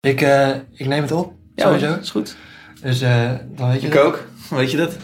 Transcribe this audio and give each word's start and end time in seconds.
Ik, 0.00 0.20
uh, 0.20 0.48
ik 0.72 0.86
neem 0.86 1.02
het 1.02 1.12
op, 1.12 1.32
ja, 1.54 1.64
sowieso. 1.64 1.94
is 2.00 2.10
goed. 2.10 2.36
Dus 2.82 3.02
uh, 3.02 3.30
dan 3.56 3.68
weet 3.68 3.80
je 3.80 3.86
Ik 3.86 3.92
dat. 3.92 4.04
ook, 4.04 4.24
weet 4.50 4.70
je 4.70 4.76
dat? 4.76 4.96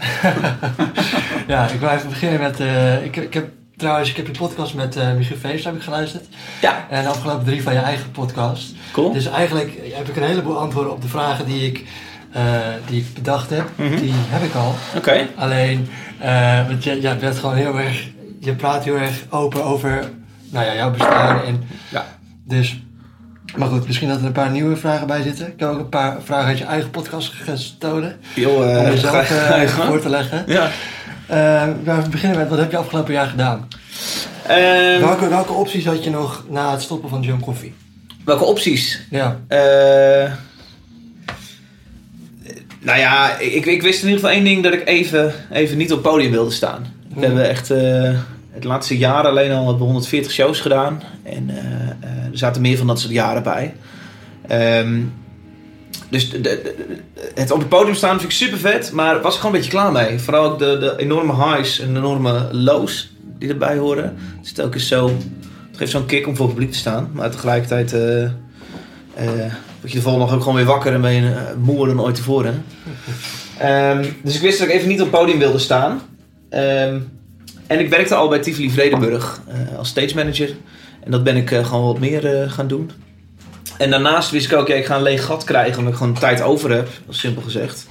ja, 1.48 1.68
ik 1.68 1.80
wil 1.80 1.88
even 1.88 2.08
beginnen 2.08 2.40
met... 2.40 2.60
Uh, 2.60 3.04
ik, 3.04 3.16
ik 3.16 3.34
heb 3.34 3.48
trouwens, 3.76 4.10
ik 4.10 4.16
heb 4.16 4.26
je 4.26 4.32
podcast 4.32 4.74
met 4.74 4.96
uh, 4.96 5.12
Michiel 5.12 5.36
Feest 5.36 5.64
heb 5.64 5.74
ik 5.74 5.82
geluisterd. 5.82 6.24
Ja. 6.60 6.86
En 6.90 7.02
de 7.02 7.08
afgelopen 7.08 7.44
drie 7.44 7.62
van 7.62 7.72
je 7.72 7.78
eigen 7.78 8.10
podcast. 8.10 8.74
Cool. 8.92 9.12
Dus 9.12 9.26
eigenlijk 9.26 9.72
heb 9.92 10.08
ik 10.08 10.16
een 10.16 10.22
heleboel 10.22 10.58
antwoorden 10.58 10.92
op 10.92 11.02
de 11.02 11.08
vragen 11.08 11.46
die 11.46 11.66
ik, 11.66 11.84
die 12.86 13.00
ik 13.00 13.14
bedacht 13.14 13.50
heb. 13.50 13.68
Mm 13.76 13.88
-hmm. 13.88 13.96
Die 14.00 14.12
heb 14.14 14.42
ik 14.42 14.54
al. 14.54 14.74
Oké. 14.88 14.98
Okay. 14.98 15.28
Alleen, 15.34 15.88
want 16.68 16.84
je, 16.84 17.00
je 17.00 17.16
bent 17.16 17.38
gewoon 17.38 17.56
heel 17.56 17.78
erg... 17.78 18.08
Je 18.40 18.54
praat 18.54 18.84
heel 18.84 18.96
erg 18.96 19.24
open 19.30 19.64
over 19.64 20.10
nou 20.50 20.66
ja, 20.66 20.74
jouw 20.74 20.90
bestaan. 20.90 21.42
En 21.42 21.68
ja. 21.88 22.06
Dus... 22.44 22.80
Maar 23.54 23.68
goed, 23.68 23.86
misschien 23.86 24.08
dat 24.08 24.18
er 24.18 24.24
een 24.26 24.32
paar 24.32 24.50
nieuwe 24.50 24.76
vragen 24.76 25.06
bij 25.06 25.22
zitten. 25.22 25.46
Ik 25.46 25.60
heb 25.60 25.68
ook 25.68 25.78
een 25.78 25.88
paar 25.88 26.16
vragen 26.24 26.46
uit 26.46 26.58
je 26.58 26.64
eigen 26.64 26.90
podcast 26.90 27.32
gestolen. 27.32 28.16
Jo, 28.34 28.62
uh, 28.62 28.78
om 28.78 28.84
jezelf 28.84 29.30
uh, 29.30 29.68
voor 29.68 30.00
te 30.00 30.08
leggen. 30.08 30.44
Ja. 30.46 30.70
Uh, 31.30 31.64
we 32.02 32.08
beginnen 32.10 32.38
met, 32.38 32.48
wat 32.48 32.58
heb 32.58 32.70
je 32.70 32.76
afgelopen 32.76 33.12
jaar 33.12 33.26
gedaan? 33.26 33.68
Um, 34.50 35.00
welke, 35.00 35.28
welke 35.28 35.52
opties 35.52 35.84
had 35.84 36.04
je 36.04 36.10
nog 36.10 36.44
na 36.48 36.70
het 36.72 36.82
stoppen 36.82 37.08
van 37.08 37.22
John 37.22 37.40
Coffee? 37.40 37.74
Welke 38.24 38.44
opties? 38.44 39.00
Ja. 39.10 39.40
Nou 42.80 42.98
ja, 42.98 43.38
ik, 43.38 43.66
ik 43.66 43.82
wist 43.82 44.02
in 44.02 44.08
ieder 44.08 44.20
geval 44.20 44.36
één 44.36 44.44
ding 44.44 44.62
dat 44.62 44.72
ik 44.72 44.88
even, 44.88 45.32
even 45.50 45.76
niet 45.76 45.92
op 45.92 46.02
het 46.02 46.12
podium 46.12 46.30
wilde 46.30 46.50
staan. 46.50 46.82
We 46.82 47.14
Hmm. 47.14 47.22
hebben 47.22 47.48
echt 47.48 47.68
het 48.52 48.64
laatste 48.64 48.98
jaar 48.98 49.26
alleen 49.26 49.50
al 49.52 49.58
hebben 49.58 49.78
we 49.78 49.84
140 49.84 50.32
shows 50.32 50.60
gedaan. 50.60 51.02
En 51.22 51.50
zaten 52.38 52.62
meer 52.62 52.76
van 52.76 52.86
dat 52.86 53.00
soort 53.00 53.12
jaren 53.12 53.42
bij. 53.42 53.74
Um, 54.80 55.12
dus 56.08 56.30
de, 56.30 56.74
het 57.34 57.50
op 57.50 57.58
het 57.58 57.68
podium 57.68 57.94
staan 57.94 58.18
vind 58.18 58.32
ik 58.32 58.36
super 58.36 58.58
vet, 58.58 58.92
maar 58.92 59.20
was 59.20 59.34
ik 59.34 59.40
gewoon 59.40 59.54
een 59.54 59.60
beetje 59.60 59.76
klaar 59.76 59.92
mee. 59.92 60.18
Vooral 60.18 60.44
ook 60.44 60.58
de, 60.58 60.78
de 60.78 60.94
enorme 60.96 61.34
highs 61.34 61.80
en 61.80 61.92
de 61.92 61.98
enorme 61.98 62.48
lows 62.52 63.14
die 63.38 63.48
erbij 63.48 63.76
horen. 63.76 64.04
Het 64.36 64.46
is 64.46 64.52
telkens 64.52 64.88
zo. 64.88 65.06
Het 65.68 65.76
geeft 65.76 65.90
zo'n 65.90 66.06
kick 66.06 66.26
om 66.26 66.36
voor 66.36 66.48
publiek 66.48 66.70
te 66.70 66.78
staan, 66.78 67.10
maar 67.12 67.30
tegelijkertijd 67.30 67.92
uh, 67.92 68.30
word 69.80 69.92
je 69.92 69.96
de 69.96 70.00
volgende 70.00 70.26
dag 70.26 70.34
ook 70.34 70.40
gewoon 70.40 70.56
weer 70.56 70.66
wakker 70.66 70.92
en 70.92 71.00
ben 71.00 71.12
je 71.12 71.34
moeer 71.58 71.86
dan 71.86 72.00
ooit 72.00 72.14
tevoren. 72.14 72.64
Um, 73.62 74.16
dus 74.22 74.34
ik 74.34 74.40
wist 74.40 74.58
dat 74.58 74.68
ik 74.68 74.74
even 74.74 74.88
niet 74.88 75.00
op 75.00 75.10
het 75.10 75.20
podium 75.20 75.38
wilde 75.38 75.58
staan. 75.58 76.00
Um, 76.50 77.08
en 77.66 77.78
ik 77.78 77.90
werkte 77.90 78.14
al 78.14 78.28
bij 78.28 78.38
Tivoli 78.38 78.70
Vredenburg 78.70 79.40
als 79.76 79.88
stage 79.88 80.14
manager. 80.14 80.50
En 81.06 81.12
dat 81.12 81.24
ben 81.24 81.36
ik 81.36 81.50
uh, 81.50 81.66
gewoon 81.66 81.84
wat 81.84 81.98
meer 81.98 82.42
uh, 82.42 82.50
gaan 82.50 82.66
doen. 82.66 82.90
En 83.78 83.90
daarnaast 83.90 84.30
wist 84.30 84.52
ik 84.52 84.58
ook, 84.58 84.68
ja, 84.68 84.74
ik 84.74 84.86
ga 84.86 84.96
een 84.96 85.02
leeg 85.02 85.24
gat 85.24 85.44
krijgen 85.44 85.78
omdat 85.78 85.92
ik 85.92 85.98
gewoon 85.98 86.18
tijd 86.18 86.42
over 86.42 86.70
heb, 86.70 86.88
simpel 87.08 87.42
gezegd. 87.42 87.86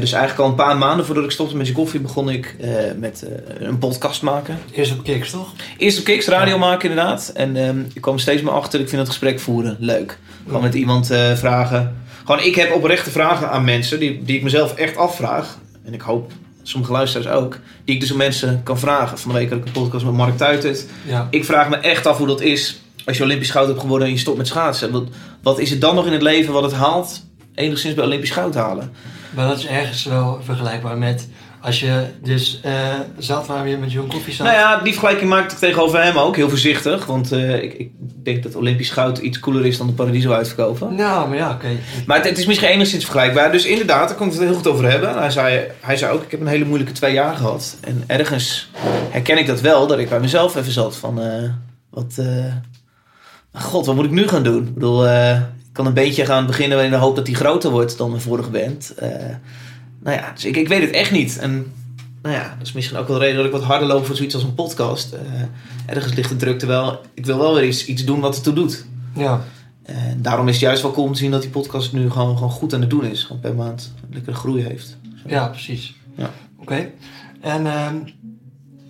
dus 0.00 0.12
eigenlijk 0.12 0.38
al 0.38 0.48
een 0.48 0.54
paar 0.54 0.78
maanden 0.78 1.06
voordat 1.06 1.24
ik 1.24 1.30
stopte 1.30 1.56
met 1.56 1.66
je 1.66 1.72
koffie 1.72 2.00
begon 2.00 2.30
ik 2.30 2.56
met 2.96 3.26
een 3.58 3.78
podcast 3.78 4.22
maken. 4.22 4.58
Eerst 4.72 4.92
op 4.92 5.04
Kiks, 5.04 5.30
toch? 5.30 5.52
Eerst 5.76 5.98
op 5.98 6.04
Kiks, 6.04 6.26
radio 6.26 6.58
maken 6.58 6.90
inderdaad. 6.90 7.30
En 7.34 7.56
um, 7.56 7.86
ik 7.94 8.00
kwam 8.00 8.18
steeds 8.18 8.42
meer 8.42 8.52
achter, 8.52 8.80
ik 8.80 8.88
vind 8.88 9.00
het 9.00 9.10
gesprek 9.10 9.40
voeren 9.40 9.76
leuk. 9.78 10.18
Gewoon 10.46 10.62
met 10.62 10.74
iemand 10.74 11.06
vragen. 11.34 11.96
Gewoon, 12.24 12.42
ik 12.42 12.54
heb 12.54 12.74
oprechte 12.74 13.10
vragen 13.10 13.50
aan 13.50 13.64
mensen 13.64 14.00
die, 14.00 14.22
die 14.22 14.36
ik 14.36 14.42
mezelf 14.42 14.74
echt 14.74 14.96
afvraag. 14.96 15.58
En 15.84 15.94
ik 15.94 16.00
hoop 16.00 16.32
sommige 16.68 16.92
luisteraars 16.92 17.36
ook, 17.36 17.58
die 17.84 17.94
ik 17.94 18.00
dus 18.00 18.10
aan 18.10 18.16
mensen 18.16 18.60
kan 18.62 18.78
vragen. 18.78 19.18
Van 19.18 19.32
de 19.32 19.38
week 19.38 19.48
had 19.48 19.58
ik 19.58 19.64
een 19.64 19.72
podcast 19.72 20.04
met 20.04 20.14
Mark 20.14 20.36
Tuitert. 20.36 20.86
Ja. 21.06 21.26
Ik 21.30 21.44
vraag 21.44 21.68
me 21.68 21.76
echt 21.76 22.06
af 22.06 22.18
hoe 22.18 22.26
dat 22.26 22.40
is 22.40 22.80
als 23.04 23.16
je 23.16 23.22
Olympisch 23.22 23.50
goud 23.50 23.66
hebt 23.66 23.80
geworden 23.80 24.06
en 24.06 24.12
je 24.12 24.18
stopt 24.18 24.36
met 24.36 24.46
schaatsen. 24.46 24.90
Wat, 24.90 25.08
wat 25.42 25.58
is 25.58 25.70
het 25.70 25.80
dan 25.80 25.94
nog 25.94 26.06
in 26.06 26.12
het 26.12 26.22
leven 26.22 26.52
wat 26.52 26.62
het 26.62 26.72
haalt, 26.72 27.24
enigszins 27.54 27.94
bij 27.94 28.04
Olympisch 28.04 28.30
goud 28.30 28.54
halen? 28.54 28.92
Maar 29.30 29.48
dat 29.48 29.58
is 29.58 29.66
ergens 29.66 30.04
wel 30.04 30.40
vergelijkbaar 30.42 30.98
met 30.98 31.28
als 31.60 31.80
je 31.80 32.04
dus 32.22 32.60
uh, 32.64 32.72
zat 33.18 33.46
waar 33.46 33.68
je 33.68 33.76
met 33.76 33.92
John 33.92 34.08
Koffie 34.08 34.34
zat. 34.34 34.46
Nou 34.46 34.58
ja, 34.58 34.76
die 34.76 34.92
vergelijking 34.92 35.30
maakte 35.30 35.54
ik 35.54 35.60
tegenover 35.60 36.02
hem 36.02 36.16
ook, 36.18 36.36
heel 36.36 36.48
voorzichtig. 36.48 37.06
Want 37.06 37.32
uh, 37.32 37.62
ik, 37.62 37.72
ik, 37.72 37.90
denk 38.22 38.42
dat 38.42 38.54
Olympisch 38.54 38.90
goud 38.90 39.18
iets 39.18 39.40
cooler 39.40 39.66
is 39.66 39.78
dan 39.78 39.86
de 39.86 39.92
Paradiso 39.92 40.32
uitverkopen. 40.32 40.94
Nou, 40.94 41.28
maar 41.28 41.38
ja, 41.38 41.50
oké. 41.50 41.54
Okay. 41.54 41.78
Maar 42.06 42.16
het, 42.16 42.28
het, 42.28 42.38
is 42.38 42.46
misschien 42.46 42.68
enigszins 42.68 43.04
vergelijkbaar. 43.04 43.52
Dus 43.52 43.64
inderdaad, 43.64 44.08
daar 44.08 44.16
kon 44.16 44.26
ik 44.26 44.32
het 44.32 44.42
heel 44.42 44.54
goed 44.54 44.66
over 44.66 44.90
hebben. 44.90 45.18
Hij 45.18 45.30
zei, 45.30 45.66
hij 45.80 45.96
zei 45.96 46.12
ook, 46.12 46.22
ik 46.22 46.30
heb 46.30 46.40
een 46.40 46.46
hele 46.46 46.64
moeilijke 46.64 46.92
twee 46.92 47.12
jaar 47.12 47.36
gehad. 47.36 47.76
En 47.80 48.04
ergens 48.06 48.70
herken 49.10 49.38
ik 49.38 49.46
dat 49.46 49.60
wel, 49.60 49.86
dat 49.86 49.98
ik 49.98 50.08
bij 50.08 50.20
mezelf 50.20 50.56
even 50.56 50.72
zat 50.72 50.96
van... 50.96 51.20
Uh, 51.20 51.50
wat, 51.90 52.20
god, 53.52 53.86
wat 53.86 53.94
moet 53.94 54.04
ik 54.04 54.10
nu 54.10 54.28
gaan 54.28 54.42
doen? 54.42 54.66
Ik 54.66 54.74
bedoel, 54.74 55.08
ik 55.08 55.72
kan 55.72 55.86
een 55.86 55.94
beetje 55.94 56.24
gaan 56.24 56.46
beginnen 56.46 56.84
in 56.84 56.90
de 56.90 56.96
hoop 56.96 57.16
dat 57.16 57.26
hij 57.26 57.36
groter 57.36 57.70
wordt 57.70 57.98
dan 57.98 58.10
mijn 58.10 58.22
vorige 58.22 58.50
band. 58.50 58.94
Nou 60.02 60.16
ja, 60.16 60.32
dus 60.32 60.44
ik, 60.44 60.56
ik 60.56 60.68
weet 60.68 60.80
het 60.80 60.90
echt 60.90 61.10
niet. 61.10 61.38
En 61.38 61.72
nou 62.22 62.34
ja, 62.34 62.54
dat 62.58 62.66
is 62.66 62.72
misschien 62.72 62.98
ook 62.98 63.08
wel 63.08 63.18
de 63.18 63.24
reden 63.24 63.36
dat 63.36 63.46
ik 63.46 63.52
wat 63.52 63.62
harder 63.62 63.88
loop 63.88 64.06
voor 64.06 64.16
zoiets 64.16 64.34
als 64.34 64.44
een 64.44 64.54
podcast. 64.54 65.14
Uh, 65.14 65.20
ergens 65.86 66.14
ligt 66.14 66.28
de 66.28 66.36
druk 66.36 66.58
terwijl 66.58 67.00
ik 67.14 67.26
wil 67.26 67.38
wel 67.38 67.54
weer 67.54 67.66
iets, 67.66 67.86
iets 67.86 68.04
doen 68.04 68.20
wat 68.20 68.36
ertoe 68.36 68.52
doet. 68.52 68.86
Ja. 69.14 69.44
En 69.82 70.22
daarom 70.22 70.48
is 70.48 70.54
het 70.54 70.62
juist 70.62 70.82
wel 70.82 70.92
cool 70.92 71.06
om 71.06 71.12
te 71.12 71.18
zien 71.18 71.30
dat 71.30 71.42
die 71.42 71.50
podcast 71.50 71.92
nu 71.92 72.10
gewoon, 72.10 72.34
gewoon 72.34 72.50
goed 72.50 72.74
aan 72.74 72.80
het 72.80 72.90
doen 72.90 73.04
is. 73.04 73.22
Gewoon 73.24 73.40
per 73.40 73.54
maand 73.54 73.94
een 74.02 74.14
lekkere 74.14 74.36
groei 74.36 74.62
heeft. 74.62 74.96
Zo. 75.02 75.28
Ja, 75.28 75.48
precies. 75.48 75.96
Ja. 76.14 76.30
Oké. 76.58 76.62
Okay. 76.62 76.92
En 77.40 77.66
um, 77.66 78.04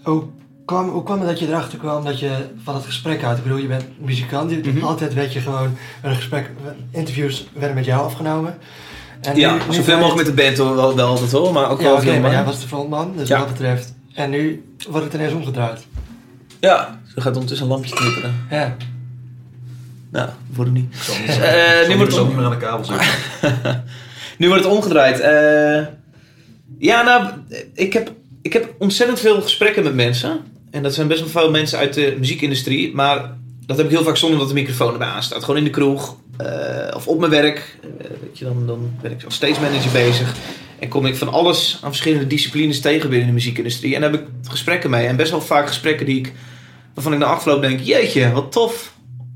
hoe, 0.02 0.24
kwam, 0.64 0.88
hoe 0.88 1.02
kwam 1.02 1.18
het 1.18 1.28
dat 1.28 1.38
je 1.38 1.46
erachter 1.46 1.78
kwam 1.78 2.04
dat 2.04 2.18
je 2.18 2.46
van 2.62 2.74
het 2.74 2.84
gesprek 2.84 3.24
uit... 3.24 3.36
Ik 3.36 3.42
bedoel, 3.42 3.58
je 3.58 3.66
bent 3.66 3.84
muzikant. 4.00 4.50
Mm 4.50 4.72
-hmm. 4.72 4.82
Altijd 4.82 5.14
werd 5.14 5.32
je 5.32 5.40
gewoon... 5.40 5.76
Een 6.02 6.14
gesprek, 6.14 6.50
interviews 6.90 7.48
werden 7.52 7.74
met 7.74 7.84
jou 7.84 8.04
afgenomen. 8.04 8.58
En 9.20 9.36
ja, 9.36 9.54
nu, 9.54 9.60
nu 9.68 9.74
zoveel 9.74 9.98
mogelijk 9.98 10.26
met 10.26 10.36
de 10.36 10.42
band 10.42 10.58
hoor, 10.58 10.74
wel, 10.74 10.96
wel 10.96 11.08
altijd 11.08 11.32
hoor, 11.32 11.52
maar 11.52 11.70
ook 11.70 11.78
ja, 11.78 11.84
wel 11.84 11.94
oké, 11.94 12.02
veel 12.02 12.20
maar 12.20 12.30
jij 12.30 12.44
was 12.44 12.60
de 12.60 12.66
frontman, 12.66 13.12
dus 13.16 13.28
ja. 13.28 13.38
wat 13.38 13.48
dat 13.48 13.56
betreft. 13.56 13.94
En 14.14 14.30
nu 14.30 14.64
wordt 14.88 15.04
het 15.04 15.14
ineens 15.14 15.32
omgedraaid. 15.32 15.86
Ja, 16.60 17.00
er 17.14 17.22
gaat 17.22 17.32
ondertussen 17.32 17.66
een 17.66 17.72
lampje 17.72 17.94
knipperen. 17.94 18.46
Ja. 18.50 18.76
Nou, 20.10 20.28
voor 20.52 20.64
hem 20.64 20.72
niet. 20.72 20.94
Uh, 21.28 21.88
nu 21.88 21.96
wordt 21.96 22.12
het 22.12 22.20
om... 22.20 22.26
niet 22.26 22.36
meer 22.36 22.44
aan 22.44 22.50
de 22.50 22.56
kabel 22.56 22.84
zitten. 22.84 23.84
nu 24.38 24.48
wordt 24.48 24.64
het 24.64 24.72
omgedraaid. 24.72 25.20
Uh, 25.20 25.86
ja, 26.78 27.02
nou, 27.02 27.30
ik 27.74 27.92
heb, 27.92 28.12
ik 28.42 28.52
heb 28.52 28.74
ontzettend 28.78 29.20
veel 29.20 29.42
gesprekken 29.42 29.82
met 29.82 29.94
mensen. 29.94 30.40
En 30.70 30.82
dat 30.82 30.94
zijn 30.94 31.08
best 31.08 31.20
wel 31.20 31.28
veel 31.28 31.50
mensen 31.50 31.78
uit 31.78 31.94
de 31.94 32.16
muziekindustrie. 32.18 32.94
Maar 32.94 33.36
dat 33.66 33.76
heb 33.76 33.86
ik 33.86 33.92
heel 33.92 34.02
vaak 34.02 34.16
zonder 34.16 34.38
dat 34.38 34.48
de 34.48 34.54
microfoon 34.54 34.92
erbij 34.92 35.08
aanstaat. 35.08 35.40
Gewoon 35.44 35.56
in 35.56 35.64
de 35.64 35.70
kroeg. 35.70 36.16
Uh, 36.42 36.94
of 36.94 37.06
op 37.06 37.18
mijn 37.18 37.30
werk. 37.30 37.78
Uh, 37.84 38.06
dan, 38.66 38.90
ben 39.00 39.10
ik 39.10 39.24
als 39.24 39.34
stage 39.34 39.60
manager 39.60 39.92
bezig. 39.92 40.34
En 40.78 40.88
kom 40.88 41.06
ik 41.06 41.16
van 41.16 41.28
alles 41.28 41.78
aan 41.82 41.90
verschillende 41.90 42.26
disciplines 42.26 42.80
tegen 42.80 43.08
binnen 43.10 43.26
de 43.26 43.34
muziekindustrie. 43.34 43.94
En 43.94 44.00
daar 44.00 44.10
heb 44.10 44.20
ik 44.20 44.26
gesprekken 44.42 44.90
mee. 44.90 45.06
En 45.06 45.16
best 45.16 45.30
wel 45.30 45.40
vaak 45.40 45.66
gesprekken 45.66 46.06
die 46.06 46.18
ik, 46.18 46.32
waarvan 46.94 47.12
ik 47.12 47.18
na 47.18 47.26
afgelopen 47.26 47.68
denk... 47.68 47.80
Jeetje, 47.80 48.32
wat 48.32 48.52
tof 48.52 48.94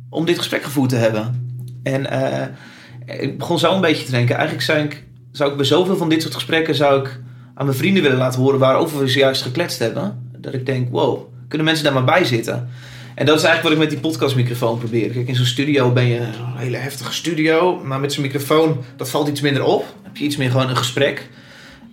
om 0.08 0.24
dit 0.24 0.38
gesprek 0.38 0.62
gevoerd 0.62 0.88
te 0.88 0.96
hebben. 0.96 1.50
En 1.82 2.06
uh, 2.12 3.20
ik 3.20 3.38
begon 3.38 3.58
zo 3.58 3.74
een 3.74 3.80
beetje 3.80 4.04
te 4.04 4.10
denken. 4.10 4.34
Eigenlijk 4.34 4.64
zou 4.64 4.78
ik, 4.78 5.04
zou 5.32 5.50
ik 5.50 5.56
bij 5.56 5.66
zoveel 5.66 5.96
van 5.96 6.08
dit 6.08 6.22
soort 6.22 6.34
gesprekken... 6.34 6.74
zou 6.74 7.00
ik 7.00 7.20
aan 7.54 7.66
mijn 7.66 7.78
vrienden 7.78 8.02
willen 8.02 8.18
laten 8.18 8.40
horen 8.40 8.58
waarover 8.58 8.98
we 8.98 9.08
zojuist 9.08 9.42
gekletst 9.42 9.78
hebben. 9.78 10.30
Dat 10.38 10.54
ik 10.54 10.66
denk, 10.66 10.90
wow, 10.90 11.32
kunnen 11.48 11.66
mensen 11.66 11.84
daar 11.84 11.94
maar 11.94 12.04
bij 12.04 12.24
zitten? 12.24 12.70
En 13.14 13.26
dat 13.26 13.38
is 13.38 13.44
eigenlijk 13.44 13.62
wat 13.62 13.72
ik 13.72 13.78
met 13.78 13.90
die 13.90 14.10
podcastmicrofoon 14.10 14.78
probeer. 14.78 15.10
Kijk, 15.10 15.28
in 15.28 15.34
zo'n 15.34 15.44
studio 15.44 15.92
ben 15.92 16.06
je 16.06 16.18
een 16.18 16.56
hele 16.56 16.76
heftige 16.76 17.12
studio. 17.12 17.84
Maar 17.84 18.00
met 18.00 18.12
zo'n 18.12 18.22
microfoon, 18.22 18.84
dat 18.96 19.10
valt 19.10 19.28
iets 19.28 19.40
minder 19.40 19.64
op. 19.64 19.80
Dan 19.80 20.04
heb 20.04 20.16
je 20.16 20.24
iets 20.24 20.36
meer 20.36 20.50
gewoon 20.50 20.68
een 20.68 20.76
gesprek. 20.76 21.28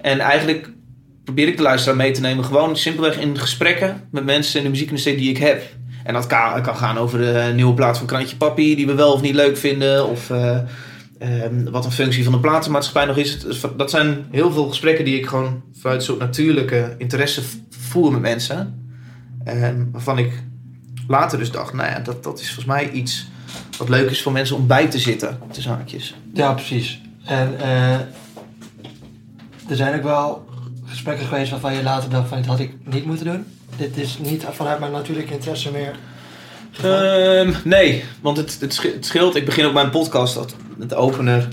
En 0.02 0.19
eigenlijk 0.19 0.69
probeer 1.24 1.47
ik 1.47 1.57
de 1.57 1.63
luisteraar 1.63 1.97
mee 1.97 2.12
te 2.12 2.22
nemen. 2.22 2.46
Gewoon 2.46 2.78
simpelweg 2.78 3.18
in 3.18 3.38
gesprekken 3.38 4.07
met 4.12 4.25
mensen 4.25 4.57
in 4.57 4.63
de 4.63 4.69
muziekindustrie 4.69 5.18
die 5.18 5.30
ik 5.30 5.38
heb. 5.38 5.63
En 6.03 6.13
dat 6.13 6.28
kan, 6.28 6.62
kan 6.62 6.75
gaan 6.75 6.97
over 6.97 7.19
de 7.19 7.51
nieuwe 7.56 7.74
plaat 7.74 7.97
van 7.97 8.07
Krantje 8.07 8.36
Papi. 8.36 8.75
Die 8.75 8.88
we 8.88 8.94
wel 8.94 9.13
of 9.13 9.22
niet 9.22 9.36
leuk 9.36 9.57
vinden. 9.57 10.07
Of 10.07 10.30
uh, 10.30 10.59
um, 11.44 11.72
wat 11.72 11.86
een 11.86 11.91
functie 11.91 12.24
van 12.24 12.33
de 12.33 12.39
platenmaatschappij 12.39 13.06
nog 13.06 13.18
is. 13.18 13.45
Dat 13.77 13.89
zijn 13.89 14.25
heel 14.31 14.51
veel 14.51 14.68
gesprekken 14.68 15.06
die 15.06 15.18
ik 15.18 15.25
gewoon 15.25 15.63
vanuit 15.74 16.04
soort 16.04 16.19
natuurlijke 16.19 16.95
interesse 16.98 17.42
voer 17.69 18.12
met 18.12 18.22
mensen. 18.22 18.88
Um, 19.48 19.89
waarvan 19.92 20.18
ik 20.18 20.31
later 21.10 21.38
dus 21.38 21.52
dacht, 21.52 21.74
nou 21.74 21.90
ja, 21.90 22.00
dat, 22.00 22.24
dat 22.24 22.40
is 22.40 22.46
volgens 22.46 22.66
mij 22.66 22.92
iets 22.92 23.28
wat 23.78 23.90
leuk 23.90 24.10
is 24.10 24.22
voor 24.22 24.32
mensen 24.32 24.56
om 24.56 24.68
bij 24.68 24.88
te 24.88 25.00
zitten, 25.00 25.40
te 25.52 25.62
zaakjes. 25.62 26.16
Ja, 26.34 26.54
precies. 26.54 27.02
En 27.26 27.54
uh, 27.60 27.94
er 29.70 29.76
zijn 29.76 29.96
ook 29.96 30.04
wel 30.04 30.50
gesprekken 30.86 31.26
geweest 31.26 31.52
waarvan 31.52 31.74
je 31.74 31.84
later 31.84 32.10
dacht 32.10 32.28
van, 32.28 32.38
dit 32.38 32.46
had 32.46 32.60
ik 32.60 32.74
niet 32.84 33.06
moeten 33.06 33.26
doen. 33.26 33.46
Dit 33.76 33.98
is 33.98 34.18
niet 34.18 34.46
vanuit 34.52 34.80
mijn 34.80 34.92
natuurlijke 34.92 35.34
interesse 35.34 35.72
meer. 35.72 35.96
Um, 36.86 37.56
nee, 37.64 38.04
want 38.22 38.38
het, 38.38 38.58
het, 38.60 38.82
scheelt. 39.00 39.36
Ik 39.36 39.46
begin 39.46 39.66
ook 39.66 39.74
mijn 39.74 39.90
podcast 39.90 40.56
met 40.78 40.90
de 40.90 40.96
opener. 40.96 41.48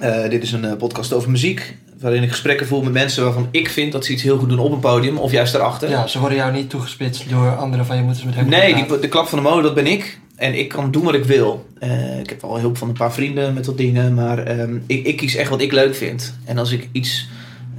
Uh, 0.00 0.28
dit 0.28 0.42
is 0.42 0.52
een 0.52 0.64
uh, 0.64 0.76
podcast 0.76 1.12
over 1.12 1.30
muziek. 1.30 1.76
Waarin 2.02 2.22
ik 2.22 2.30
gesprekken 2.30 2.66
voer 2.66 2.84
met 2.84 2.92
mensen 2.92 3.24
waarvan 3.24 3.48
ik 3.50 3.68
vind 3.68 3.92
dat 3.92 4.04
ze 4.04 4.12
iets 4.12 4.22
heel 4.22 4.38
goed 4.38 4.48
doen 4.48 4.58
op 4.58 4.72
een 4.72 4.78
podium 4.78 5.18
of 5.18 5.32
juist 5.32 5.52
daarachter. 5.52 5.90
Ja, 5.90 6.06
ze 6.06 6.18
worden 6.18 6.38
jou 6.38 6.52
niet 6.52 6.70
toegespitst 6.70 7.30
door 7.30 7.56
anderen 7.56 7.86
van 7.86 7.96
je 7.96 8.02
moeten 8.02 8.26
met 8.26 8.34
hem 8.34 8.48
Nee, 8.48 8.74
die, 8.74 8.98
de 8.98 9.08
klap 9.08 9.26
van 9.26 9.38
de 9.38 9.48
mode, 9.48 9.62
dat 9.62 9.74
ben 9.74 9.86
ik. 9.86 10.18
En 10.36 10.58
ik 10.58 10.68
kan 10.68 10.90
doen 10.90 11.04
wat 11.04 11.14
ik 11.14 11.24
wil. 11.24 11.66
Eh, 11.78 12.18
ik 12.18 12.28
heb 12.28 12.40
wel 12.40 12.58
hulp 12.58 12.78
van 12.78 12.88
een 12.88 12.94
paar 12.94 13.12
vrienden 13.12 13.54
met 13.54 13.66
wat 13.66 13.76
dingen. 13.76 14.14
Maar 14.14 14.38
ehm, 14.38 14.76
ik, 14.86 15.06
ik 15.06 15.16
kies 15.16 15.34
echt 15.34 15.50
wat 15.50 15.60
ik 15.60 15.72
leuk 15.72 15.94
vind. 15.94 16.34
En 16.44 16.58
als 16.58 16.72
ik 16.72 16.88
iets 16.92 17.28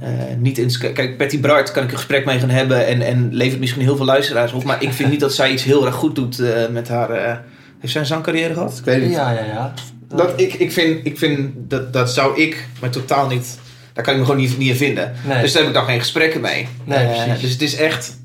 eh, 0.00 0.10
niet 0.38 0.58
in... 0.58 0.92
Kijk, 0.94 1.16
Patty 1.16 1.40
Bart 1.40 1.70
kan 1.72 1.82
ik 1.82 1.90
een 1.90 1.96
gesprek 1.96 2.24
mee 2.24 2.38
gaan 2.38 2.50
hebben. 2.50 2.86
En, 2.86 3.02
en 3.02 3.28
levert 3.32 3.60
misschien 3.60 3.82
heel 3.82 3.96
veel 3.96 4.06
luisteraars 4.06 4.52
op. 4.52 4.64
Maar 4.64 4.82
ik 4.82 4.92
vind 4.92 5.10
niet 5.10 5.20
dat 5.20 5.34
zij 5.34 5.52
iets 5.52 5.64
heel 5.64 5.86
erg 5.86 5.94
goed 5.94 6.14
doet 6.14 6.38
eh, 6.38 6.68
met 6.70 6.88
haar... 6.88 7.10
eh, 7.10 7.36
heeft 7.80 7.92
zij 7.92 8.00
een 8.00 8.06
zangcarrière 8.06 8.54
gehad? 8.54 8.78
Ik 8.78 8.84
weet 8.84 8.94
het 8.94 9.04
niet. 9.04 9.14
Ja, 9.14 9.30
ja, 9.30 9.44
ja. 9.44 9.74
Dat, 10.08 10.32
ik, 10.36 10.54
ik 10.54 10.72
vind, 10.72 11.06
ik 11.06 11.18
vind 11.18 11.50
dat, 11.56 11.92
dat 11.92 12.10
zou 12.10 12.40
ik 12.40 12.68
maar 12.80 12.90
totaal 12.90 13.28
niet... 13.28 13.58
Daar 13.94 14.04
kan 14.04 14.12
ik 14.12 14.18
me 14.20 14.26
gewoon 14.26 14.40
niet, 14.40 14.58
niet 14.58 14.68
in 14.68 14.76
vinden. 14.76 15.12
Nee. 15.26 15.40
Dus 15.40 15.52
daar 15.52 15.62
heb 15.62 15.70
ik 15.70 15.76
dan 15.76 15.86
geen 15.86 15.98
gesprekken 15.98 16.40
mee. 16.40 16.68
Nee, 16.84 16.98
Eh, 16.98 17.24
precies. 17.24 17.40
dus 17.42 17.50
het 17.52 17.62
is 17.62 17.76
echt 17.76 18.18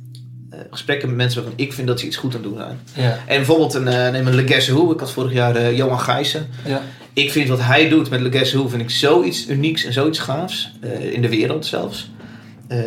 eh, 0.51 0.60
gesprekken 0.69 1.07
met 1.07 1.18
mensen 1.18 1.42
waarvan 1.42 1.60
ik 1.60 1.74
vind 1.74 1.88
dat 1.88 2.00
ze 2.00 2.06
iets 2.06 2.16
goed 2.16 2.36
aan 2.36 2.42
doen 2.42 2.57
zijn. 2.57 2.80
Ja, 2.94 3.12
En 3.25 3.36
bijvoorbeeld 3.38 3.74
een, 3.74 3.88
eh, 3.88 4.12
neem 4.12 4.27
een. 4.27 4.39
Ik 4.92 5.00
had 5.00 5.12
vorig 5.12 5.33
jaar 5.33 5.74
Johan 5.74 6.00
Gijssen. 6.00 6.48
ja. 6.66 6.81
Ik 7.13 7.31
vind 7.31 7.50
wat 7.50 7.62
hij 7.62 7.89
doet 7.89 8.10
met 8.10 8.21
Le 8.21 8.31
Guess 8.31 8.54
Who 8.54 8.68
vind 8.68 8.81
ik 8.81 8.89
zoiets 8.89 9.48
unieks 9.50 9.86
en 9.86 9.94
zoiets 9.94 10.19
gaafs. 10.19 10.71
in 11.12 11.21
de 11.21 11.30
wereld 11.30 11.66
zelfs. 11.66 12.12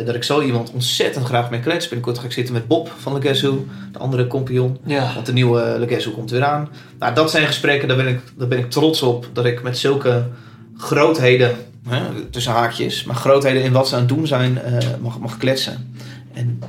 Dat 0.05 0.15
ik 0.15 0.23
zo 0.23 0.41
iemand 0.41 0.71
ontzettend 0.71 1.25
graag 1.25 1.49
mee 1.49 1.59
klets. 1.59 1.87
Binnenkort 1.87 2.19
ga 2.19 2.25
ik 2.25 2.31
zitten 2.31 2.53
met 2.53 2.67
Bob 2.67 2.91
van 2.99 3.13
Le 3.13 3.21
Guess 3.21 3.41
Who. 3.41 3.65
De 3.91 3.99
andere 3.99 4.27
compagnon. 4.27 4.77
ja. 4.85 5.11
Want 5.13 5.25
de 5.25 5.33
nieuwe 5.33 5.75
Le 5.79 5.87
Guess 5.87 6.05
Who 6.05 6.13
komt 6.15 6.31
weer 6.31 6.43
aan. 6.43 6.69
Nou, 6.99 7.15
dat 7.15 7.31
zijn 7.31 7.45
gesprekken, 7.45 7.87
daar 7.87 7.97
ben 7.97 8.07
ik, 8.07 8.19
daar 8.37 8.47
ben 8.47 8.57
ik 8.57 8.69
trots 8.71 9.01
op. 9.01 9.29
Dat 9.33 9.45
ik 9.45 9.63
met 9.63 9.77
zulke 9.77 10.27
grootheden, 10.77 11.55
hè, 11.89 12.01
tussen 12.29 12.51
haakjes, 12.53 13.03
maar 13.03 13.15
grootheden 13.15 13.63
in 13.63 13.71
wat 13.71 13.87
ze 13.87 13.93
aan 13.93 13.99
het 13.99 14.09
doen 14.09 14.27
zijn, 14.27 14.61
eh, 14.61 14.77
mag, 15.01 15.19
mag 15.19 15.37
kletsen. 15.37 15.95
En 16.33 16.59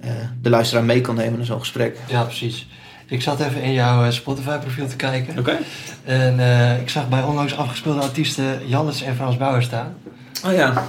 eh, 0.00 0.10
de 0.42 0.50
luisteraar 0.50 0.84
mee 0.84 1.00
kan 1.00 1.14
nemen 1.14 1.38
in 1.40 1.46
zo'n 1.46 1.58
gesprek. 1.58 1.96
Ja, 2.08 2.22
precies. 2.22 2.68
Ik 3.06 3.22
zat 3.22 3.40
even 3.40 3.62
in 3.62 3.72
jouw 3.72 4.04
eh, 4.04 4.10
Spotify-profiel 4.10 4.86
te 4.88 4.96
kijken. 4.96 5.38
Oké. 5.38 5.58
En 6.04 6.40
eh, 6.40 6.80
ik 6.80 6.88
zag 6.88 7.08
bij 7.08 7.22
onlangs 7.22 7.56
afgespeelde 7.56 8.00
artiesten 8.00 8.68
Jannes 8.68 9.02
en 9.02 9.16
Frans 9.16 9.36
Bauer 9.36 9.62
staan. 9.62 9.94
Oh 10.46 10.52
ja. 10.52 10.86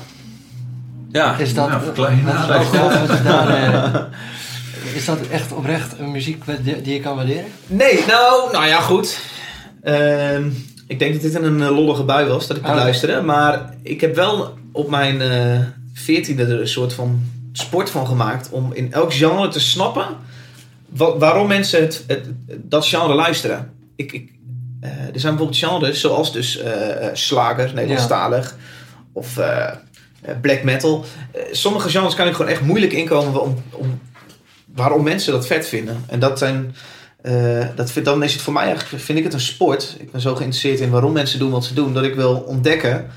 Ja. 1.12 1.38
Is 1.38 1.54
dat, 1.54 1.68
is 1.68 1.74
nader. 1.76 1.96
dat- 1.96 3.10
is 3.18 3.24
daar, 3.24 3.50
eh, 3.50 4.02
is 4.96 5.06
dat 5.06 5.20
echt 5.32 5.52
oprecht 5.52 6.00
een 6.00 6.12
muziek 6.12 6.44
die 6.64 6.82
die 6.82 6.94
je 6.94 7.00
kan 7.00 7.16
waarderen? 7.16 7.46
Nee, 7.68 8.04
nou, 8.08 8.52
nou 8.52 8.66
ja, 8.66 8.80
goed. 8.82 9.20
Ehm, 9.84 10.50
ik 10.90 11.00
denk 11.00 11.14
dat 11.14 11.22
dit 11.22 11.36
een 11.36 11.62
eh, 11.62 11.70
lollige 11.70 12.04
bui 12.04 12.28
was 12.28 12.48
dat 12.48 12.58
ik 12.58 12.64
het 12.64 12.72
Oh. 12.72 12.78
luisterde. 12.78 13.22
Maar 13.22 13.74
ik 13.84 14.02
heb 14.02 14.16
wel 14.16 14.58
op 14.72 14.90
mijn 14.90 15.22
eh, 15.22 15.60
veertiende 15.94 16.44
er 16.46 16.60
een 16.62 16.68
soort 16.68 16.94
van 16.94 17.22
sport 17.54 17.90
van 17.90 18.08
gemaakt. 18.08 18.50
Om 18.50 18.74
in 18.74 18.94
elk 18.94 19.14
genre 19.14 19.48
te 19.48 19.60
snappen 19.60 20.06
wa- 20.90 21.18
waarom 21.18 21.48
mensen 21.48 21.82
het, 21.82 22.04
het, 22.08 22.26
dat 22.58 22.86
genre 22.88 23.14
luisteren. 23.14 23.72
Ik, 23.96 24.12
ik, 24.12 24.32
eh, 24.82 24.90
er 24.90 25.20
zijn 25.20 25.36
bijvoorbeeld 25.36 25.58
genres 25.58 26.00
zoals 26.00 26.34
dus 26.34 26.60
slager, 27.14 27.72
Nederlandstalig. 27.74 28.56
Of 29.14 29.38
eh, 29.38 29.68
eh, 30.22 30.36
black 30.42 30.64
metal. 30.64 31.06
Sommige 31.52 31.90
genres 31.90 32.16
kan 32.16 32.28
ik 32.28 32.34
gewoon 32.34 32.52
echt 32.52 32.62
moeilijk 32.62 32.94
inkomen 32.94 33.42
om, 33.42 33.64
om, 33.72 34.00
waarom 34.76 35.04
mensen 35.04 35.32
dat 35.34 35.48
vet 35.48 35.68
vinden. 35.68 36.04
En 36.08 36.20
dat 36.20 36.38
zijn... 36.40 36.76
Eh, 37.22 37.68
dat 37.76 37.92
vind, 37.92 38.06
dan 38.06 38.24
is 38.24 38.34
het 38.34 38.42
voor 38.42 38.54
mij 38.54 38.64
eigenlijk, 38.64 39.04
vind 39.04 39.18
ik 39.18 39.24
het 39.24 39.34
een 39.34 39.40
sport. 39.40 39.96
Ik 40.00 40.12
ben 40.12 40.22
zo 40.22 40.36
geïnteresseerd 40.36 40.80
in 40.80 40.90
waarom 40.90 41.12
mensen 41.12 41.40
doen 41.40 41.52
wat 41.52 41.66
ze 41.66 41.74
doen, 41.74 41.94
dat 41.94 42.04
ik 42.04 42.16
wil 42.16 42.36
ontdekken 42.36 43.10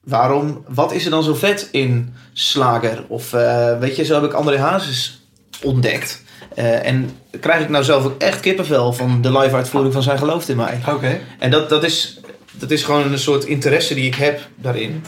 waarom, 0.00 0.64
wat 0.68 0.92
is 0.92 1.04
er 1.04 1.10
dan 1.10 1.22
zo 1.22 1.34
vet 1.34 1.68
in 1.70 2.14
slager? 2.32 3.04
Of 3.08 3.32
eh, 3.32 3.78
weet 3.78 3.96
je, 3.96 4.04
zo 4.04 4.14
heb 4.14 4.24
ik 4.24 4.32
André 4.32 4.58
Hazes 4.58 5.20
ontdekt. 5.62 6.22
Eh, 6.54 6.86
en 6.86 7.10
krijg 7.40 7.62
ik 7.62 7.68
nou 7.68 7.84
zelf 7.84 8.04
ook 8.04 8.20
echt 8.20 8.40
kippenvel 8.40 8.92
van 8.92 9.22
de 9.22 9.38
live 9.38 9.54
uitvoering 9.54 9.92
van 9.92 10.02
zijn 10.02 10.18
geloof 10.18 10.48
in 10.48 10.56
mij. 10.56 10.80
Oké. 10.88 11.20
En 11.38 11.50
dat, 11.50 11.68
dat, 11.68 11.84
is, 11.84 12.20
dat 12.50 12.70
is 12.70 12.84
gewoon 12.84 13.12
een 13.12 13.18
soort 13.18 13.44
interesse 13.44 13.94
die 13.94 14.06
ik 14.06 14.14
heb 14.14 14.40
daarin. 14.54 15.04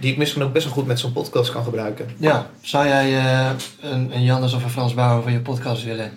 die 0.00 0.10
ik 0.10 0.18
misschien 0.18 0.42
ook 0.42 0.52
best 0.52 0.64
wel 0.64 0.74
goed 0.74 0.86
met 0.86 1.00
zo'n 1.00 1.12
podcast 1.12 1.52
kan 1.52 1.64
gebruiken. 1.64 2.06
Ja, 2.18 2.50
zou 2.60 2.86
jij 2.86 3.14
een, 3.82 4.10
een 4.14 4.24
Jannes 4.24 4.52
of 4.52 4.64
een 4.64 4.70
Frans 4.70 4.94
Bauer 4.94 5.22
van 5.22 5.32
je 5.32 5.40
podcast 5.40 5.84
willen 5.84 6.12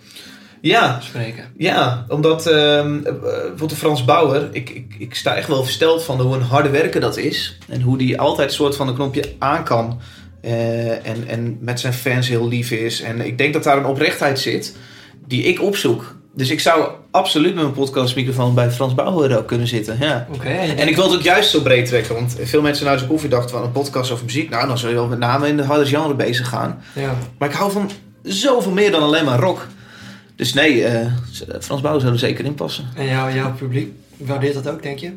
Ja, 0.61 0.99
spreken? 1.01 1.43
Ja, 1.57 2.05
omdat 2.07 2.47
ehm, 2.47 2.95
eh, 2.95 3.13
bijvoorbeeld 3.21 3.69
de 3.69 3.75
Frans 3.75 4.05
Bauer, 4.05 4.47
ik, 4.51 4.69
ik, 4.69 4.95
ik 4.99 5.15
sta 5.15 5.35
echt 5.35 5.47
wel 5.47 5.63
versteld 5.63 6.03
van 6.03 6.21
hoe 6.21 6.35
een 6.35 6.41
harde 6.41 6.69
werken 6.69 7.01
dat 7.01 7.17
is. 7.17 7.57
En 7.67 7.81
hoe 7.81 7.97
die 7.97 8.19
altijd 8.19 8.47
een 8.49 8.53
soort 8.55 8.75
van 8.75 8.87
een 8.87 8.95
knopje 8.95 9.23
aan 9.39 9.63
kan. 9.63 9.99
eh, 10.41 10.89
en, 11.07 11.27
en 11.27 11.57
met 11.61 11.79
zijn 11.79 11.93
fans 11.93 12.27
heel 12.27 12.47
lief 12.47 12.71
is. 12.71 13.01
En 13.01 13.25
ik 13.25 13.37
denk 13.37 13.53
dat 13.53 13.63
daar 13.63 13.77
een 13.77 13.85
oprechtheid 13.85 14.39
zit 14.39 14.75
die 15.27 15.43
ik 15.43 15.61
opzoek. 15.61 16.17
Dus 16.35 16.49
ik 16.49 16.59
zou 16.59 16.89
absoluut 17.11 17.53
met 17.53 17.63
mijn 17.63 17.75
podcastmicrofoon 17.75 18.55
bij 18.55 18.71
Frans 18.71 18.93
Bauer 18.95 19.37
ook 19.37 19.47
kunnen 19.47 19.67
zitten. 19.67 19.97
Ja. 19.99 20.27
Oké. 20.33 20.49
En 20.49 20.87
ik 20.87 20.95
wil 20.95 21.05
het 21.05 21.13
ook 21.15 21.21
juist 21.21 21.49
zo 21.49 21.61
breed 21.61 21.85
trekken. 21.85 22.15
Want 22.15 22.35
veel 22.43 22.61
mensen 22.61 22.85
naar 22.85 22.97
zijn 22.97 23.09
koffie 23.09 23.29
dachten 23.29 23.49
van 23.49 23.63
een 23.63 23.71
podcast 23.71 24.11
over 24.11 24.25
muziek. 24.25 24.49
Nou, 24.49 24.67
dan 24.67 24.77
zul 24.77 24.89
je 24.89 24.95
wel 24.95 25.07
met 25.07 25.19
name 25.19 25.47
in 25.47 25.57
de 25.57 25.63
harde 25.63 25.85
genre 25.85 26.13
bezig 26.13 26.47
gaan. 26.49 26.81
Ja. 26.95 27.15
Maar 27.37 27.49
ik 27.49 27.55
hou 27.55 27.71
van 27.71 27.89
zoveel 28.23 28.71
meer 28.71 28.91
dan 28.91 29.01
alleen 29.01 29.25
maar 29.25 29.39
rock. 29.39 29.67
Dus 30.39 30.53
nee, 30.53 30.83
eh, 30.83 31.11
Frans 31.61 31.81
Bauer 31.81 31.99
zou 31.99 32.13
er 32.13 32.19
zeker 32.19 32.45
in 32.45 32.53
passen. 32.55 32.85
En 32.95 33.05
jouw, 33.05 33.29
jouw 33.33 33.53
publiek 33.53 33.91
waardeert 34.17 34.53
dat 34.53 34.69
ook, 34.69 34.83
denk 34.83 34.99
je? 34.99 35.11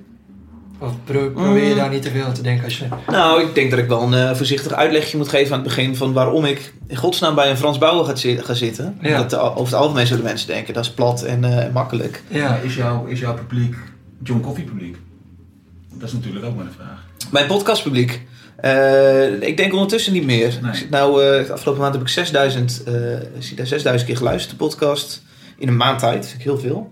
Of 0.78 0.92
pro- 1.04 1.30
probeer 1.30 1.62
je 1.64 1.70
Mm. 1.70 1.76
daar 1.76 1.90
niet 1.90 2.02
te 2.02 2.10
veel 2.10 2.24
aan 2.24 2.32
te 2.34 2.42
denken 2.42 2.64
als 2.64 2.78
je... 2.78 2.84
Nou, 3.10 3.42
ik 3.42 3.54
denk 3.54 3.70
dat 3.70 3.78
ik 3.78 3.88
wel 3.88 4.02
een 4.02 4.14
eh, 4.14 4.34
voorzichtig 4.36 4.72
uitlegje 4.72 5.16
moet 5.16 5.28
geven 5.28 5.52
aan 5.54 5.58
het 5.58 5.68
begin 5.68 5.96
van 5.96 6.12
waarom 6.12 6.44
ik 6.44 6.72
in 6.86 6.96
godsnaam 6.96 7.34
bij 7.34 7.50
een 7.50 7.56
Frans 7.56 7.78
Bauer 7.78 8.04
ga, 8.04 8.14
zi- 8.14 8.36
ga 8.42 8.54
zitten. 8.54 8.98
Ja. 9.00 9.22
Dat 9.22 9.38
over 9.38 9.64
het 9.64 9.74
algemeen 9.74 10.06
zullen 10.06 10.24
mensen 10.24 10.46
denken 10.48 10.74
dat 10.74 10.84
is 10.84 10.90
plat 10.90 11.22
en 11.22 11.44
eh, 11.66 11.72
makkelijk. 11.72 12.22
Ja. 12.28 12.56
Is, 12.56 12.74
jouw, 12.74 13.06
is 13.06 13.20
jouw 13.20 13.34
publiek 13.34 13.74
John 14.22 14.40
Coffee 14.40 14.64
publiek? 14.64 14.96
Dat 15.94 16.08
is 16.08 16.14
natuurlijk 16.14 16.44
ook 16.44 16.56
maar 16.56 16.64
een 16.66 16.72
vraag. 16.72 17.04
Mijn 17.30 17.46
podcastpubliek. 17.46 18.22
Eh, 18.62 19.42
ik 19.48 19.56
denk 19.56 19.72
ondertussen 19.72 20.12
niet 20.12 20.24
meer. 20.24 20.58
Nee. 20.62 20.70
Ik 20.70 20.76
zit 20.76 20.90
nou, 20.90 21.24
eh, 21.24 21.46
de 21.46 21.52
afgelopen 21.52 21.82
maand 21.82 21.94
heb 21.94 22.02
ik 22.02 22.08
6000, 22.08 22.82
eh, 22.86 23.12
ik 23.20 23.22
zie 23.38 23.56
daar 23.56 23.66
6000 23.66 24.08
keer 24.08 24.16
geluisterd, 24.18 24.50
de 24.58 24.64
podcast. 24.64 25.22
In 25.58 25.68
een 25.68 25.76
maand 25.76 25.98
tijd, 25.98 26.26
vind 26.26 26.38
ik 26.38 26.44
heel 26.44 26.58
veel. 26.58 26.88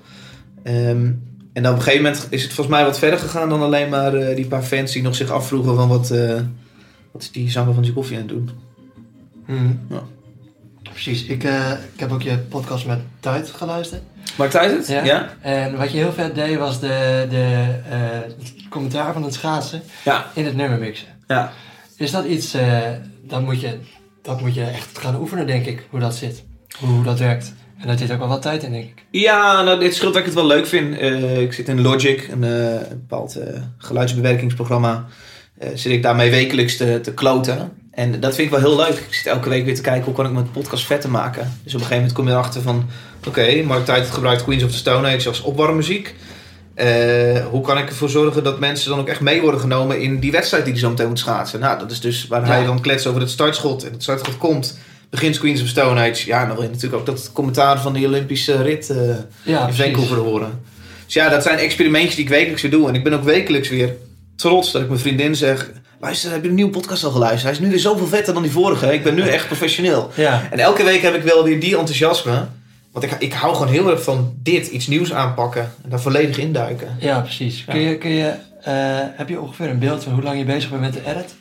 Ehm, 0.62 1.10
en 1.52 1.62
dan 1.62 1.72
op 1.72 1.78
een 1.78 1.84
gegeven 1.84 2.04
moment 2.04 2.26
is 2.30 2.42
het 2.42 2.52
volgens 2.52 2.76
mij 2.76 2.84
wat 2.84 2.98
verder 2.98 3.18
gegaan 3.18 3.48
dan 3.48 3.62
alleen 3.62 3.88
maar 3.88 4.14
eh, 4.14 4.36
die 4.36 4.46
paar 4.46 4.62
fans 4.62 4.92
die 4.92 5.02
nog 5.02 5.14
zich 5.14 5.30
afvroegen 5.30 5.74
van 5.76 5.88
wat, 5.88 6.10
eh, 6.10 6.34
wat 7.12 7.22
is 7.22 7.30
die 7.30 7.50
zanger 7.50 7.74
van 7.74 7.82
die 7.82 7.92
koffie 7.92 8.16
aan 8.16 8.22
het 8.22 8.30
doen. 8.30 8.50
Mhm. 9.46 9.72
Ja. 9.88 10.02
Precies. 10.82 11.24
Ik, 11.24 11.44
eh, 11.44 11.70
ik 11.94 12.00
heb 12.00 12.12
ook 12.12 12.22
je 12.22 12.38
podcast 12.38 12.86
met 12.86 12.98
Tuit 13.20 13.50
geluisterd. 13.50 14.02
Maakt 14.36 14.56
uit 14.56 14.76
het? 14.76 14.86
Ja. 14.86 15.04
Ja? 15.04 15.28
En 15.40 15.76
wat 15.76 15.92
je 15.92 15.98
heel 15.98 16.12
vet 16.12 16.34
deed 16.34 16.58
was 16.58 16.80
de, 16.80 17.26
de 17.30 17.66
eh, 17.90 17.98
het 18.38 18.54
commentaar 18.68 19.12
van 19.12 19.22
het 19.22 19.34
schaatsen 19.34 19.82
Ja. 20.04 20.26
in 20.34 20.44
het 20.44 20.56
nummer 20.56 20.78
mixen. 20.78 21.06
Ja. 21.30 21.52
Is 21.96 22.10
dat 22.10 22.24
iets, 22.24 22.54
eh 22.54 22.90
dat, 23.22 23.42
moet 23.42 23.60
je, 23.60 23.78
dat 24.22 24.40
moet 24.40 24.54
je 24.54 24.64
echt 24.64 24.98
gaan 24.98 25.20
oefenen, 25.20 25.46
denk 25.46 25.66
ik, 25.66 25.86
hoe 25.90 26.00
dat 26.00 26.14
zit. 26.14 26.44
Hoe 26.78 27.02
dat 27.02 27.18
werkt. 27.18 27.52
En 27.78 27.86
dat 27.86 27.98
zit 27.98 28.12
ook 28.12 28.18
wel 28.18 28.28
wat 28.28 28.42
tijd 28.42 28.62
in, 28.62 28.72
denk 28.72 28.84
ik. 28.84 29.04
Ja, 29.10 29.62
nou, 29.62 29.80
dit 29.80 29.94
scheelt 29.94 30.12
dat 30.12 30.20
ik 30.20 30.26
het 30.26 30.34
wel 30.34 30.46
leuk 30.46 30.66
vind. 30.66 30.98
Eh, 30.98 31.40
ik 31.40 31.52
zit 31.52 31.68
in 31.68 31.80
Logic, 31.80 32.28
een, 32.28 32.44
eh, 32.44 32.72
een 32.72 33.06
bepaald 33.06 33.38
geluidsbewerkingsprogramma. 33.78 35.06
Zit 35.74 35.92
ik 35.92 36.02
daarmee 36.02 36.30
wekelijks 36.30 36.76
te, 36.76 37.00
te 37.02 37.14
kloten. 37.14 37.72
En 37.90 38.20
dat 38.20 38.34
vind 38.34 38.52
ik 38.52 38.60
wel 38.60 38.68
heel 38.68 38.76
leuk. 38.76 38.98
Ik 38.98 39.14
zit 39.14 39.26
elke 39.26 39.48
week 39.48 39.64
weer 39.64 39.74
te 39.74 39.80
kijken 39.80 40.04
hoe 40.04 40.14
kan 40.14 40.26
ik 40.26 40.32
mijn 40.32 40.50
podcast 40.50 40.86
vetter 40.86 41.10
maken. 41.10 41.42
Dus 41.62 41.74
op 41.74 41.80
een 41.80 41.86
gegeven 41.86 41.96
moment 41.96 42.12
kom 42.12 42.26
je 42.26 42.32
erachter 42.32 42.62
van... 42.62 42.88
Oké, 43.26 43.62
Mark 43.62 43.84
Tijd 43.84 44.10
gebruikt 44.10 44.44
Queens 44.44 44.62
of 44.62 44.70
the 44.70 44.76
Stone 44.76 45.14
Age 45.14 45.28
als 45.28 45.40
opwarmmuziek. 45.40 46.14
Eh, 46.80 47.46
hoe 47.46 47.60
kan 47.62 47.78
ik 47.78 47.88
ervoor 47.88 48.08
zorgen 48.08 48.44
dat 48.44 48.58
mensen 48.58 48.90
dan 48.90 48.98
ook 48.98 49.08
echt 49.08 49.20
mee 49.20 49.40
worden 49.40 49.60
genomen 49.60 50.00
in 50.00 50.18
die 50.18 50.30
wedstrijd 50.30 50.64
die 50.64 50.72
hij 50.72 50.82
zo 50.82 50.88
meteen 50.88 51.08
moet 51.08 51.18
schaatsen? 51.18 51.60
Nou, 51.60 51.78
dat 51.78 51.90
is 51.90 52.00
dus 52.00 52.26
waar 52.26 52.40
Ja. 52.40 52.46
hij 52.52 52.64
dan 52.64 52.80
klets 52.80 53.06
over 53.06 53.20
het 53.20 53.30
startschot. 53.30 53.84
En 53.84 53.92
het 53.92 54.02
startschot 54.02 54.38
komt, 54.38 54.78
begint 55.10 55.38
Queens 55.38 55.62
of 55.62 55.68
Stone 55.68 56.00
Age. 56.10 56.26
Ja, 56.26 56.46
dan 56.46 56.54
wil 56.54 56.62
je 56.64 56.70
natuurlijk 56.70 56.94
ook 57.00 57.06
dat 57.06 57.30
commentaar 57.32 57.80
van 57.80 57.92
die 57.92 58.06
Olympische 58.06 58.62
rit... 58.62 58.90
eh, 58.90 58.96
Ja, 59.42 59.66
in 59.66 59.74
Vancouver 59.74 60.16
horen. 60.16 60.60
Dus 61.04 61.14
ja, 61.14 61.28
dat 61.28 61.42
zijn 61.42 61.58
experimentjes 61.58 62.14
die 62.14 62.24
ik 62.24 62.30
wekelijks 62.30 62.62
weer 62.62 62.70
doe. 62.70 62.88
En 62.88 62.94
ik 62.94 63.04
ben 63.04 63.12
ook 63.12 63.24
wekelijks 63.24 63.68
weer 63.68 63.94
trots 64.36 64.72
dat 64.72 64.82
ik 64.82 64.88
mijn 64.88 65.00
vriendin 65.00 65.34
zeg... 65.36 65.70
Luister, 66.00 66.30
heb 66.30 66.42
je 66.42 66.48
een 66.48 66.54
nieuwe 66.54 66.70
podcast 66.70 67.04
al 67.04 67.10
geluisterd? 67.10 67.42
Hij 67.42 67.52
is 67.52 67.58
nu 67.58 67.68
weer 67.70 67.78
zoveel 67.78 68.06
vetter 68.06 68.34
dan 68.34 68.42
die 68.42 68.52
vorige. 68.52 68.92
Ik 68.92 69.02
ben 69.02 69.14
nu 69.14 69.22
echt 69.22 69.46
professioneel. 69.46 70.10
Ja. 70.14 70.48
En 70.50 70.58
elke 70.58 70.84
week 70.84 71.02
heb 71.02 71.14
ik 71.14 71.22
wel 71.22 71.44
weer 71.44 71.60
die 71.60 71.76
enthousiasme. 71.78 72.46
Want 72.92 73.04
ik, 73.04 73.16
ik 73.18 73.32
hou 73.32 73.54
gewoon 73.54 73.72
heel 73.72 73.90
erg 73.90 74.02
van 74.02 74.34
dit, 74.42 74.66
iets 74.66 74.86
nieuws 74.86 75.12
aanpakken. 75.12 75.72
En 75.82 75.90
daar 75.90 76.00
volledig 76.00 76.38
induiken. 76.38 76.96
Ja, 77.00 77.20
precies. 77.20 77.64
Kun 77.64 77.80
je, 77.80 77.98
kun 77.98 78.10
je, 78.10 78.34
eh, 78.62 78.72
heb 79.16 79.28
je 79.28 79.40
ongeveer 79.40 79.68
een 79.68 79.78
beeld 79.78 80.02
van 80.04 80.12
hoe 80.12 80.22
lang 80.22 80.38
je 80.38 80.44
bezig 80.44 80.70
bent 80.70 80.82
met 80.82 80.92
de 80.92 81.06
edit? 81.06 81.34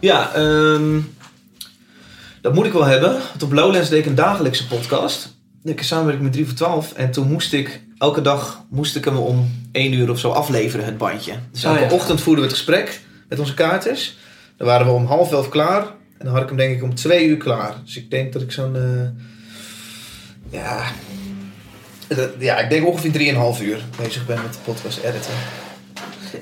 Ja, 0.00 0.32
ehm, 0.34 0.98
dat 2.42 2.54
moet 2.54 2.66
ik 2.66 2.72
wel 2.72 2.84
hebben. 2.84 3.10
Want 3.10 3.42
op 3.42 3.52
Lowlands 3.52 3.88
deed 3.88 3.98
ik 3.98 4.06
een 4.06 4.14
dagelijkse 4.14 4.66
podcast. 4.66 5.36
Ik 5.64 5.82
samenwerking 5.82 6.24
met 6.24 6.32
3 6.32 6.46
voor 6.46 6.54
12. 6.56 6.92
En 6.92 7.10
toen 7.10 7.28
moest 7.28 7.52
ik, 7.52 7.82
elke 7.98 8.20
dag 8.22 8.64
moest 8.70 8.96
ik 8.96 9.04
hem 9.04 9.16
om 9.16 9.50
1 9.72 9.92
uur 9.92 10.10
of 10.10 10.18
zo 10.18 10.30
afleveren, 10.30 10.84
het 10.86 10.98
bandje. 10.98 11.32
Dus 11.52 11.64
Oh, 11.64 11.70
elke 11.70 11.84
ja. 11.84 11.90
ochtend 11.90 12.20
voerden 12.20 12.44
we 12.44 12.50
het 12.50 12.58
gesprek 12.58 13.00
met 13.28 13.38
onze 13.38 13.54
kaartjes. 13.54 14.18
Dan 14.56 14.66
waren 14.66 14.86
we 14.86 14.92
om 14.92 15.06
half 15.06 15.32
elf 15.32 15.48
klaar. 15.48 15.82
En 16.18 16.24
dan 16.24 16.32
had 16.32 16.42
ik 16.42 16.48
hem 16.48 16.56
denk 16.56 16.76
ik 16.76 16.82
om 16.82 16.94
2 16.94 17.26
uur 17.26 17.36
klaar. 17.36 17.74
Dus 17.84 17.96
ik 17.96 18.10
denk 18.10 18.32
dat 18.32 18.42
ik 18.42 18.52
zo'n, 18.52 18.76
eh, 18.76 18.82
ja, 20.50 20.82
Ja, 22.38 22.58
ik 22.58 22.70
denk 22.70 22.86
ongeveer 22.86 23.34
3,5 23.56 23.62
uur 23.62 23.84
bezig 24.02 24.26
ben 24.26 24.42
met 24.42 24.52
de 24.52 24.58
podcast 24.64 24.98
editen. 24.98 25.32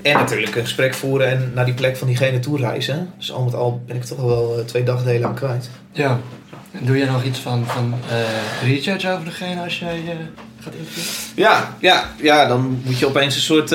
En 0.03 0.15
natuurlijk 0.15 0.57
een 0.57 0.63
gesprek 0.63 0.95
voeren 0.95 1.29
en 1.29 1.51
naar 1.55 1.65
die 1.65 1.75
plek 1.75 1.97
van 1.97 2.07
diegene 2.07 2.39
toe 2.39 2.59
reizen. 2.59 3.11
Dus 3.19 3.33
al 3.33 3.45
met 3.45 3.55
al 3.55 3.83
ben 3.87 3.97
ik 3.97 4.05
toch 4.05 4.21
wel 4.21 4.59
eh, 4.59 4.65
twee 4.65 4.83
dagdelen 4.83 5.29
aan 5.29 5.35
kwijt. 5.35 5.71
Ja. 5.93 6.21
Doe 6.81 6.99
jij 6.99 7.07
nog 7.07 7.25
iets 7.25 7.39
van, 7.39 7.67
van 7.67 7.95
eh, 8.11 8.69
research 8.69 9.13
over 9.13 9.25
degene 9.25 9.63
als 9.63 9.79
jij 9.79 10.03
eh, 10.07 10.15
gaat 10.61 10.75
interviewen? 10.75 11.11
Ja, 11.35 11.77
ja, 11.81 12.11
ja, 12.23 12.47
dan 12.47 12.81
moet 12.85 12.99
je 12.99 13.07
opeens 13.07 13.35
een 13.35 13.41
soort, 13.41 13.71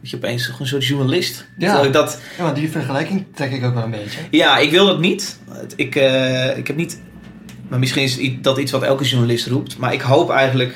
moet 0.00 0.10
je 0.10 0.16
opeens 0.16 0.52
een 0.58 0.66
soort 0.66 0.86
journalist. 0.86 1.46
Ja. 1.58 1.82
Ik 1.82 1.92
dat, 1.92 2.18
Ja, 2.38 2.42
want 2.42 2.56
die 2.56 2.70
vergelijking 2.70 3.26
trek 3.34 3.52
ik 3.52 3.64
ook 3.64 3.74
wel 3.74 3.82
een 3.82 3.90
beetje. 3.90 4.20
ja, 4.30 4.58
ik 4.58 4.70
wil 4.70 4.86
dat 4.86 5.00
niet. 5.00 5.38
Ik, 5.76 5.94
ik 6.56 6.66
heb 6.66 6.76
niet, 6.76 7.00
maar 7.70 7.78
misschien 7.78 8.02
is 8.02 8.18
dat 8.42 8.58
iets 8.58 8.72
wat 8.72 8.82
elke 8.82 9.04
journalist 9.04 9.46
roept. 9.46 9.78
Maar 9.78 9.92
ik 9.92 10.00
hoop 10.00 10.30
eigenlijk 10.30 10.74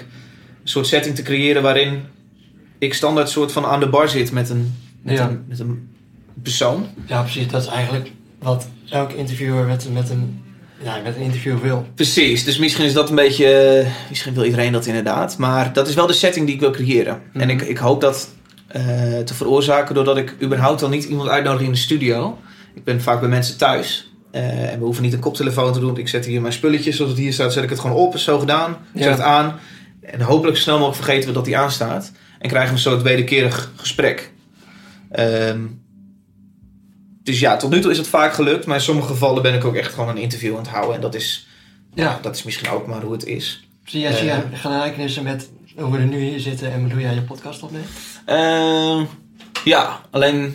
een 0.63 0.69
soort 0.69 0.87
setting 0.87 1.15
te 1.15 1.23
creëren 1.23 1.63
waarin 1.63 2.03
ik 2.79 2.95
standaard 2.95 3.29
soort 3.29 3.53
van 3.53 3.65
aan 3.65 3.81
de 3.81 3.89
bar 3.89 4.09
zit 4.09 4.33
met 4.33 4.51
een, 4.51 4.75
met 5.03 5.17
Ja. 5.19 5.29
een, 5.29 5.45
met 5.49 5.59
een 5.59 5.89
persoon. 6.43 6.87
Ja, 7.07 7.23
precies. 7.23 7.49
Dat 7.49 7.63
is 7.63 7.69
eigenlijk 7.69 8.11
wat 8.39 8.69
elke 8.91 9.17
interviewer 9.17 9.65
met, 9.67 9.89
met, 9.93 10.11
een, 10.11 10.43
ja, 10.83 11.01
met 11.05 11.17
een 11.17 11.23
interview 11.23 11.59
wil. 11.59 11.87
Precies, 11.95 12.45
dus 12.45 12.59
misschien 12.59 12.85
is 12.85 12.93
dat 12.93 13.09
een 13.09 13.15
beetje. 13.15 13.47
eh, 13.53 13.91
Misschien 14.09 14.35
wil 14.35 14.45
iedereen 14.45 14.73
dat 14.73 14.87
inderdaad. 14.87 15.39
Maar 15.39 15.73
dat 15.73 15.89
is 15.89 15.95
wel 15.95 16.07
de 16.07 16.13
setting 16.13 16.47
die 16.47 16.55
ik 16.55 16.61
wil 16.61 16.71
creëren. 16.71 17.23
Mhm. 17.33 17.41
En 17.41 17.51
ik, 17.51 17.63
ik 17.63 17.77
hoop 17.77 18.01
dat 18.01 18.29
eh, 18.67 18.83
te 19.19 19.35
veroorzaken 19.35 19.95
doordat 19.95 20.17
ik 20.17 20.35
überhaupt 20.43 20.83
al 20.83 20.89
niet 20.89 21.05
iemand 21.05 21.29
uitnodig 21.29 21.61
in 21.67 21.73
de 21.73 21.79
studio. 21.79 22.39
Ik 22.75 22.85
ben 22.85 23.01
vaak 23.01 23.21
bij 23.21 23.29
mensen 23.29 23.57
thuis. 23.59 24.13
Eh, 24.35 24.73
en 24.73 24.79
we 24.79 24.85
hoeven 24.85 25.03
niet 25.03 25.12
een 25.12 25.19
koptelefoon 25.21 25.73
te 25.73 25.79
doen. 25.81 25.97
Ik 25.99 26.09
zet 26.09 26.25
hier 26.26 26.41
mijn 26.41 26.53
spulletjes 26.53 26.97
zoals 26.97 27.11
het 27.11 27.21
hier 27.21 27.33
staat. 27.33 27.53
Zet 27.53 27.62
ik 27.64 27.71
het 27.71 27.81
gewoon 27.81 27.97
op, 27.97 28.17
zo 28.19 28.38
gedaan. 28.38 28.71
Ik 28.71 28.76
Ja. 28.93 29.03
Zet 29.03 29.12
het 29.12 29.21
aan. 29.21 29.59
En 30.00 30.21
hopelijk 30.21 30.57
zo 30.57 30.62
snel 30.62 30.79
mogelijk 30.79 31.03
vergeten 31.05 31.29
we 31.29 31.35
dat 31.35 31.45
die 31.45 31.57
aanstaat. 31.57 32.12
En 32.38 32.49
krijgen 32.49 32.75
we 32.75 32.81
zo'n 32.81 33.03
wederkerig 33.03 33.73
gesprek. 33.76 34.33
Ehm, 35.11 35.61
dus 37.23 37.41
ja, 37.41 37.57
tot 37.57 37.71
nu 37.71 37.81
toe 37.81 37.91
is 37.91 37.99
het 37.99 38.07
vaak 38.09 38.33
gelukt. 38.33 38.67
Maar 38.67 38.76
in 38.76 38.83
sommige 38.83 39.09
gevallen 39.09 39.43
ben 39.43 39.55
ik 39.55 39.64
ook 39.64 39.75
echt 39.75 39.93
gewoon 39.95 40.09
een 40.09 40.17
interview 40.23 40.53
aan 40.53 40.59
het 40.62 40.69
houden. 40.69 40.95
En 40.95 41.00
dat 41.00 41.14
is 41.14 41.49
Ja, 41.95 42.19
dat 42.23 42.35
is 42.37 42.43
misschien 42.43 42.71
ook 42.71 42.87
maar 42.87 43.03
hoe 43.03 43.12
het 43.12 43.25
is. 43.26 43.69
zie 43.85 44.00
jij, 44.00 44.12
zie 44.12 44.21
Eh. 44.21 44.26
jij 44.26 44.59
gelijkenissen 44.59 45.23
met 45.25 45.49
hoe 45.76 45.91
we 45.93 45.99
er 45.99 46.05
nu 46.07 46.19
hier 46.21 46.41
zitten 46.41 46.73
en 46.73 46.91
hoe 46.93 47.00
jij 47.00 47.14
je 47.14 47.23
podcast 47.23 47.62
opneemt? 47.62 47.87
Ehm, 48.25 49.05
ja, 49.64 50.00
alleen. 50.11 50.55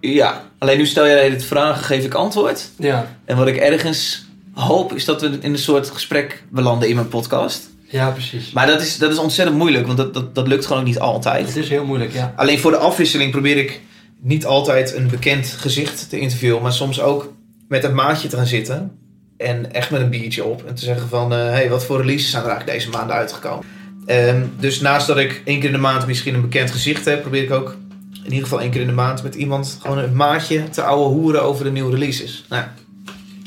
Ja, 0.00 0.44
alleen 0.58 0.78
nu 0.78 0.86
stel 0.86 1.06
jij 1.06 1.30
het 1.30 1.44
vragen, 1.44 1.84
geef 1.84 2.04
ik 2.04 2.14
antwoord. 2.14 2.68
Ja, 2.78 3.16
En 3.24 3.36
wat 3.36 3.46
ik 3.46 3.56
ergens 3.56 4.24
hoop, 4.54 4.94
is 4.94 5.04
dat 5.04 5.20
we 5.20 5.38
in 5.40 5.52
een 5.52 5.58
soort 5.58 5.90
gesprek 5.90 6.42
belanden 6.50 6.88
in 6.88 6.94
mijn 6.94 7.08
podcast. 7.08 7.68
ja 7.88 8.10
precies. 8.10 8.52
Maar 8.52 8.66
dat 8.66 8.80
is, 8.80 8.98
dat 8.98 9.10
is 9.12 9.18
ontzettend 9.18 9.58
moeilijk, 9.58 9.86
want 9.86 9.98
dat, 9.98 10.14
dat, 10.14 10.34
dat 10.34 10.46
lukt 10.48 10.66
gewoon 10.66 10.84
niet 10.84 10.98
altijd. 10.98 11.46
Het 11.46 11.56
is 11.56 11.68
heel 11.68 11.84
moeilijk, 11.84 12.12
ja. 12.12 12.32
Alleen 12.36 12.58
voor 12.58 12.70
de 12.70 12.76
afwisseling 12.76 13.30
probeer 13.30 13.56
ik 13.56 13.80
niet 14.20 14.46
altijd 14.46 14.94
een 14.94 15.08
bekend 15.08 15.46
gezicht 15.46 16.10
te 16.10 16.18
interviewen, 16.18 16.62
maar 16.62 16.72
soms 16.72 17.00
ook 17.00 17.32
met 17.68 17.84
een 17.84 17.94
maatje 17.94 18.28
te 18.28 18.36
gaan 18.36 18.46
zitten. 18.46 18.98
En 19.36 19.72
echt 19.72 19.90
met 19.90 20.00
een 20.00 20.10
biertje 20.10 20.44
op. 20.44 20.64
En 20.66 20.74
te 20.74 20.84
zeggen 20.84 21.08
van, 21.08 21.30
hé, 21.30 21.38
hey, 21.38 21.70
wat 21.70 21.84
voor 21.84 22.00
releases 22.00 22.30
zijn 22.30 22.42
er 22.42 22.48
eigenlijk 22.48 22.78
deze 22.78 22.90
maanden 22.90 23.16
uitgekomen? 23.16 23.64
Ehm, 24.06 24.42
dus 24.58 24.80
naast 24.80 25.06
dat 25.06 25.18
ik 25.18 25.42
één 25.44 25.58
keer 25.58 25.68
in 25.68 25.74
de 25.74 25.80
maand 25.80 26.06
misschien 26.06 26.34
een 26.34 26.40
bekend 26.40 26.70
gezicht 26.70 27.04
heb, 27.04 27.20
probeer 27.20 27.42
ik 27.42 27.50
ook 27.50 27.76
in 28.24 28.30
ieder 28.30 28.42
geval 28.42 28.60
één 28.60 28.70
keer 28.70 28.80
in 28.80 28.86
de 28.86 28.92
maand 28.92 29.22
met 29.22 29.34
iemand 29.34 29.78
gewoon 29.82 29.98
een 29.98 30.16
maatje 30.16 30.68
te 30.68 30.82
ouwe 30.82 31.08
hoeren 31.08 31.42
over 31.42 31.64
de 31.64 31.70
nieuwe 31.70 31.90
releases. 31.90 32.44
Nou, 32.48 32.62
ja. 32.62 32.72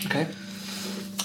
Oké. 0.06 0.28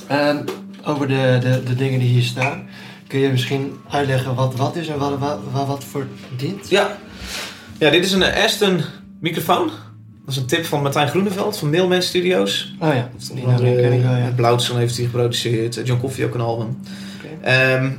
Ehm, 0.07 0.39
over 0.85 1.09
de, 1.09 1.39
de, 1.41 1.63
de 1.63 1.75
dingen 1.75 1.99
die 1.99 2.09
hier 2.09 2.23
staan. 2.23 2.69
Kun 3.07 3.19
je 3.19 3.29
misschien 3.29 3.73
uitleggen 3.91 4.35
wat 4.35 4.57
wat 4.57 4.77
is 4.77 4.89
en 4.89 4.99
wat, 4.99 5.19
wat, 5.19 5.39
wat, 5.53 5.67
wat 5.67 5.85
voor 5.85 6.07
dient? 6.37 6.69
Ja. 6.69 6.97
ja, 7.79 7.91
dit 7.91 8.05
is 8.05 8.13
een 8.13 8.35
Aston 8.35 8.81
microfoon. 9.21 9.71
Dat 10.25 10.37
is 10.37 10.37
een 10.37 10.47
tip 10.47 10.65
van 10.65 10.83
Martijn 10.83 11.09
Groeneveld 11.09 11.59
van 11.59 11.71
Mailman 11.71 12.03
Studios. 12.03 12.75
Oh 12.81 12.95
ja, 12.95 13.11
die 13.17 13.35
Die 13.35 13.47
naam 13.47 13.57
ken 13.57 13.93
ik 13.93 14.03
wel, 14.03 14.17
ja. 14.17 14.33
Blauwtson 14.37 14.79
heeft 14.79 14.97
hij 14.97 15.05
geproduceerd. 15.05 15.81
John 15.85 16.01
Coffey 16.01 16.25
ook 16.25 16.35
een 16.35 16.41
album. 16.41 16.79
Oké. 17.19 17.47
Ehm, 17.47 17.91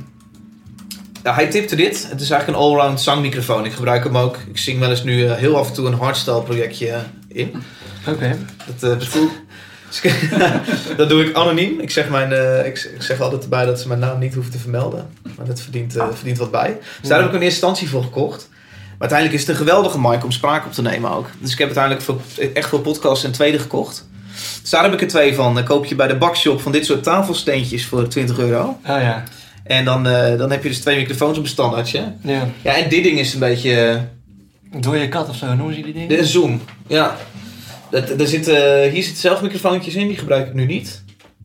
ja, 1.22 1.34
hij 1.34 1.46
tipte 1.46 1.76
dit. 1.76 2.06
Het 2.08 2.20
is 2.20 2.30
eigenlijk 2.30 2.60
een 2.60 2.64
allround 2.66 3.00
zangmicrofoon. 3.00 3.64
Ik 3.64 3.72
gebruik 3.72 4.04
hem 4.04 4.16
ook. 4.16 4.36
Ik 4.48 4.58
zing 4.58 4.78
wel 4.78 4.90
eens 4.90 5.04
nu 5.04 5.26
eh, 5.26 5.34
heel 5.34 5.56
af 5.56 5.68
en 5.68 5.74
toe 5.74 5.86
een 5.86 5.94
hardstyle 5.94 6.42
projectje 6.42 6.98
in. 7.28 7.62
Oké. 8.06 8.38
Dat, 8.66 8.92
eh, 8.92 8.98
dat 10.96 11.08
doe 11.08 11.24
ik 11.24 11.36
anoniem. 11.36 11.80
Ik 11.80 11.90
zeg, 11.90 12.08
mijn, 12.08 12.32
eh, 12.32 12.66
ik, 12.66 12.90
ik 12.94 13.02
zeg 13.02 13.20
altijd 13.20 13.42
erbij 13.42 13.64
dat 13.64 13.80
ze 13.80 13.88
mijn 13.88 14.00
naam 14.00 14.18
niet 14.18 14.34
hoeven 14.34 14.52
te 14.52 14.58
vermelden. 14.58 15.08
Maar 15.36 15.46
dat 15.46 15.60
verdient, 15.60 15.96
eh, 15.96 16.06
verdient 16.12 16.38
wat 16.38 16.50
bij. 16.50 16.78
Dus 17.00 17.08
daar 17.08 17.18
heb 17.18 17.28
ik 17.28 17.34
in 17.34 17.40
eerste 17.40 17.66
instantie 17.66 17.88
voor 17.88 18.02
gekocht. 18.02 18.48
Maar 18.50 19.08
uiteindelijk 19.08 19.40
is 19.40 19.46
het 19.46 19.50
een 19.50 19.66
geweldige 19.66 20.00
mic 20.00 20.24
om 20.24 20.30
spraak 20.30 20.66
op 20.66 20.72
te 20.72 20.82
nemen 20.82 21.10
ook. 21.10 21.26
Dus 21.38 21.52
ik 21.52 21.58
heb 21.58 21.66
uiteindelijk 21.66 22.04
voor, 22.04 22.20
echt 22.54 22.68
veel 22.68 22.80
podcasts 22.80 23.24
een 23.24 23.32
tweede 23.32 23.58
gekocht. 23.58 24.08
Dus 24.60 24.70
daar 24.70 24.82
heb 24.82 24.92
ik 24.92 25.00
er 25.00 25.08
twee 25.08 25.34
van. 25.34 25.54
Dan 25.54 25.64
koop 25.64 25.84
je 25.84 25.94
bij 25.94 26.06
de 26.06 26.16
bakshop 26.16 26.60
van 26.60 26.72
dit 26.72 26.86
soort 26.86 27.02
tafelsteentjes 27.02 27.86
voor 27.86 28.08
20 28.08 28.38
euro. 28.38 28.62
Oh 28.62 28.76
ja. 28.82 29.24
En 29.70 29.84
dan, 29.84 30.06
eh, 30.06 30.38
dan 30.38 30.50
heb 30.50 30.62
je 30.62 30.68
dus 30.68 30.80
twee 30.80 30.96
microfoons 30.96 31.36
op 31.38 31.42
een 31.44 31.48
standaardje. 31.50 32.12
Ja. 32.22 32.48
Ja, 32.62 32.76
en 32.76 32.88
dit 32.88 33.02
ding 33.04 33.18
is 33.18 33.32
een 33.34 33.40
beetje... 33.40 33.74
eh, 34.72 34.80
Door 34.80 34.96
je 34.96 35.08
kat 35.08 35.28
of 35.28 35.36
zo, 35.36 35.54
noemen 35.54 35.74
ze 35.74 35.80
die 35.82 35.92
dingen? 35.92 36.18
Is 36.18 36.32
Zoom, 36.32 36.60
ja. 36.86 37.16
Dat, 37.90 38.10
er 38.10 38.26
zitten, 38.26 38.90
hier 38.90 39.02
zitten 39.02 39.20
zelf 39.20 39.42
microfoontjes 39.42 39.94
in, 39.94 40.06
die 40.08 40.16
gebruik 40.16 40.46
ik 40.46 40.54
nu 40.54 40.66
niet. 40.66 41.02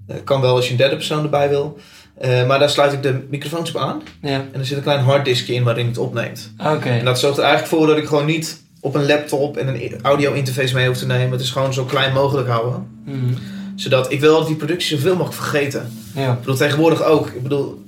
Eh, 0.08 0.16
kan 0.24 0.42
wel 0.42 0.56
als 0.56 0.66
je 0.66 0.72
een 0.72 0.78
derde 0.78 0.96
persoon 0.96 1.24
erbij 1.24 1.50
wil. 1.50 1.80
Eh, 2.18 2.48
maar 2.48 2.60
daar 2.60 2.70
sluit 2.70 2.94
ik 2.94 3.04
de 3.04 3.26
microfoons 3.30 3.70
op 3.70 3.82
aan. 3.82 4.02
Ja. 4.22 4.46
En 4.52 4.60
er 4.60 4.66
zit 4.66 4.78
een 4.78 4.84
klein 4.84 5.04
harddiskje 5.04 5.54
in 5.54 5.64
waarin 5.64 5.88
het 5.88 5.98
opneemt. 5.98 6.54
Oké. 6.74 6.90
En 6.90 7.06
dat 7.06 7.20
zorgt 7.20 7.38
er 7.38 7.44
eigenlijk 7.44 7.74
voor 7.76 7.88
dat 7.88 7.98
ik 7.98 8.06
gewoon 8.06 8.26
niet 8.26 8.62
op 8.80 8.96
een 8.96 9.06
laptop 9.06 9.58
en 9.58 9.68
een 9.68 10.00
audio 10.02 10.34
interface 10.34 10.74
mee 10.74 10.88
hoef 10.88 10.98
te 10.98 11.06
nemen. 11.06 11.32
Het 11.32 11.42
is 11.42 11.50
gewoon 11.50 11.74
zo 11.74 11.84
klein 11.84 12.14
mogelijk 12.14 12.48
houden. 12.48 12.88
Mhm. 13.06 13.34
Zodat 13.76 14.12
ik 14.12 14.20
wil 14.20 14.38
dat 14.38 14.48
die 14.48 14.56
productie 14.56 14.96
zoveel 14.98 15.16
mogelijk 15.16 15.36
vergeten. 15.42 15.92
Ja. 16.16 16.32
Ik 16.32 16.40
bedoel, 16.40 16.56
tegenwoordig 16.56 17.04
ook. 17.04 17.28
Ik 17.28 17.44
bedoel, 17.44 17.68
eh, 17.74 17.85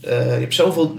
je 0.00 0.08
hebt 0.40 0.54
zoveel 0.54 0.96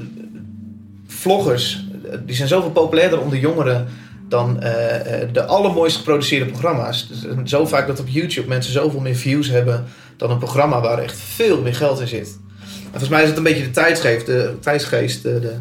vloggers. 1.07 1.85
eh, 2.11 2.17
Die 2.25 2.35
zijn 2.35 2.47
zoveel 2.47 2.71
populairder 2.71 3.19
onder 3.21 3.37
jongeren 3.39 3.87
dan 4.29 4.61
eh, 4.61 5.21
eh, 5.21 5.29
de 5.33 5.45
allermooist 5.45 5.97
geproduceerde 5.97 6.45
programma's. 6.45 7.07
Dus, 7.07 7.25
eh, 7.25 7.37
zo 7.45 7.65
vaak 7.65 7.87
dat 7.87 7.99
op 7.99 8.07
YouTube 8.07 8.47
mensen 8.47 8.71
zoveel 8.73 8.99
meer 8.99 9.15
views 9.15 9.47
hebben 9.49 9.85
dan 10.17 10.31
een 10.31 10.37
programma 10.37 10.81
waar 10.81 10.97
echt 10.99 11.17
veel 11.17 11.61
meer 11.61 11.75
geld 11.75 11.99
in 11.99 12.07
zit. 12.07 12.37
En 12.71 12.89
volgens 12.89 13.09
mij 13.09 13.21
is 13.21 13.27
het 13.27 13.37
een 13.37 13.43
beetje 13.43 13.63
de 13.63 13.71
tijdsgeest. 13.71 14.25
De, 14.25 14.53
tijdsgeest, 14.59 15.23
de, 15.23 15.39
de, 15.39 15.53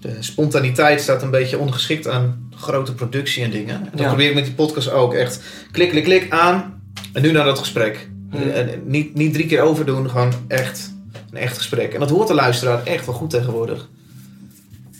de 0.00 0.10
spontaniteit 0.20 1.00
staat 1.00 1.22
een 1.22 1.30
beetje 1.30 1.58
ondergeschikt 1.58 2.08
aan 2.08 2.50
grote 2.56 2.94
productie 2.94 3.44
en 3.44 3.50
dingen. 3.50 3.74
En 3.74 3.88
dat 3.90 4.00
Ja. 4.00 4.06
probeer 4.06 4.28
ik 4.28 4.34
met 4.34 4.44
die 4.44 4.54
podcast 4.54 4.90
ook 4.90 5.14
echt. 5.14 5.40
Klik, 5.70 5.90
klik, 5.90 6.04
klik 6.04 6.26
aan. 6.32 6.80
En 7.12 7.22
nu 7.22 7.32
naar 7.32 7.44
dat 7.44 7.58
gesprek. 7.58 8.08
Hmm. 8.30 8.50
En 8.50 8.68
niet, 8.84 9.14
niet 9.14 9.32
drie 9.32 9.46
keer 9.46 9.60
overdoen, 9.60 10.10
gewoon 10.10 10.32
echt 10.48 10.94
een 11.30 11.38
echt 11.38 11.56
gesprek. 11.56 11.94
En 11.94 12.00
dat 12.00 12.10
hoort 12.10 12.28
de 12.28 12.34
luisteraar 12.34 12.84
echt 12.84 13.06
wel 13.06 13.14
goed 13.14 13.30
tegenwoordig. 13.30 13.88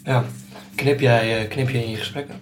ja. 0.04 0.25
Knip 0.75 1.00
jij 1.00 1.38
eh, 1.38 1.49
knip 1.49 1.68
je 1.68 1.85
in 1.85 1.90
je 1.90 1.97
gesprekken? 1.97 2.40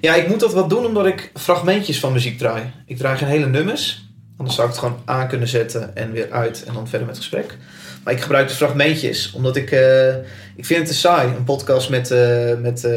Ja, 0.00 0.14
ik 0.14 0.28
moet 0.28 0.40
dat 0.40 0.52
wat 0.52 0.70
doen 0.70 0.86
omdat 0.86 1.06
ik 1.06 1.30
fragmentjes 1.34 2.00
van 2.00 2.12
muziek 2.12 2.38
draai. 2.38 2.62
Ik 2.86 2.96
draai 2.96 3.16
geen 3.16 3.28
hele 3.28 3.46
nummers. 3.46 4.08
Anders 4.36 4.56
zou 4.56 4.68
ik 4.68 4.74
het 4.74 4.84
gewoon 4.84 5.00
aan 5.04 5.28
kunnen 5.28 5.48
zetten 5.48 5.96
en 5.96 6.12
weer 6.12 6.30
uit 6.30 6.64
en 6.64 6.74
dan 6.74 6.88
verder 6.88 7.06
met 7.06 7.16
het 7.16 7.24
gesprek. 7.24 7.56
Maar 8.04 8.14
ik 8.14 8.20
gebruik 8.20 8.48
de 8.48 8.54
fragmentjes 8.54 9.32
omdat 9.32 9.56
ik, 9.56 9.70
eh, 9.70 10.14
ik 10.56 10.64
vind 10.64 10.78
het 10.78 10.88
te 10.88 10.94
saai. 10.94 11.34
Een 11.34 11.44
podcast 11.44 11.90
met, 11.90 12.10
eh, 12.10 12.56
met 12.58 12.88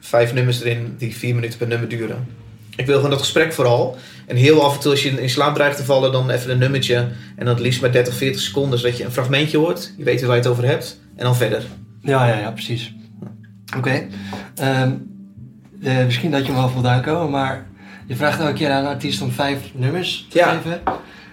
vijf 0.00 0.32
nummers 0.32 0.60
erin 0.60 0.94
die 0.98 1.16
vier 1.16 1.34
minuten 1.34 1.58
per 1.58 1.68
nummer 1.68 1.88
duren. 1.88 2.43
Ik 2.76 2.86
wil 2.86 2.94
gewoon 2.94 3.10
dat 3.10 3.18
gesprek 3.18 3.52
vooral. 3.52 3.96
En 4.26 4.36
heel 4.36 4.64
af 4.64 4.74
en 4.74 4.80
toe 4.80 4.90
als 4.90 5.02
je 5.02 5.10
in 5.22 5.30
slaap 5.30 5.54
dreigt 5.54 5.76
te 5.76 5.84
vallen, 5.84 6.12
dan 6.12 6.30
even 6.30 6.50
een 6.50 6.58
nummertje. 6.58 6.94
En 6.96 7.10
dan 7.36 7.46
het 7.48 7.58
liefst 7.60 7.80
maar 7.80 7.92
30, 7.92 8.14
40 8.14 8.40
seconden, 8.40 8.78
zodat 8.78 8.96
je 8.96 9.04
een 9.04 9.12
fragmentje 9.12 9.58
hoort. 9.58 9.92
Je 9.96 10.04
weet 10.04 10.20
waar 10.22 10.30
je 10.36 10.42
het 10.42 10.50
over 10.50 10.64
hebt. 10.64 11.00
En 11.16 11.24
dan 11.24 11.36
verder. 11.36 11.62
Ja, 12.00 12.26
ja, 12.28 12.38
ja, 12.38 12.50
precies. 12.50 12.94
Oké. 13.76 14.06
Ehm, 14.54 14.90
eh, 15.82 16.04
misschien 16.04 16.30
dat 16.30 16.40
je 16.40 16.46
hem 16.52 16.60
wel 16.60 16.68
voldaan 16.68 17.02
komen, 17.02 17.30
maar 17.30 17.66
je 18.06 18.16
vraagt 18.16 18.40
elke 18.40 18.52
keer 18.52 18.70
aan 18.70 18.84
een 18.84 18.90
artiest 18.90 19.22
om 19.22 19.30
vijf 19.30 19.58
nummers 19.72 20.26
te 20.30 20.38
Ja. 20.38 20.48
geven. 20.54 20.80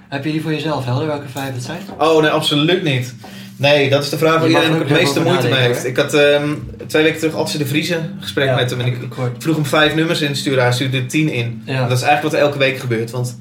Heb 0.10 0.26
je 0.26 0.32
die 0.32 0.42
voor 0.42 0.52
jezelf 0.52 0.86
helder 0.86 1.08
welke 1.08 1.28
vijf 1.30 1.54
het 1.54 1.64
zijn? 1.64 1.82
Oh, 1.98 2.22
nee, 2.22 2.30
absoluut 2.30 2.84
niet. 2.84 3.16
Nee, 3.62 3.90
dat 3.90 4.04
is 4.04 4.10
de 4.10 4.18
vraag 4.18 4.40
waar 4.40 4.48
iedereen 4.48 4.70
er 4.70 4.76
ook 4.82 4.90
het 4.90 4.98
meeste 5.00 5.22
moeite 5.22 5.48
mee 5.48 5.60
heeft. 5.60 5.86
Ik 5.86 5.98
had 5.98 6.14
ehm, 6.14 6.54
twee 6.88 7.04
weken 7.04 7.20
terug 7.20 7.36
Adse 7.36 7.58
de 7.58 7.66
Vriezen 7.66 7.98
een 7.98 8.22
gesprek 8.22 8.48
Ja, 8.48 8.56
met 8.56 8.70
hem. 8.70 8.80
En 8.80 8.86
ik 8.88 8.98
vroeg 9.38 9.56
hem 9.56 9.66
vijf 9.66 9.96
nummers 9.96 10.22
in 10.22 10.34
te 10.34 10.40
sturen. 10.40 10.64
Hij 10.64 10.72
stuurde 10.72 10.98
er 10.98 11.08
tien 11.08 11.30
in. 11.30 11.62
Ja. 11.66 11.88
Dat 11.88 11.98
is 11.98 12.04
eigenlijk 12.04 12.22
wat 12.22 12.34
er 12.34 12.40
elke 12.48 12.58
week 12.58 12.80
gebeurt. 12.80 13.12
Want 13.12 13.38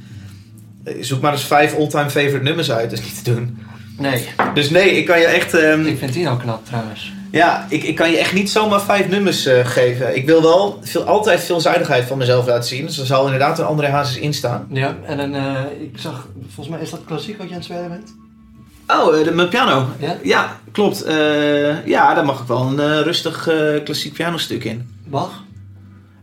eh, 0.85 0.95
zoek 1.01 1.21
maar 1.21 1.33
eens 1.33 1.45
vijf 1.45 1.77
all-time 1.77 2.11
favorite 2.11 2.43
nummers 2.43 2.71
uit. 2.73 2.91
Dat 2.91 2.99
is 2.99 3.05
niet 3.05 3.25
te 3.25 3.35
doen. 3.35 3.59
Nee, 3.99 4.29
Dus 4.55 4.71
nee, 4.71 4.91
ik 4.91 5.07
kan 5.07 5.21
je 5.21 5.27
echt... 5.27 5.55
ehm, 5.55 5.87
ik 5.87 5.99
vind 5.99 6.13
die 6.13 6.29
al 6.29 6.37
knap 6.37 6.67
trouwens. 6.67 7.13
ja, 7.31 7.67
ik, 7.69 7.83
ik 7.83 7.95
kan 7.95 8.11
je 8.11 8.19
echt 8.19 8.33
niet 8.33 8.51
zomaar 8.51 8.81
vijf 8.83 9.09
nummers 9.09 9.47
eh, 9.47 9.67
geven. 9.67 10.17
Ik 10.17 10.27
wil 10.27 10.43
wel 10.43 10.79
veel, 10.83 11.03
altijd 11.03 11.41
veelzijdigheid 11.45 12.05
van 12.05 12.19
mezelf 12.19 12.47
laten 12.47 12.69
zien. 12.69 12.87
Dus 12.87 12.99
er 12.99 13.07
zal 13.07 13.25
inderdaad 13.25 13.59
een 13.59 13.65
André 13.65 13.87
Hazes 13.89 14.19
in 14.19 14.35
staan. 14.35 14.67
Ja, 14.71 14.97
en 15.07 15.17
dan, 15.17 15.35
eh, 15.35 15.61
ik 15.81 15.95
zag, 15.95 16.29
volgens 16.55 16.69
mij 16.77 16.85
is 16.85 16.91
dat 16.91 17.01
klassiek 17.07 17.39
wat 17.39 17.47
je 17.49 17.53
aan 17.53 17.61
het 17.61 17.65
spelen 17.69 17.89
bent? 17.89 18.15
Oh, 18.99 19.19
eh, 19.19 19.25
de, 19.25 19.31
mijn 19.33 19.49
piano. 19.49 19.87
Ja? 20.23 20.57
klopt. 20.73 21.03
Eh, 21.03 21.87
ja, 21.87 22.15
daar 22.15 22.25
mag 22.25 22.41
ik 22.41 22.47
wel 22.47 22.61
een 22.67 22.81
eh, 22.81 23.01
rustig 23.01 23.49
eh, 23.49 23.85
klassiek 23.85 24.13
pianostuk 24.13 24.65
in. 24.65 24.89
Bach? 25.07 25.43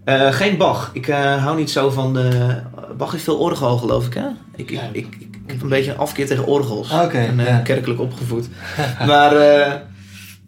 Eh, 0.03 0.31
geen 0.33 0.57
Bach. 0.57 0.89
Ik 0.93 1.07
eh, 1.07 1.43
hou 1.43 1.57
niet 1.57 1.69
zo 1.71 1.89
van... 1.89 2.17
eh, 2.19 2.55
Bach 2.97 3.11
heeft 3.11 3.23
veel 3.23 3.37
orgel, 3.37 3.77
geloof 3.77 4.05
ik, 4.05 4.13
hè? 4.13 4.25
Ik, 4.55 4.69
ik, 4.69 4.69
Ja. 4.69 4.81
ik, 4.91 5.05
ik, 5.19 5.27
ik 5.45 5.53
heb 5.53 5.61
een 5.61 5.69
beetje 5.69 5.91
een 5.91 5.97
afkeer 5.97 6.27
tegen 6.27 6.45
orgels. 6.45 6.91
Ah, 6.91 7.03
oké, 7.03 7.19
Ik 7.21 7.35
ben 7.35 7.45
ja. 7.45 7.57
kerkelijk 7.59 7.99
opgevoed. 7.99 8.47
maar 9.07 9.35
eh, 9.35 9.73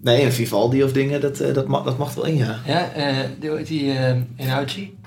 nee, 0.02 0.24
een 0.26 0.32
Vivaldi 0.32 0.84
of 0.84 0.92
dingen, 0.92 1.22
dat, 1.22 1.38
dat, 1.54 1.68
mag, 1.68 1.84
dat 1.84 1.98
mag 1.98 2.14
wel 2.14 2.26
in, 2.26 2.36
ja. 2.38 2.60
Ja, 2.66 2.92
eh 2.92 3.16
die, 3.40 3.50
hoe 3.50 3.58
heet 3.58 3.68
die 3.68 3.84
uh, 3.86 4.12
Einaudi? 4.38 4.98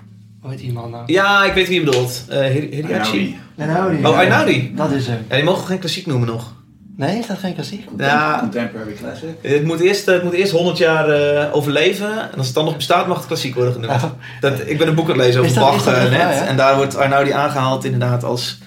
Hoe 0.40 0.50
heet 0.50 0.59
die 0.61 0.73
man 0.73 0.90
nou? 0.90 1.02
Ja, 1.12 1.45
ik 1.45 1.52
weet 1.52 1.69
wie 1.69 1.78
je 1.78 1.85
bedoelt. 1.85 2.25
Eh 2.28 2.38
Hir- 2.38 2.69
Hiriachi. 2.71 3.38
Einaudi. 3.57 4.07
Oh, 4.07 4.19
Einaudi. 4.19 4.73
Dat 4.76 4.90
is 4.90 5.07
hem. 5.07 5.25
Ja, 5.28 5.35
die 5.35 5.45
mogen 5.45 5.61
we 5.61 5.66
geen 5.66 5.78
klassiek 5.78 6.07
noemen 6.07 6.28
nog. 6.28 6.52
Nee, 6.97 7.19
is 7.19 7.27
dat 7.27 7.39
geen 7.39 7.55
klassiek? 7.55 7.85
Ja, 7.97 8.37
Contemporary 8.41 8.93
classic. 8.93 9.29
het 9.43 9.65
moet 9.65 9.81
eerst, 9.81 10.07
het 10.07 10.23
moet 10.23 10.33
eerst 10.33 10.53
100 10.53 10.79
jaar 10.79 11.09
eh, 11.09 11.55
overleven. 11.55 12.31
En 12.33 12.37
als 12.39 12.47
het 12.47 12.55
dan 12.55 12.65
nog 12.65 12.77
bestaat, 12.77 13.07
mag 13.07 13.17
het 13.17 13.27
klassiek 13.27 13.55
worden 13.55 13.73
genoemd. 13.75 13.93
Oh. 13.93 14.11
Dat, 14.41 14.61
ik 14.67 14.79
ben 14.79 14.89
een 14.89 14.95
boek 14.95 15.05
aan 15.11 15.17
het 15.19 15.27
lezen 15.27 15.41
over 15.41 15.55
dat- 15.55 15.65
Bach 15.65 15.85
dat 15.85 15.95
eh, 15.95 16.01
net. 16.03 16.11
waar, 16.11 16.35
ja? 16.35 16.45
En 16.47 16.57
daar 16.57 16.77
wordt 16.77 16.97
Arnaudi 16.97 17.31
aangehaald 17.31 17.85
inderdaad 17.85 18.25
als 18.25 18.59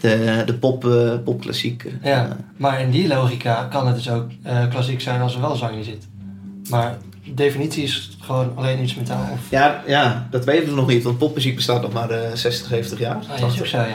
de, 0.00 0.42
de 0.46 0.54
pop, 0.54 0.84
eh, 0.86 1.12
popklassiek. 1.24 1.84
Ja, 2.02 2.36
maar 2.56 2.80
in 2.80 2.90
die 2.90 3.08
logica 3.08 3.66
kan 3.70 3.86
het 3.86 3.96
dus 3.96 4.10
ook 4.10 4.30
eh, 4.42 4.68
klassiek 4.70 5.00
zijn 5.00 5.20
als 5.20 5.34
er 5.34 5.40
wel 5.40 5.56
zang 5.56 5.74
in 5.76 5.84
zit. 5.84 6.08
Maar 6.70 6.96
de 7.24 7.34
definitie 7.34 7.82
is 7.82 8.16
gewoon 8.20 8.52
alleen 8.54 8.78
instrumentaal. 8.78 9.28
Of... 9.32 9.38
Ja, 9.50 9.82
ja, 9.86 10.26
dat 10.30 10.44
weten 10.44 10.68
we 10.68 10.74
nog 10.74 10.86
niet, 10.86 11.02
want 11.02 11.18
popmuziek 11.18 11.54
bestaat 11.54 11.82
nog 11.82 11.92
maar 11.92 12.10
eh 12.10 12.30
60, 12.34 12.66
70 12.68 12.98
jaar. 12.98 13.16
Ah, 13.16 13.38
ja, 13.38 13.46
is 13.46 13.60
ook 13.60 13.66
zo, 13.66 13.76
ja. 13.78 13.86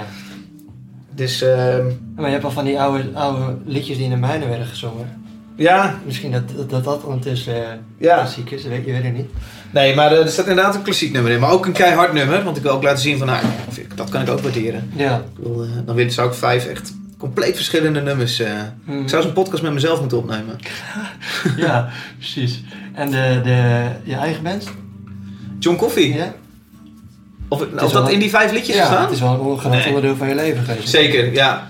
Dus 1.16 1.42
ehm, 1.42 1.86
Maar 2.16 2.26
je 2.26 2.32
hebt 2.32 2.44
al 2.44 2.52
van 2.52 2.66
die 2.66 2.80
oude, 2.80 3.04
oude 3.14 3.58
liedjes 3.66 3.96
die 3.96 4.06
in 4.06 4.12
de 4.12 4.16
mijnen 4.18 4.48
werden 4.50 4.68
gezongen. 4.68 5.24
ja, 5.56 6.00
Misschien 6.06 6.32
dat 6.32 6.44
dat, 6.56 6.70
dat, 6.70 6.84
dat 6.84 7.04
ondertussen 7.04 7.56
eh, 7.56 7.70
ja. 7.98 8.16
klassiek 8.16 8.52
is, 8.52 8.62
dat 8.62 8.72
weet, 8.72 8.86
je 8.86 8.92
weet 8.92 9.04
het 9.04 9.14
niet. 9.14 9.30
Nee, 9.72 9.96
maar 9.96 10.12
eh, 10.12 10.20
er 10.24 10.30
staat 10.30 10.48
inderdaad 10.48 10.76
een 10.76 10.82
klassiek 10.82 11.12
nummer 11.12 11.32
in. 11.32 11.40
Maar 11.40 11.52
ook 11.52 11.66
een 11.66 11.72
keihard 11.72 12.14
nummer, 12.14 12.44
want 12.44 12.58
ik 12.58 12.64
wil 12.64 12.72
ook 12.72 12.84
laten 12.84 13.02
zien 13.02 13.18
van, 13.18 13.28
nou, 13.28 13.46
dat 13.96 14.10
kan 14.10 14.22
ik 14.22 14.30
ook 14.30 14.40
waarderen. 14.40 14.90
Ja. 14.96 15.16
Ik 15.38 15.44
wil, 15.44 15.64
eh, 15.64 15.70
dan 15.86 15.96
wil, 15.96 16.12
zou 16.12 16.28
ik 16.28 16.34
vijf 16.34 16.66
echt 16.66 16.94
compleet 17.18 17.56
verschillende 17.56 18.02
nummers... 18.02 18.40
eh, 18.40 18.52
Mhm. 18.86 19.00
Ik 19.02 19.10
zou 19.10 19.24
zo'n 19.24 19.34
podcast 19.34 19.64
met 19.64 19.74
mezelf 19.74 20.00
moeten 20.00 20.18
opnemen. 20.18 20.56
ja, 21.58 21.90
precies. 22.18 22.64
En 22.94 23.12
de, 23.12 23.40
de, 23.44 23.86
je 24.04 24.16
eigen 24.16 24.44
band? 24.44 24.72
John 25.60 25.78
Coffee. 25.78 26.14
Ja? 26.14 26.34
Of, 27.48 27.62
is 27.62 27.68
of 27.84 27.92
wel- 27.92 28.02
dat 28.02 28.12
in 28.12 28.20
die 28.20 28.30
vijf 28.30 28.52
liedjes 28.52 28.76
Ja, 28.76 28.86
staan? 28.86 29.02
het 29.04 29.12
is 29.12 29.20
wel 29.20 29.34
een 29.34 29.40
ongelooflijk 29.40 29.76
Nee. 29.76 29.88
onderdeel 29.88 30.16
van 30.16 30.28
je 30.30 30.36
leven 30.36 30.64
geweest. 30.64 30.90
Zeker, 30.90 31.34
ja. 31.34 31.68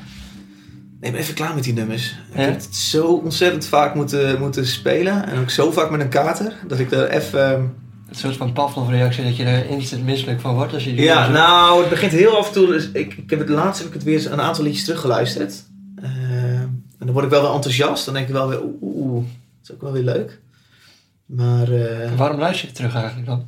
Nee, 1.01 1.11
ben 1.11 1.19
even 1.19 1.33
klaar 1.33 1.53
met 1.55 1.63
die 1.63 1.73
nummers. 1.73 2.15
Ik 2.31 2.35
heb 2.39 2.53
het 2.53 2.75
zo 2.75 3.05
ontzettend 3.07 3.65
vaak 3.65 3.95
moeten, 3.95 4.39
moeten 4.39 4.67
spelen. 4.67 5.27
En 5.27 5.39
ook 5.39 5.49
zo 5.49 5.71
vaak 5.71 5.89
met 5.89 6.01
een 6.01 6.09
kater. 6.09 6.53
Dat 6.67 6.79
ik 6.79 6.91
er 6.91 7.09
even... 7.09 7.51
ehm, 7.51 7.61
Een 8.09 8.15
soort 8.15 8.35
van 8.37 8.53
Pavlov-reactie 8.53 9.23
dat 9.23 9.35
je 9.37 9.43
er 9.43 9.69
instant 9.69 10.03
misselijk 10.03 10.41
van 10.41 10.55
wordt 10.55 10.73
als 10.73 10.83
je 10.83 10.89
die 10.95 11.01
Ja, 11.03 11.27
nou, 11.29 11.79
het 11.79 11.89
begint 11.89 12.11
heel 12.11 12.37
af 12.37 12.47
en 12.47 12.53
toe. 12.53 12.67
Dus 12.67 12.89
ik, 12.93 13.13
ik 13.13 13.29
heb 13.29 13.39
het 13.39 13.49
laatst 13.49 13.77
heb 13.79 13.87
ik 13.87 13.93
het 13.93 14.03
weer 14.03 14.31
een 14.31 14.41
aantal 14.41 14.63
liedjes 14.63 14.83
teruggeluisterd. 14.83 15.63
Eh, 16.01 16.09
en 16.59 16.83
dan 16.99 17.11
word 17.11 17.25
ik 17.25 17.31
wel 17.31 17.41
weer 17.41 17.51
enthousiast. 17.51 18.05
Dan 18.05 18.13
denk 18.13 18.27
ik 18.27 18.33
wel 18.33 18.47
weer, 18.47 18.59
oeh, 18.81 19.23
dat 19.23 19.23
is 19.63 19.71
ook 19.73 19.81
wel 19.81 19.91
weer 19.91 20.03
leuk. 20.03 20.39
Maar 21.25 21.71
eh, 21.71 22.11
Waarom 22.17 22.39
luister 22.39 22.67
je 22.67 22.73
terug 22.73 22.95
eigenlijk 22.95 23.25
dan? 23.27 23.45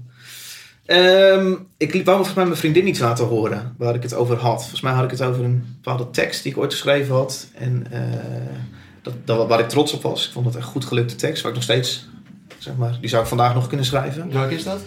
Ehm, 0.88 1.56
ik 1.77 1.94
liet 1.94 2.06
wou 2.06 2.15
volgens 2.17 2.36
mij 2.36 2.46
mijn 2.46 2.58
vriendin 2.58 2.88
iets 2.88 3.00
laten 3.00 3.25
horen 3.25 3.75
waar 3.77 3.96
ik 3.96 4.03
het 4.03 4.13
over 4.13 4.38
had. 4.38 4.60
Volgens 4.60 4.82
mij 4.82 4.94
had 4.94 5.03
ik 5.03 5.12
het 5.12 5.22
over 5.22 5.44
een 5.44 5.63
bepaalde 5.82 6.10
tekst 6.10 6.44
die 6.44 6.51
ik 6.51 6.58
ooit 6.58 6.72
geschreven 6.72 7.15
had. 7.15 7.48
En 7.53 7.88
eh, 7.91 8.01
dat, 9.01 9.13
dat, 9.24 9.48
waar 9.48 9.60
ik 9.60 9.70
trots 9.70 9.94
op 9.94 10.01
was. 10.01 10.25
Ik 10.25 10.32
vond 10.32 10.46
het 10.46 10.56
echt 10.56 10.65
goed 10.65 10.86
gelukte 10.86 11.15
tekst, 11.15 11.41
waar 11.41 11.51
ik 11.51 11.58
nog 11.58 11.65
steeds, 11.65 12.08
zeg 12.58 12.75
maar, 12.75 12.98
die 13.00 13.10
zou 13.10 13.22
ik 13.22 13.27
vandaag 13.27 13.53
nog 13.53 13.67
kunnen 13.67 13.86
schrijven. 13.86 14.32
Welk 14.32 14.51
is 14.51 14.63
dat? 14.63 14.82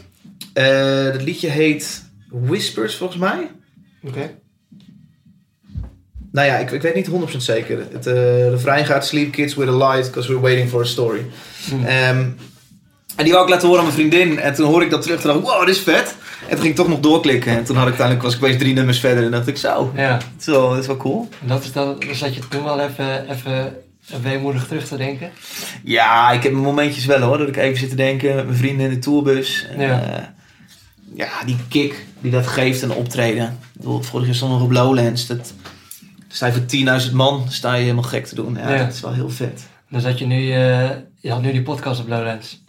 Eh 0.53 1.13
dat 1.13 1.23
liedje 1.23 1.49
heet 1.49 2.05
Whispers 2.29 2.95
volgens 2.95 3.21
mij. 3.21 3.51
Oké. 4.03 4.31
Nou 6.33 6.47
ja, 6.47 6.57
ik, 6.57 6.71
ik 6.71 6.83
weet 6.83 6.95
niet 6.95 7.11
100% 7.11 7.37
zeker. 7.37 7.87
Het 7.93 8.07
uh, 8.07 8.49
refrein 8.49 8.87
gaat 8.87 9.07
Sleep 9.07 9.33
kids 9.33 9.55
with 9.55 9.69
a 9.69 9.77
light 9.77 10.07
because 10.07 10.29
we're 10.29 10.41
waiting 10.41 10.69
for 10.69 10.81
a 10.81 10.85
story. 10.85 11.27
Hm. 11.69 11.85
Ehm, 11.85 12.29
en 13.21 13.25
die 13.27 13.33
wou 13.33 13.45
ik 13.45 13.51
laten 13.51 13.69
horen 13.69 13.83
aan 13.85 13.87
mijn 13.95 13.99
vriendin. 13.99 14.39
En 14.39 14.55
toen 14.55 14.67
hoorde 14.67 14.85
ik 14.85 14.91
dat 14.91 15.03
terug. 15.03 15.21
Toen 15.21 15.33
dacht 15.33 15.45
ik, 15.45 15.51
wow, 15.51 15.67
dit 15.67 15.75
is 15.77 15.81
vet. 15.83 16.17
En 16.43 16.49
toen 16.49 16.59
ging 16.59 16.71
ik 16.71 16.77
toch 16.77 16.89
nog 16.89 17.01
doorklikken. 17.01 17.53
En 17.57 17.65
toen 17.65 17.77
had 17.77 17.85
ik 17.89 17.89
uiteindelijk, 17.99 18.27
was 18.27 18.35
ik 18.37 18.43
opeens 18.43 18.59
drie 18.59 18.75
nummers 18.75 19.01
verder. 19.01 19.25
En 19.25 19.31
dacht 19.31 19.47
ik, 19.47 19.57
zo, 19.57 19.93
Ja, 19.97 20.19
wel, 20.45 20.71
dit 20.71 20.81
is 20.81 20.87
wel 20.87 20.97
cool. 20.97 21.29
en 21.43 21.49
dat 21.49 21.65
is 21.65 21.73
dan, 21.73 22.03
zat 22.13 22.35
je 22.35 22.49
toen 22.49 22.65
wel 22.65 22.81
even, 22.81 23.31
even 23.31 23.77
weemoedig 24.23 24.67
terug 24.67 24.87
te 24.89 24.97
denken. 24.97 25.31
Ja, 25.85 26.31
ik 26.31 26.43
heb 26.43 26.53
mijn 26.53 26.65
momentjes 26.65 27.07
wel 27.07 27.21
hoor. 27.21 27.39
Dat 27.39 27.49
ik 27.49 27.57
even 27.57 27.79
zit 27.79 27.89
te 27.91 27.97
denken 27.97 28.35
met 28.35 28.45
mijn 28.47 28.59
vrienden 28.59 28.87
in 28.87 28.93
de 28.93 28.99
tourbus. 28.99 29.67
En, 29.71 29.81
Ja. 29.81 29.87
ja. 29.89 30.35
ja, 31.15 31.45
die 31.45 31.57
kick 31.69 32.05
die 32.21 32.31
dat 32.31 32.47
geeft 32.47 32.83
een 32.83 32.93
optreden. 32.93 33.59
Bedoel, 33.73 34.03
vorig 34.03 34.27
jaar 34.27 34.35
stond 34.35 34.53
nog 34.53 34.63
op 34.63 34.71
Lowlands. 34.73 35.27
Dat, 35.27 35.53
sta 36.29 36.47
je 36.47 36.53
voor 36.53 37.01
10.000 37.09 37.13
man, 37.13 37.45
sta 37.49 37.75
je 37.75 37.83
helemaal 37.83 38.03
gek 38.03 38.27
te 38.27 38.35
doen. 38.35 38.55
Ja, 38.61 38.71
Ja. 38.75 38.85
dat 38.85 38.95
is 38.95 39.01
wel 39.01 39.13
heel 39.15 39.31
vet. 39.31 39.63
Dan 39.91 40.01
zat 40.01 40.19
je 40.19 40.27
nu, 40.27 40.53
eh, 40.53 40.91
je 41.21 41.31
had 41.31 41.43
nu 41.43 41.53
die 41.53 41.63
podcast 41.63 42.01
op 42.01 42.09
Lowlands. 42.09 42.63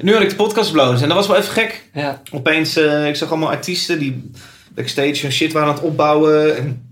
Nu 0.00 0.12
had 0.12 0.22
ik 0.22 0.28
de 0.28 0.34
podcast 0.36 0.72
blows 0.72 1.02
en 1.02 1.08
dat 1.08 1.16
was 1.16 1.26
wel 1.26 1.36
even 1.36 1.52
gek. 1.52 1.88
Ja, 1.92 2.22
Opeens, 2.32 2.76
eh, 2.76 3.08
ik 3.08 3.16
zag 3.16 3.30
allemaal 3.30 3.50
artiesten 3.50 3.98
die 3.98 4.30
backstage 4.74 5.18
hun 5.22 5.32
shit 5.32 5.52
waren 5.52 5.68
aan 5.68 5.74
het 5.74 5.84
opbouwen. 5.84 6.56
En 6.56 6.82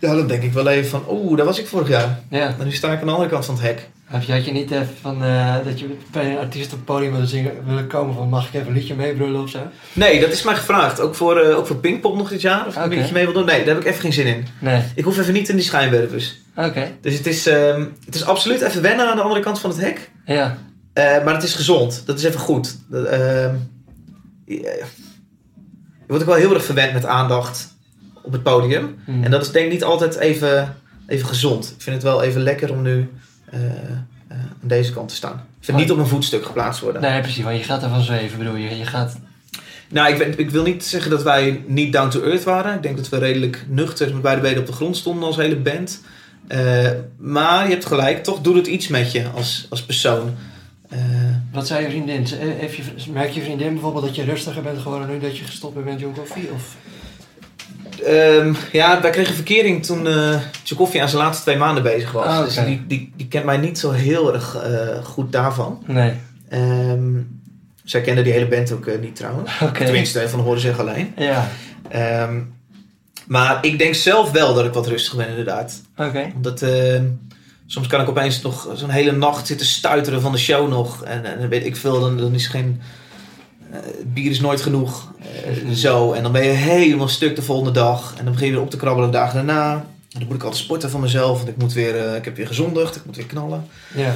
ja, 0.00 0.14
dan 0.14 0.26
denk 0.26 0.42
ik 0.42 0.52
wel 0.52 0.68
even 0.68 0.90
van, 0.90 1.04
oeh, 1.08 1.36
daar 1.36 1.46
was 1.46 1.58
ik 1.58 1.66
vorig 1.66 1.88
jaar. 1.88 2.20
ja. 2.30 2.54
Maar 2.56 2.66
nu 2.66 2.72
sta 2.72 2.92
ik 2.92 3.00
aan 3.00 3.06
de 3.06 3.12
andere 3.12 3.30
kant 3.30 3.44
van 3.44 3.54
het 3.54 3.64
hek. 3.64 3.88
Heb 4.04 4.22
je, 4.22 4.32
had 4.32 4.44
je 4.44 4.52
niet 4.52 4.70
even 4.70 4.88
van, 5.00 5.24
eh, 5.24 5.54
dat 5.64 5.80
je 5.80 5.96
bij 6.12 6.30
een 6.30 6.38
artiest 6.38 6.66
op 6.72 6.76
het 6.76 6.84
podium 6.84 7.10
wilde 7.12 7.26
zingen, 7.26 7.52
willen 7.66 7.86
komen 7.86 8.14
van 8.14 8.28
mag 8.28 8.46
ik 8.48 8.54
even 8.54 8.66
een 8.66 8.72
liedje 8.74 8.94
meebrullen 8.94 9.42
of 9.42 9.50
zo? 9.50 9.58
Nee, 9.92 10.20
dat 10.20 10.32
is 10.32 10.42
mij 10.42 10.54
gevraagd. 10.54 11.00
Ook 11.00 11.14
voor, 11.14 11.40
eh, 11.40 11.56
ook 11.56 11.66
voor 11.66 11.76
Pinkpop 11.76 12.16
nog 12.16 12.28
dit 12.28 12.40
jaar. 12.40 12.66
Of 12.66 12.76
ik 12.76 12.82
een 12.82 12.88
beetje 12.88 13.12
mee 13.12 13.24
wil 13.24 13.32
doen. 13.32 13.44
Nee, 13.44 13.58
daar 13.64 13.74
heb 13.74 13.82
ik 13.82 13.88
even 13.88 14.00
geen 14.00 14.12
zin 14.12 14.26
in. 14.26 14.46
Nee. 14.58 14.82
Ik 14.94 15.04
hoef 15.04 15.18
even 15.18 15.32
niet 15.32 15.48
in 15.48 15.56
die 15.56 15.64
schijnwerpers. 15.64 16.36
Oké. 16.56 16.90
Dus 17.00 17.16
het 17.16 17.26
is, 17.26 17.46
ehm, 17.46 17.84
het 18.04 18.14
is 18.14 18.24
absoluut 18.24 18.60
even 18.60 18.82
wennen 18.82 19.08
aan 19.08 19.16
de 19.16 19.22
andere 19.22 19.40
kant 19.40 19.60
van 19.60 19.70
het 19.70 19.80
hek. 19.80 20.10
Ja. 20.24 20.58
Eh, 20.92 21.24
maar 21.24 21.34
het 21.34 21.42
is 21.42 21.54
gezond. 21.54 22.02
Dat 22.06 22.18
is 22.18 22.24
even 22.24 22.40
goed. 22.40 22.76
Ehm, 22.92 23.54
je, 24.44 24.84
wordt 26.06 26.22
ook 26.22 26.28
wel 26.28 26.38
heel 26.38 26.54
erg 26.54 26.64
verwend 26.64 26.92
met 26.92 27.04
aandacht 27.06 27.74
op 28.22 28.32
het 28.32 28.42
podium. 28.42 28.98
Hm. 29.04 29.22
En 29.22 29.30
dat 29.30 29.42
is 29.42 29.50
denk 29.50 29.66
ik 29.66 29.72
niet 29.72 29.84
altijd 29.84 30.16
even, 30.16 30.76
even 31.06 31.26
gezond. 31.26 31.72
Ik 31.76 31.82
vind 31.82 31.96
het 31.96 32.04
wel 32.04 32.22
even 32.22 32.42
lekker 32.42 32.72
om 32.72 32.82
nu 32.82 33.10
eh, 33.50 33.64
eh, 33.64 33.70
aan 34.28 34.68
deze 34.68 34.92
kant 34.92 35.08
te 35.08 35.14
staan. 35.14 35.44
Ik 35.58 35.66
vind 35.66 35.78
niet 35.78 35.90
op 35.90 35.98
een 35.98 36.06
voetstuk 36.06 36.44
geplaatst 36.44 36.80
worden. 36.80 37.02
Nee, 37.02 37.20
precies, 37.20 37.44
want 37.44 37.56
je 37.58 37.64
gaat 37.64 37.82
ervan 37.82 38.02
zweven, 38.02 38.38
bedoel 38.38 38.56
je. 38.56 38.76
Je 38.76 38.84
gaat... 38.84 39.16
Nou, 39.88 40.12
ik, 40.12 40.18
ben- 40.18 40.38
ik 40.38 40.50
wil 40.50 40.62
niet 40.62 40.84
zeggen 40.84 41.10
dat 41.10 41.22
wij 41.22 41.64
niet 41.66 41.92
down 41.92 42.08
to 42.08 42.22
earth 42.22 42.44
waren. 42.44 42.74
Ik 42.74 42.82
denk 42.82 42.96
dat 42.96 43.08
we 43.08 43.18
redelijk 43.18 43.64
nuchter 43.68 44.12
met 44.12 44.22
beide 44.22 44.40
benen 44.40 44.58
op 44.58 44.66
de 44.66 44.72
grond 44.72 44.96
stonden 44.96 45.24
als 45.24 45.36
hele 45.36 45.56
band. 45.56 46.00
Maar 47.16 47.64
je 47.64 47.70
hebt 47.70 47.86
gelijk, 47.86 48.24
toch 48.24 48.40
doet 48.40 48.56
het 48.56 48.66
iets 48.66 48.88
met 48.88 49.12
je 49.12 49.28
als, 49.28 49.66
als 49.68 49.82
persoon. 49.82 50.34
Eh, 50.90 50.98
Wat 51.52 51.66
zei 51.66 51.82
je 51.84 51.90
vriendin? 51.90 52.26
Ze- 52.26 52.36
eh, 52.38 52.48
Heeft 52.58 52.76
je, 52.76 52.82
merk 53.12 53.30
je 53.30 53.42
vriendin 53.42 53.72
bijvoorbeeld 53.72 54.04
dat 54.04 54.14
je 54.16 54.24
rustiger 54.24 54.62
bent 54.62 54.78
geworden 54.78 55.08
nu 55.08 55.18
dat 55.18 55.38
je 55.38 55.44
gestopt 55.44 55.74
bent 55.74 55.86
met 55.86 56.00
John 56.00 56.14
Coffee? 56.14 56.48
Of? 56.54 56.76
Ehm, 58.06 58.52
ja, 58.72 59.00
wij 59.00 59.10
kregen 59.10 59.34
verkering 59.34 59.84
toen 59.86 60.06
uh, 60.06 60.40
Tchaikovsky 60.62 61.00
aan 61.00 61.08
zijn 61.08 61.22
laatste 61.22 61.42
twee 61.42 61.56
maanden 61.56 61.82
bezig 61.82 62.12
was. 62.12 62.24
Ah. 62.26 62.44
Dus 62.44 62.54
die, 62.64 62.84
die, 62.86 63.12
die 63.16 63.28
kent 63.28 63.44
mij 63.44 63.56
niet 63.56 63.78
zo 63.78 63.90
heel 63.90 64.34
erg 64.34 64.56
eh, 64.56 65.04
goed 65.04 65.32
daarvan. 65.32 65.82
Nee. 65.86 66.12
Ehm, 66.48 67.10
zij 67.84 68.00
kende 68.00 68.22
die 68.22 68.32
hele 68.32 68.48
band 68.48 68.72
ook 68.72 69.00
niet 69.00 69.16
trouwens. 69.16 69.50
Oké. 69.62 69.84
Tenminste, 69.84 70.28
van 70.28 70.40
horen 70.40 70.60
zeggen 70.60 70.88
alleen. 70.88 71.12
Ja. 71.16 71.48
Ehm, 71.88 72.40
maar 73.26 73.58
ik 73.64 73.78
denk 73.78 73.94
zelf 73.94 74.30
wel 74.30 74.54
dat 74.54 74.64
ik 74.64 74.72
wat 74.72 74.86
rustiger 74.86 75.18
ben 75.18 75.28
inderdaad. 75.28 75.80
Oké. 75.96 76.30
Omdat 76.34 76.64
soms 77.72 77.86
kan 77.86 78.00
ik 78.00 78.08
opeens 78.08 78.42
nog 78.42 78.68
zo'n 78.74 78.90
hele 78.90 79.12
nacht 79.12 79.46
zitten 79.46 79.66
stuiteren 79.66 80.20
van 80.20 80.32
de 80.32 80.38
show 80.38 80.68
nog. 80.68 81.04
En, 81.04 81.24
en 81.24 81.40
dan 81.40 81.48
weet 81.48 81.64
ik 81.64 81.76
veel, 81.76 82.00
dan, 82.00 82.16
dan 82.16 82.34
is 82.34 82.46
geen... 82.46 82.80
eh, 83.72 83.78
bier 84.06 84.30
is 84.30 84.40
nooit 84.40 84.62
genoeg. 84.62 85.12
Eh, 85.44 85.70
zo. 85.72 86.12
En 86.12 86.22
dan 86.22 86.32
ben 86.32 86.44
je 86.44 86.50
helemaal 86.50 87.08
stuk 87.08 87.36
de 87.36 87.42
volgende 87.42 87.70
dag. 87.70 88.14
En 88.18 88.24
dan 88.24 88.32
begin 88.32 88.46
je 88.46 88.52
weer 88.52 88.62
op 88.62 88.70
te 88.70 88.76
krabbelen 88.76 89.10
de 89.10 89.16
dagen 89.16 89.34
daarna. 89.34 89.72
En 89.72 90.18
dan 90.18 90.26
moet 90.26 90.36
ik 90.36 90.42
altijd 90.42 90.62
sporten 90.62 90.90
van 90.90 91.00
mezelf. 91.00 91.36
Want 91.36 91.48
ik, 91.48 91.56
moet 91.56 91.72
weer, 91.72 92.06
eh, 92.06 92.14
ik 92.14 92.24
heb 92.24 92.36
weer 92.36 92.46
gezondigd. 92.46 92.96
Ik 92.96 93.04
moet 93.04 93.16
weer 93.16 93.26
knallen. 93.26 93.66
Ja. 93.94 94.14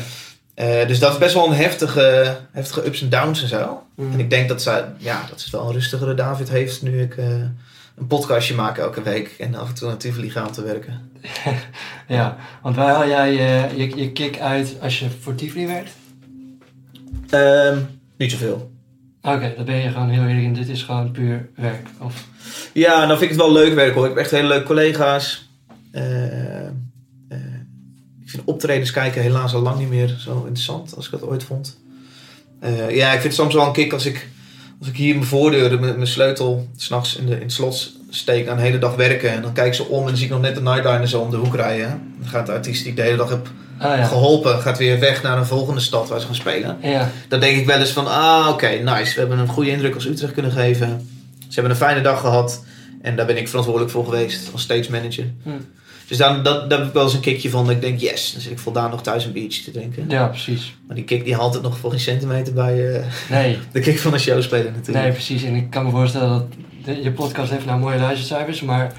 Dus 0.86 0.98
dat 0.98 1.12
is 1.12 1.18
best 1.18 1.34
wel 1.34 1.46
een 1.46 1.56
heftige, 1.56 2.36
heftige 2.52 2.86
ups 2.86 3.02
en 3.02 3.08
downs 3.08 3.42
en 3.42 3.48
zo. 3.48 3.82
Mm. 3.96 4.12
En 4.12 4.20
ik 4.20 4.30
denk 4.30 4.48
dat 4.48 4.62
zij, 4.62 4.84
ja, 4.98 5.26
dat 5.30 5.40
ze 5.40 5.50
wel 5.50 5.66
een 5.66 5.72
rustigere 5.72 6.14
David 6.14 6.48
heeft 6.48 6.82
nu 6.82 7.02
ik 7.02 7.16
een 7.96 8.07
podcastje 8.07 8.54
maak 8.54 8.78
elke 8.78 9.02
week. 9.02 9.35
En 9.38 9.54
af 9.54 9.68
en 9.68 9.74
toe 9.74 9.88
naar 9.88 9.96
Tivoli 9.96 10.30
ga 10.30 10.46
om 10.46 10.52
te 10.52 10.62
werken. 10.62 11.11
Ja, 12.09 12.37
want 12.62 12.76
waar 12.76 12.94
haal 12.94 13.09
jij 13.09 13.33
je, 13.33 13.76
je, 13.76 13.96
je 13.96 14.12
kick 14.12 14.38
uit 14.38 14.76
als 14.80 14.98
je 14.98 15.11
voor 15.20 15.35
Tivoli 15.35 15.66
werkt? 15.66 15.90
Ehm, 17.30 17.78
niet 18.16 18.30
zoveel. 18.30 18.72
Oké, 19.22 19.52
dan 19.57 19.64
ben 19.64 19.76
je 19.76 19.90
gewoon 19.90 20.09
heel 20.09 20.22
eerlijk 20.22 20.44
in. 20.44 20.54
Dit 20.54 20.68
is 20.68 20.83
gewoon 20.83 21.11
puur 21.11 21.48
werk. 21.57 21.88
Of, 21.98 22.28
Ja, 22.72 22.98
dan 22.98 23.18
vind 23.18 23.20
ik 23.22 23.28
het 23.28 23.46
wel 23.46 23.52
leuk 23.52 23.74
werk 23.74 23.94
hoor. 23.94 24.04
Ik 24.04 24.11
heb 24.11 24.18
echt 24.18 24.30
hele 24.30 24.48
leuke 24.48 24.66
collega's. 24.66 25.48
Eh, 25.90 26.66
eh, 26.66 26.72
ik 28.22 28.30
vind 28.30 28.42
optredens 28.44 28.90
kijken 28.90 29.22
helaas 29.22 29.54
al 29.54 29.61
lang 29.61 29.78
niet 29.78 29.88
meer 29.88 30.09
zo 30.18 30.44
interessant 30.44 30.96
als 30.96 31.04
ik 31.04 31.11
dat 31.11 31.22
ooit 31.22 31.44
vond. 31.44 31.78
Eh, 32.61 32.96
ja, 32.96 33.07
ik 33.07 33.20
vind 33.20 33.22
het 33.22 33.35
soms 33.35 33.54
wel 33.54 33.66
een 33.66 33.72
kick 33.72 33.92
als 33.92 34.07
ik, 34.07 34.28
als 34.78 34.88
ik 34.88 34.96
hier 34.96 35.14
mijn 35.14 35.26
voordeur 35.26 35.80
met 35.80 35.96
mijn 35.96 36.06
sleutel 36.06 36.68
s'nachts 36.76 37.16
in, 37.16 37.26
de, 37.26 37.34
in 37.34 37.40
het 37.40 37.52
slot 37.52 37.92
steek 38.10 38.48
aan 38.48 38.56
de 38.56 38.62
hele 38.62 38.78
dag 38.78 38.94
werken. 38.94 39.30
En 39.30 39.42
dan 39.42 39.52
kijk 39.52 39.74
ze 39.74 39.84
om 39.84 40.00
en 40.00 40.06
dan 40.06 40.16
zie 40.16 40.24
ik 40.26 40.32
nog 40.32 40.40
net 40.40 40.54
de 40.54 40.62
Nightliner 40.62 41.08
zo 41.08 41.20
om 41.20 41.30
de 41.30 41.37
hoek 41.37 41.54
rijden. 41.54 42.14
Dan 42.18 42.28
gaat 42.28 42.46
de 42.46 42.52
artiest 42.52 42.82
die 42.82 42.90
ik 42.90 42.96
de 42.96 43.02
hele 43.02 43.16
dag 43.16 43.28
heb 43.28 43.48
Ah 43.78 43.96
ja. 43.96 44.04
geholpen, 44.04 44.60
gaat 44.60 44.78
weer 44.78 44.98
weg 44.98 45.22
naar 45.22 45.38
een 45.38 45.46
volgende 45.46 45.80
stad 45.80 46.08
waar 46.08 46.20
ze 46.20 46.26
gaan 46.26 46.34
spelen. 46.34 46.76
Ja, 46.82 47.10
Dan 47.28 47.40
denk 47.40 47.56
ik 47.58 47.66
wel 47.66 47.78
eens 47.78 47.90
van, 47.90 48.06
ah 48.06 48.48
oké, 48.48 48.68
nice. 48.68 49.14
We 49.14 49.20
hebben 49.20 49.38
een 49.38 49.48
goede 49.48 49.70
indruk 49.70 49.94
als 49.94 50.06
Utrecht 50.06 50.32
kunnen 50.32 50.52
geven. 50.52 51.08
Ze 51.38 51.54
hebben 51.54 51.70
een 51.70 51.76
fijne 51.76 52.00
dag 52.00 52.20
gehad. 52.20 52.64
En 53.02 53.16
daar 53.16 53.26
ben 53.26 53.37
ik 53.37 53.48
verantwoordelijk 53.48 53.92
voor 53.92 54.04
geweest 54.04 54.52
als 54.52 54.62
stage 54.62 54.90
manager. 54.90 55.24
Hm. 55.42 55.50
Dus 56.08 56.16
daar, 56.18 56.42
dat, 56.42 56.70
daar 56.70 56.78
heb 56.78 56.88
ik 56.88 56.94
wel 56.94 57.02
eens 57.04 57.14
een 57.14 57.20
kickje 57.20 57.50
van. 57.50 57.64
Dat 57.66 57.74
ik 57.74 57.80
denk, 57.80 58.00
yes, 58.00 58.32
dan 58.32 58.40
zit 58.40 58.52
ik 58.52 58.58
voldaan 58.58 58.90
nog 58.90 59.02
thuis 59.02 59.24
een 59.24 59.32
biertje 59.32 59.62
te 59.64 59.70
drinken. 59.70 60.04
ja 60.08 60.26
precies. 60.26 60.74
Maar 60.86 60.96
die 60.96 61.04
kick 61.04 61.24
die 61.24 61.34
haalt 61.34 61.54
het 61.54 61.62
nog 61.62 61.78
voor 61.78 61.90
geen 61.90 62.00
centimeter 62.00 62.52
bij 62.52 62.94
eh, 62.94 63.04
Nee, 63.30 63.58
de 63.72 63.80
kick 63.80 63.98
van 63.98 64.12
een 64.12 64.20
showspeler 64.20 64.72
natuurlijk. 64.72 65.04
nee, 65.04 65.12
precies. 65.12 65.42
En 65.42 65.54
ik 65.54 65.70
kan 65.70 65.84
me 65.84 65.90
voorstellen 65.90 66.28
dat 66.28 66.46
de- 66.84 67.02
je 67.02 67.10
podcast 67.12 67.50
heeft 67.50 67.66
nou 67.66 67.80
mooie 67.80 67.98
luistercijfers, 67.98 68.60
maar 68.62 68.92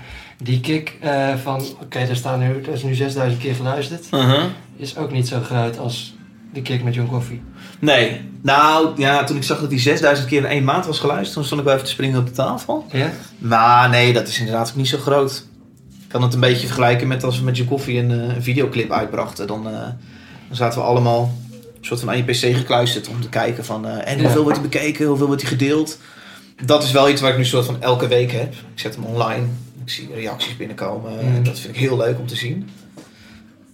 die 0.43 0.59
kick 0.59 0.97
eh, 1.01 1.35
van, 1.43 1.61
oké, 1.81 1.99
er 1.99 2.15
staan 2.15 2.39
nu, 2.39 2.45
er 2.45 2.73
is 2.73 2.83
nu 2.83 2.93
6000 2.95 3.41
keer 3.41 3.55
geluisterd, 3.55 4.05
Uh-huh. 4.11 4.43
is 4.77 4.97
ook 4.97 5.11
niet 5.11 5.27
zo 5.27 5.39
groot 5.41 5.77
als 5.79 6.13
de 6.53 6.61
kick 6.61 6.83
met 6.83 6.93
John 6.93 7.09
Coffee. 7.09 7.41
Nee, 7.79 8.21
nou 8.41 8.87
ja, 8.97 9.23
toen 9.23 9.35
ik 9.37 9.43
zag 9.43 9.59
dat 9.59 9.69
die 9.69 9.79
6000 9.79 10.27
keer 10.27 10.37
in 10.37 10.45
één 10.45 10.63
maand 10.63 10.85
was 10.85 10.99
geluisterd, 10.99 11.33
toen 11.33 11.43
stond 11.43 11.59
ik 11.59 11.65
wel 11.65 11.75
even 11.75 11.85
te 11.85 11.93
springen 11.93 12.19
op 12.19 12.25
de 12.25 12.31
tafel. 12.31 12.85
Ja? 12.91 13.11
Maar 13.37 13.89
nee, 13.89 14.13
dat 14.13 14.27
is 14.27 14.39
inderdaad 14.39 14.69
ook 14.69 14.75
niet 14.75 14.87
zo 14.87 14.97
groot. 14.97 15.45
Kan 16.15 16.23
het 16.23 16.34
een 16.34 16.39
beetje 16.39 16.65
vergelijken 16.65 17.08
met 17.08 17.23
als 17.23 17.38
we 17.38 17.43
met 17.43 17.58
je 17.58 17.65
koffie 17.65 17.99
een, 17.99 18.12
eh, 18.12 18.36
een 18.36 18.43
videoclip 18.43 18.91
uitbrachten. 18.91 19.47
Dan, 19.47 19.67
eh, 19.67 19.80
dan 20.47 20.56
zaten 20.56 20.80
we 20.80 20.86
allemaal 20.86 21.34
een 21.51 21.86
soort 21.86 21.99
van 21.99 22.10
aan 22.10 22.17
je 22.17 22.23
pc 22.23 22.56
gekluisterd 22.56 23.08
om 23.08 23.21
te 23.21 23.30
kijken 23.30 23.65
van... 23.65 23.88
eh, 23.88 24.12
en 24.12 24.19
hoeveel 24.19 24.43
wordt 24.43 24.60
die 24.60 24.69
bekeken, 24.69 25.06
hoeveel 25.06 25.25
wordt 25.25 25.41
die 25.41 25.49
gedeeld? 25.49 25.97
Dat 26.65 26.84
is 26.84 26.91
wel 26.91 27.10
iets 27.10 27.21
waar 27.21 27.32
ik 27.32 27.38
nu 27.38 27.45
soort 27.45 27.65
van 27.65 27.82
elke 27.82 28.08
week 28.08 28.32
heb. 28.32 28.54
Ik 28.54 28.80
zet 28.80 28.95
hem 28.95 29.04
online, 29.04 29.45
ik 29.84 29.89
zie 29.89 30.10
reacties 30.13 30.58
binnenkomen. 30.58 31.12
Mm. 31.12 31.43
Dat 31.43 31.60
vind 31.60 31.75
ik 31.75 31.80
heel 31.80 31.97
leuk 31.97 32.19
om 32.19 32.28
te 32.28 32.36
zien. 32.36 32.69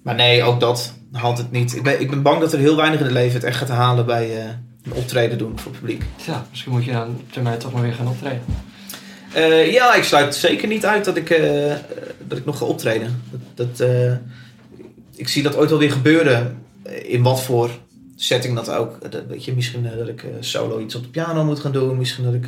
Maar 0.02 0.16
nee, 0.16 0.44
ook 0.44 0.60
dat 0.60 0.94
haalt 1.12 1.38
het 1.38 1.52
niet. 1.52 1.76
Ik 1.76 1.84
ben, 1.84 2.02
ik 2.02 2.10
ben 2.10 2.22
bang 2.22 2.40
dat 2.40 2.54
er 2.54 2.60
heel 2.60 2.76
weinig 2.76 3.00
in 3.00 3.06
het 3.06 3.14
leven 3.14 3.34
het 3.34 3.44
echt 3.44 3.58
gaat 3.58 3.70
halen 3.70 4.06
bij 4.06 4.56
een 4.84 4.94
optreden 4.94 5.38
doen 5.38 5.60
voor 5.60 5.72
het 5.72 5.80
publiek. 5.80 6.04
Ja, 6.26 6.46
misschien 6.50 6.72
moet 6.72 6.86
je 6.86 6.92
dan 6.92 7.22
termijn 7.32 7.60
toch 7.60 7.74
maar 7.74 7.82
weer 7.82 7.94
gaan 7.94 8.08
optreden. 8.08 8.44
Ja, 9.72 9.94
ik 9.94 10.04
sluit 10.04 10.36
zeker 10.36 10.68
niet 10.68 10.86
uit 10.86 11.06
dat 11.06 11.18
ik, 11.18 11.30
dat 12.32 12.40
ik 12.40 12.46
nog 12.46 12.58
ga 12.58 12.66
optreden. 12.66 13.22
Dat, 13.32 13.68
dat, 13.78 13.90
eh, 13.90 14.14
ik 15.16 15.28
zie 15.28 15.44
dat 15.44 15.56
ooit 15.56 15.70
wel 15.70 15.80
weer 15.80 15.92
gebeuren. 15.92 16.58
eh, 16.84 17.14
In 17.14 17.22
wat 17.22 17.42
voor 17.44 17.70
setting 18.16 18.56
dat 18.56 18.70
ook. 18.72 19.12
Dat, 19.12 19.24
weet 19.28 19.46
je, 19.46 19.54
misschien 19.54 19.86
eh, 19.86 19.98
dat 19.98 20.08
ik 20.08 20.24
solo 20.40 20.80
iets 20.80 20.96
op 20.96 21.04
de 21.04 21.10
piano 21.10 21.44
moet 21.44 21.60
gaan 21.60 21.72
doen. 21.72 21.98
Misschien 21.98 22.24
dat 22.24 22.34
ik 22.34 22.48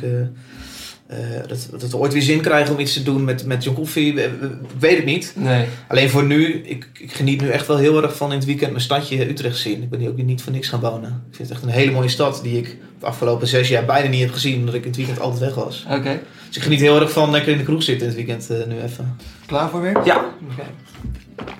dat, 1.48 1.68
dat 1.80 1.90
we 1.90 1.96
ooit 1.96 2.12
weer 2.12 2.22
zin 2.22 2.40
krijgen 2.40 2.74
om 2.74 2.80
iets 2.80 2.92
te 2.92 3.02
doen 3.02 3.24
met, 3.24 3.46
met 3.46 3.64
John 3.64 3.76
Koffie. 3.76 4.12
Ik 4.22 4.30
weet 4.78 4.96
het 4.96 5.04
niet. 5.04 5.32
Nee, 5.36 5.66
Alleen 5.88 6.10
voor 6.10 6.24
nu, 6.24 6.54
ik, 6.54 6.88
ik 7.00 7.12
geniet 7.12 7.40
nu 7.40 7.48
echt 7.48 7.66
wel 7.66 7.76
heel 7.76 8.02
erg 8.02 8.16
van 8.16 8.30
in 8.30 8.36
het 8.36 8.46
weekend 8.46 8.70
mijn 8.70 8.82
stadje 8.82 9.28
Utrecht 9.28 9.56
zien. 9.58 9.82
Ik 9.82 9.90
ben 9.90 10.00
hier 10.00 10.08
ook 10.08 10.22
niet 10.22 10.42
voor 10.42 10.52
niks 10.52 10.68
gaan 10.68 10.80
wonen. 10.80 11.24
Ik 11.30 11.36
vind 11.36 11.48
het 11.48 11.56
echt 11.58 11.66
een 11.66 11.72
hele 11.80 11.90
mooie 11.90 12.08
stad 12.08 12.40
die 12.42 12.58
ik 12.58 12.76
de 13.00 13.06
afgelopen 13.06 13.46
zes 13.46 13.68
jaar 13.68 13.84
bijna 13.84 14.08
niet 14.08 14.20
heb 14.20 14.32
gezien. 14.32 14.58
Omdat 14.58 14.74
ik 14.74 14.80
in 14.82 14.86
het 14.88 14.96
weekend 14.96 15.20
altijd 15.20 15.40
weg 15.40 15.54
was. 15.54 15.86
oké. 15.90 16.20
Dus 16.54 16.62
ik 16.62 16.68
geniet 16.68 16.80
heel 16.84 17.00
erg 17.00 17.12
van 17.12 17.30
lekker 17.30 17.52
in 17.52 17.58
de 17.58 17.64
kroeg 17.64 17.82
zitten 17.82 18.06
het 18.06 18.16
weekend 18.16 18.50
eh, 18.50 18.66
nu 18.66 18.80
even. 18.80 19.16
Klaar 19.46 19.68
voor 19.68 19.80
weer? 19.80 20.00
Ja. 20.04 20.16
Oké. 20.50 20.62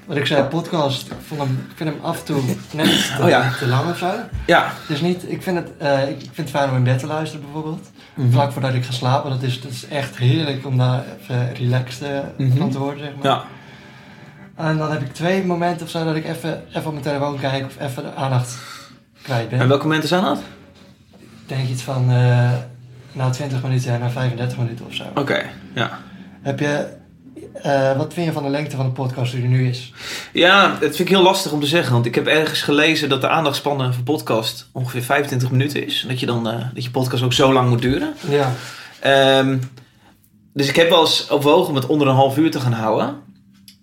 Wat 0.07 0.17
ik 0.17 0.27
zei, 0.27 0.43
podcast, 0.45 1.07
ik, 1.07 1.13
vond 1.27 1.41
hem, 1.41 1.67
ik 1.71 1.77
vind 1.77 1.91
hem 1.91 1.99
af 2.03 2.19
en 2.19 2.25
toe 2.25 2.43
net 2.73 2.87
te, 3.17 3.23
Oh 3.23 3.29
ja. 3.29 3.53
te 3.59 3.67
lang 3.67 3.91
of 3.91 3.99
zo. 3.99 4.11
Ja. 4.47 4.73
Dus 4.89 5.01
niet, 5.01 5.31
ik 5.31 5.43
vind, 5.43 5.57
het, 5.57 5.71
eh, 5.79 6.09
ik 6.09 6.17
vind 6.19 6.37
het 6.37 6.51
fijn 6.51 6.71
om 6.71 6.77
in 6.77 6.83
bed 6.85 6.99
te 6.99 7.07
luisteren 7.07 7.45
bijvoorbeeld. 7.45 7.91
Vlak 8.31 8.53
voordat 8.53 8.75
ik 8.75 8.85
ga 8.85 8.93
slapen. 8.93 9.31
Dat 9.31 9.43
is, 9.43 9.61
dat 9.63 9.71
is 9.71 9.87
echt 9.89 10.17
heerlijk 10.17 10.67
om 10.67 10.79
daar 10.79 11.05
even 11.23 11.55
relaxed 11.55 12.03
eh, 12.09 12.19
Mhm. 12.47 12.57
van 12.59 12.71
te 12.71 12.79
worden, 12.79 12.99
zeg 13.05 13.13
maar. 13.15 13.25
Ja. 13.33 13.45
En 14.57 14.79
dan 14.79 14.91
heb 14.91 15.01
ik 15.01 15.13
twee 15.15 15.45
momenten 15.45 15.87
of 15.87 15.91
zo 15.93 16.05
dat 16.05 16.17
ik 16.17 16.25
even, 16.29 16.63
even 16.69 16.85
op 16.87 16.91
mijn 16.93 17.05
telefoon 17.05 17.39
kijk 17.39 17.65
of 17.67 17.81
even 17.81 18.03
de 18.03 18.15
aandacht 18.15 18.57
kwijt 19.23 19.49
ben. 19.49 19.61
En 19.61 19.69
welke 19.69 19.83
momenten 19.85 20.09
zijn 20.09 20.23
dat? 20.23 20.39
Ik 21.19 21.49
denk 21.49 21.69
iets 21.69 21.83
van 21.83 22.11
na 23.15 23.31
20 23.31 23.63
minuten 23.63 24.01
naar 24.01 24.11
35 24.11 24.59
minuten 24.59 24.87
of 24.87 24.95
zo. 24.95 25.05
Oké, 25.15 25.43
ja. 25.75 25.99
Heb 26.43 26.59
je, 26.61 26.87
eh, 27.63 27.97
wat 27.97 28.15
vind 28.15 28.27
je 28.27 28.33
van 28.33 28.43
de 28.43 28.49
lengte 28.49 28.77
van 28.77 28.87
de 28.87 28.93
podcast 28.93 29.33
die 29.33 29.43
er 29.43 29.49
nu 29.49 29.69
is? 29.69 29.93
Ja, 30.33 30.69
dat 30.69 30.79
vind 30.97 30.99
ik 30.99 31.09
heel 31.09 31.23
lastig 31.23 31.53
om 31.53 31.61
te 31.61 31.67
zeggen. 31.67 31.93
Want 31.93 32.07
ik 32.07 32.15
heb 32.15 32.27
ergens 32.27 32.63
gelezen 32.63 33.09
dat 33.09 33.21
de 33.21 33.29
aandachtspannen 33.29 33.95
voor 33.95 34.03
podcast 34.05 34.69
ongeveer 34.73 35.03
25 35.03 35.51
minuten 35.51 35.87
is. 35.87 36.03
En 36.03 36.09
dat 36.09 36.21
je 36.21 36.27
dan 36.27 36.49
eh, 36.49 36.65
dat 36.75 36.85
je 36.85 36.91
podcast 36.91 37.23
ook 37.23 37.33
zo 37.33 37.53
lang 37.53 37.69
moet 37.69 37.83
duren. 37.83 38.15
Ja, 38.29 38.53
Ehm, 39.01 39.59
dus 40.55 40.69
ik 40.69 40.77
heb 40.77 40.89
wel 40.89 41.01
eens 41.01 41.31
overwogen 41.31 41.69
om 41.69 41.75
het 41.75 41.87
onder 41.87 42.09
een 42.09 42.15
half 42.15 42.37
uur 42.39 42.51
te 42.51 42.61
gaan 42.61 42.73
houden. 42.73 43.15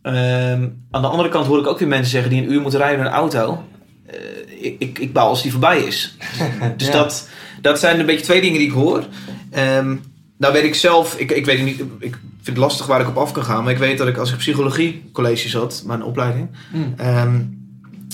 Ehm, 0.01 0.67
aan 0.91 1.01
de 1.01 1.07
andere 1.07 1.29
kant 1.29 1.45
hoor 1.45 1.59
ik 1.59 1.67
ook 1.67 1.79
weer 1.79 1.87
mensen 1.87 2.11
zeggen 2.11 2.29
die 2.29 2.41
een 2.41 2.51
uur 2.51 2.61
moeten 2.61 2.79
rijden 2.79 2.99
in 2.99 3.05
een 3.05 3.11
auto. 3.11 3.63
Eh, 4.07 4.15
ik, 4.61 4.75
ik, 4.79 4.99
ik 4.99 5.13
bouw 5.13 5.27
als 5.27 5.41
die 5.41 5.51
voorbij 5.51 5.79
is. 5.79 6.15
Dus 6.77 6.87
Ja. 6.87 6.93
dat, 6.93 7.29
dat 7.61 7.79
zijn 7.79 7.99
een 7.99 8.05
beetje 8.05 8.25
twee 8.25 8.41
dingen 8.41 8.57
die 8.57 8.67
ik 8.67 8.73
hoor. 8.73 9.05
Ehm 9.51 9.95
nou 10.41 10.53
weet 10.53 10.63
ik 10.63 10.75
zelf, 10.75 11.15
ik, 11.15 11.31
ik 11.31 11.45
weet 11.45 11.63
niet, 11.63 11.79
ik 11.99 12.17
vind 12.41 12.57
het 12.57 12.57
lastig 12.57 12.85
waar 12.85 13.01
ik 13.01 13.07
op 13.07 13.17
af 13.17 13.31
kan 13.31 13.43
gaan. 13.43 13.63
Maar 13.63 13.73
ik 13.73 13.79
weet 13.79 13.97
dat 13.97 14.07
ik 14.07 14.17
als 14.17 14.31
ik 14.31 14.37
psychologie 14.37 15.03
college 15.11 15.49
zat, 15.49 15.83
mijn 15.85 16.03
opleiding, 16.03 16.49
Hm. 16.71 16.77
Ehm, 16.97 17.39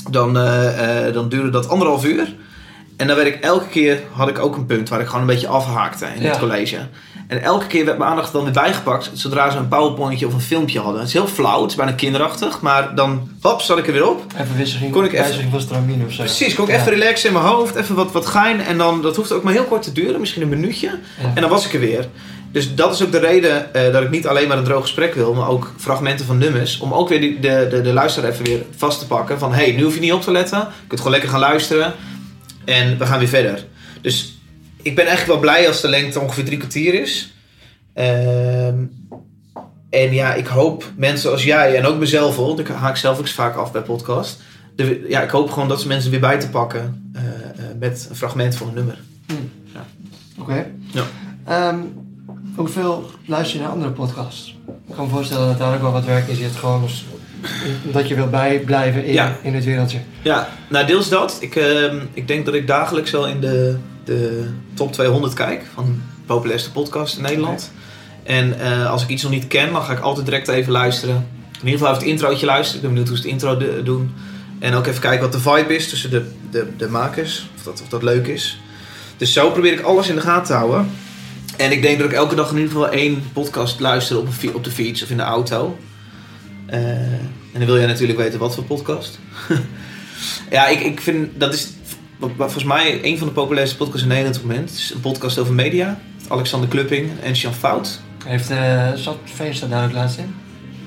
dan, 0.09 0.37
eh, 0.37 1.07
eh, 1.07 1.13
dan 1.13 1.29
duurde 1.29 1.49
dat 1.49 1.69
anderhalf 1.69 2.05
uur. 2.05 2.35
En 2.97 3.07
dan 3.07 3.15
werd 3.15 3.27
ik 3.27 3.35
elke 3.41 3.67
keer, 3.67 3.99
had 4.11 4.27
ik 4.27 4.39
ook 4.39 4.55
een 4.55 4.65
punt 4.65 4.89
waar 4.89 4.99
ik 4.99 5.05
gewoon 5.05 5.21
een 5.21 5.27
beetje 5.27 5.47
afhaakte 5.47 6.05
in 6.15 6.21
Ja. 6.21 6.29
het 6.29 6.39
college. 6.39 6.77
En 7.27 7.41
elke 7.43 7.67
keer 7.67 7.85
werd 7.85 7.97
mijn 7.97 8.09
aandacht 8.09 8.31
dan 8.31 8.43
weer 8.43 8.53
bijgepakt 8.53 9.09
zodra 9.13 9.49
ze 9.49 9.57
een 9.57 9.67
powerpointje 9.67 10.27
of 10.27 10.33
een 10.33 10.41
filmpje 10.41 10.79
hadden. 10.79 10.99
Het 10.99 11.07
is 11.07 11.13
heel 11.13 11.27
flauw, 11.27 11.61
het 11.61 11.69
is 11.71 11.75
bijna 11.77 11.91
kinderachtig, 11.91 12.61
maar 12.61 12.95
dan, 12.95 13.29
hop, 13.41 13.61
zat 13.61 13.77
ik 13.77 13.87
er 13.87 13.93
weer 13.93 14.09
op. 14.09 14.23
even 14.41 14.55
wisseling, 14.57 14.91
Kon 14.91 15.03
ik 15.05 15.13
even- 15.13 15.49
van 15.51 15.61
stramine 15.61 16.05
of 16.05 16.11
zo. 16.11 16.23
Precies, 16.23 16.55
kon 16.55 16.65
ik 16.65 16.71
Ja. 16.71 16.79
even 16.79 16.91
relaxen 16.91 17.27
in 17.27 17.33
mijn 17.33 17.45
hoofd, 17.45 17.75
even 17.75 17.95
wat, 17.95 18.11
wat 18.11 18.25
gein. 18.25 18.61
En 18.61 18.77
dan, 18.77 19.01
dat 19.01 19.15
hoeft 19.15 19.31
ook 19.31 19.43
maar 19.43 19.53
heel 19.53 19.63
kort 19.63 19.81
te 19.83 19.91
duren, 19.91 20.19
misschien 20.19 20.41
een 20.41 20.49
minuutje. 20.49 20.87
Ja. 21.21 21.31
En 21.33 21.41
dan 21.41 21.49
was 21.49 21.65
ik 21.65 21.73
er 21.73 21.79
weer. 21.79 22.07
Dus 22.51 22.75
dat 22.75 22.93
is 22.93 23.03
ook 23.03 23.11
de 23.11 23.19
reden 23.19 23.73
eh, 23.73 23.93
dat 23.93 24.03
ik 24.03 24.09
niet 24.09 24.27
alleen 24.27 24.47
maar 24.47 24.57
een 24.57 24.63
droog 24.63 24.81
gesprek 24.81 25.13
wil, 25.13 25.33
maar 25.33 25.47
ook 25.49 25.71
fragmenten 25.77 26.25
van 26.25 26.37
nummers. 26.37 26.79
Om 26.79 26.93
ook 26.93 27.09
weer 27.09 27.19
die, 27.21 27.39
de, 27.39 27.67
de, 27.69 27.81
de 27.81 27.93
luisteraar 27.93 28.31
even 28.31 28.45
weer 28.45 28.61
vast 28.77 28.99
te 28.99 29.07
pakken. 29.07 29.39
Van 29.39 29.53
hey, 29.53 29.71
nu 29.71 29.83
hoef 29.83 29.93
je 29.93 29.99
niet 29.99 30.13
op 30.13 30.21
te 30.21 30.31
letten. 30.31 30.57
Je 30.59 30.65
kunt 30.87 30.99
gewoon 30.99 31.11
lekker 31.11 31.29
gaan 31.31 31.39
luisteren. 31.39 31.93
En 32.67 32.97
we 32.97 33.05
gaan 33.05 33.19
weer 33.19 33.27
verder. 33.27 33.65
Dus 34.01 34.37
ik 34.81 34.95
ben 34.95 35.05
eigenlijk 35.05 35.41
wel 35.41 35.51
blij 35.51 35.67
als 35.67 35.81
de 35.81 35.87
lengte 35.87 36.19
ongeveer 36.19 36.45
drie 36.45 36.57
kwartier 36.57 36.93
is. 37.01 37.33
Ehm, 37.93 38.75
en 39.89 40.13
ja, 40.13 40.33
ik 40.33 40.47
hoop 40.47 40.91
mensen 40.95 41.31
als 41.31 41.43
jij 41.43 41.75
en 41.75 41.85
ook 41.85 41.97
mezelf, 41.97 42.35
hoor, 42.35 42.59
ik 42.59 42.67
haak 42.67 42.97
zelf 42.97 43.19
ook 43.19 43.27
vaak 43.27 43.55
af 43.55 43.71
bij 43.71 43.81
podcast. 43.81 44.39
De, 44.75 45.05
ja, 45.09 45.21
ik 45.21 45.29
hoop 45.29 45.51
gewoon 45.51 45.67
dat 45.67 45.81
ze 45.81 45.87
mensen 45.87 46.11
weer 46.11 46.19
bij 46.19 46.39
te 46.39 46.49
pakken 46.49 47.11
eh, 47.13 47.23
eh, 47.23 47.77
met 47.79 48.07
een 48.09 48.15
fragment 48.15 48.55
van 48.55 48.67
een 48.67 48.73
nummer. 48.73 48.99
Oké. 50.39 50.65
Ja. 50.91 51.03
Ehm, 51.45 51.79
hoeveel 52.55 53.11
luister 53.25 53.57
je 53.57 53.63
naar 53.63 53.73
andere 53.73 53.91
podcasts? 53.91 54.57
Ik 54.87 54.95
kan 54.95 55.05
me 55.05 55.11
voorstellen 55.11 55.47
dat 55.47 55.57
daar 55.57 55.75
ook 55.75 55.81
wel 55.81 55.91
wat 55.91 56.05
werk 56.05 56.27
in 56.27 56.35
zit. 56.35 56.55
Gewoon 56.55 56.81
als, 56.81 57.05
dat 57.91 58.07
je 58.07 58.15
wil 58.15 58.27
bij 58.29 58.59
blijven 58.65 59.05
in, 59.05 59.13
Ja. 59.13 59.37
in 59.41 59.53
het 59.55 59.63
wereldje. 59.65 59.99
Ja, 60.21 60.49
nou 60.69 60.85
deels 60.85 61.09
dat. 61.09 61.37
Ik, 61.39 61.55
ehm, 61.55 61.97
ik 62.13 62.27
denk 62.27 62.45
dat 62.45 62.53
ik 62.53 62.67
dagelijks 62.67 63.11
wel 63.11 63.27
in 63.27 63.39
de, 63.39 63.77
de 64.03 64.49
top 64.73 64.93
200 64.93 65.33
kijk 65.33 65.63
van 65.73 65.85
de 65.85 66.25
populairste 66.25 66.71
podcast 66.71 67.15
in 67.17 67.23
Nederland. 67.23 67.71
En 68.23 68.59
eh, 68.59 68.89
als 68.91 69.03
ik 69.03 69.09
iets 69.09 69.23
nog 69.23 69.31
niet 69.31 69.47
ken, 69.47 69.71
dan 69.73 69.81
ga 69.81 69.91
ik 69.93 69.99
altijd 69.99 70.25
direct 70.25 70.47
even 70.47 70.71
luisteren. 70.71 71.15
In 71.51 71.63
ieder 71.65 71.71
geval 71.79 71.87
even 71.87 72.01
het 72.03 72.11
introotje 72.11 72.45
luisteren. 72.45 72.75
Ik 72.75 72.81
ben 72.81 72.89
benieuwd 72.89 73.07
hoe 73.07 73.17
ze 73.17 73.23
het 73.23 73.31
intro 73.31 73.57
de- 73.57 73.83
doen. 73.83 74.13
En 74.59 74.73
ook 74.73 74.85
even 74.87 75.01
kijken 75.01 75.21
wat 75.21 75.31
de 75.31 75.39
vibe 75.39 75.75
is 75.75 75.89
tussen 75.89 76.09
de, 76.09 76.31
de, 76.51 76.67
de 76.77 76.87
makers. 76.89 77.49
Of 77.57 77.63
dat, 77.63 77.81
of 77.81 77.87
dat 77.89 78.03
leuk 78.03 78.27
is. 78.27 78.59
Dus 79.17 79.33
zo 79.33 79.49
probeer 79.51 79.73
ik 79.73 79.81
alles 79.81 80.07
in 80.09 80.15
de 80.15 80.21
gaten 80.21 80.45
te 80.45 80.53
houden. 80.53 80.89
En 81.57 81.71
ik 81.71 81.81
denk 81.81 81.97
dat 81.99 82.07
ik 82.07 82.13
elke 82.13 82.35
dag 82.35 82.49
in 82.51 82.55
ieder 82.57 82.71
geval 82.71 82.89
één 82.89 83.23
podcast 83.33 83.79
luister 83.79 84.17
op, 84.17 84.27
een 84.41 84.55
op 84.55 84.63
de 84.63 84.71
fiets 84.71 85.03
of 85.03 85.09
in 85.09 85.17
de 85.17 85.23
auto. 85.23 85.77
Eh, 86.67 86.79
en 87.53 87.57
dan 87.57 87.65
wil 87.65 87.77
jij 87.77 87.85
natuurlijk 87.85 88.19
weten 88.19 88.39
wat 88.39 88.55
voor 88.55 88.63
podcast. 88.63 89.19
ja, 90.51 90.67
ik, 90.67 90.79
ik 90.79 91.01
vind 91.01 91.39
dat 91.39 91.53
is 91.53 91.67
volgens 92.37 92.63
mij 92.63 92.99
een 93.03 93.17
van 93.17 93.27
de 93.27 93.33
populairste 93.33 93.77
podcasts 93.77 94.01
in 94.01 94.07
Nederland 94.07 94.35
op 94.35 94.41
het 94.41 94.51
moment. 94.51 94.69
Het 94.69 94.79
is 94.79 94.91
een 94.93 95.01
podcast 95.01 95.37
over 95.37 95.53
media. 95.53 95.99
Alexander 96.27 96.69
Klupping 96.69 97.09
en 97.23 97.33
Jean 97.33 97.53
Fout. 97.53 97.99
Heeft 98.25 98.51
uh, 98.51 98.93
zat 98.95 99.17
Veenstra 99.23 99.67
daar 99.67 99.85
ook 99.85 99.91
laatst 99.91 100.17
in? 100.17 100.35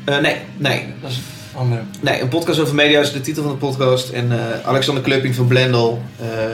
Eh, 0.05 0.19
nee, 0.19 0.37
nee, 0.57 0.87
Dat 1.01 1.11
is 1.11 1.17
een 1.17 1.59
andere. 1.59 1.81
nee. 2.01 2.21
Een 2.21 2.29
podcast 2.29 2.61
over 2.61 2.75
media 2.75 3.01
is 3.01 3.13
de 3.13 3.21
titel 3.21 3.43
van 3.43 3.53
de 3.53 3.59
podcast. 3.59 4.09
En 4.09 4.33
Alexander 4.65 5.03
Klupping 5.03 5.35
van 5.35 5.47
Blendel 5.47 6.03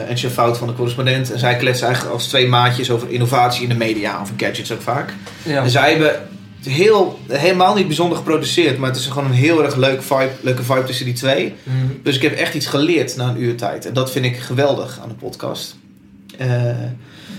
en 0.07 0.15
Jean 0.15 0.31
Fout 0.31 0.57
van 0.57 0.67
de 0.67 0.73
correspondent. 0.73 1.31
En 1.31 1.39
zij 1.39 1.55
kletsen 1.57 1.85
eigenlijk 1.85 2.15
als 2.15 2.27
twee 2.27 2.47
maatjes 2.47 2.91
over 2.91 3.09
innovatie 3.09 3.63
in 3.63 3.69
de 3.69 3.75
media. 3.75 4.19
Over 4.21 4.33
gadgets 4.37 4.71
ook 4.71 4.81
vaak. 4.81 5.13
Ja. 5.43 5.63
En 5.63 5.69
zij 5.69 5.89
hebben 5.89 6.27
heel, 6.65 7.19
helemaal 7.27 7.75
niet 7.75 7.87
bijzonder 7.87 8.17
geproduceerd, 8.17 8.77
maar 8.77 8.89
het 8.89 8.97
is 8.97 9.05
gewoon 9.05 9.25
een 9.25 9.31
heel 9.31 9.63
erg 9.63 9.75
leuk 9.75 10.01
vibe, 10.01 10.31
leuke 10.41 10.63
vibe 10.63 10.83
tussen 10.83 11.05
die 11.05 11.13
twee. 11.13 11.55
Mm. 11.63 11.99
Dus 12.03 12.15
ik 12.15 12.21
heb 12.21 12.33
echt 12.33 12.53
iets 12.53 12.65
geleerd 12.65 13.15
na 13.15 13.29
een 13.29 13.41
uur 13.41 13.55
tijd. 13.55 13.85
En 13.85 13.93
dat 13.93 14.11
vind 14.11 14.25
ik 14.25 14.37
geweldig 14.37 14.99
aan 15.01 15.09
de 15.09 15.15
podcast. 15.15 15.75
Eh, 16.37 16.49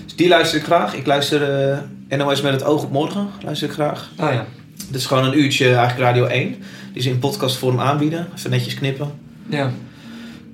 dus 0.04 0.16
die 0.16 0.28
luister 0.28 0.58
ik 0.58 0.64
graag. 0.64 0.94
Ik 0.94 1.06
luister 1.06 1.70
eh, 2.08 2.18
NOS 2.18 2.40
met 2.40 2.52
het 2.52 2.64
oog 2.64 2.82
op 2.82 2.92
morgen. 2.92 3.28
Luister 3.44 3.68
ik 3.68 3.74
graag. 3.74 4.10
Oh 4.20 4.32
ja. 4.32 4.46
Dat 4.86 5.00
is 5.00 5.06
gewoon 5.06 5.24
een 5.24 5.38
uurtje 5.38 5.64
eigenlijk 5.64 5.98
Radio 5.98 6.24
1. 6.24 6.56
Die 6.92 7.02
ze 7.02 7.10
in 7.10 7.18
podcastvorm 7.18 7.80
aanbieden. 7.80 8.28
Even 8.36 8.50
netjes 8.50 8.74
knippen. 8.74 9.12
Ja. 9.48 9.72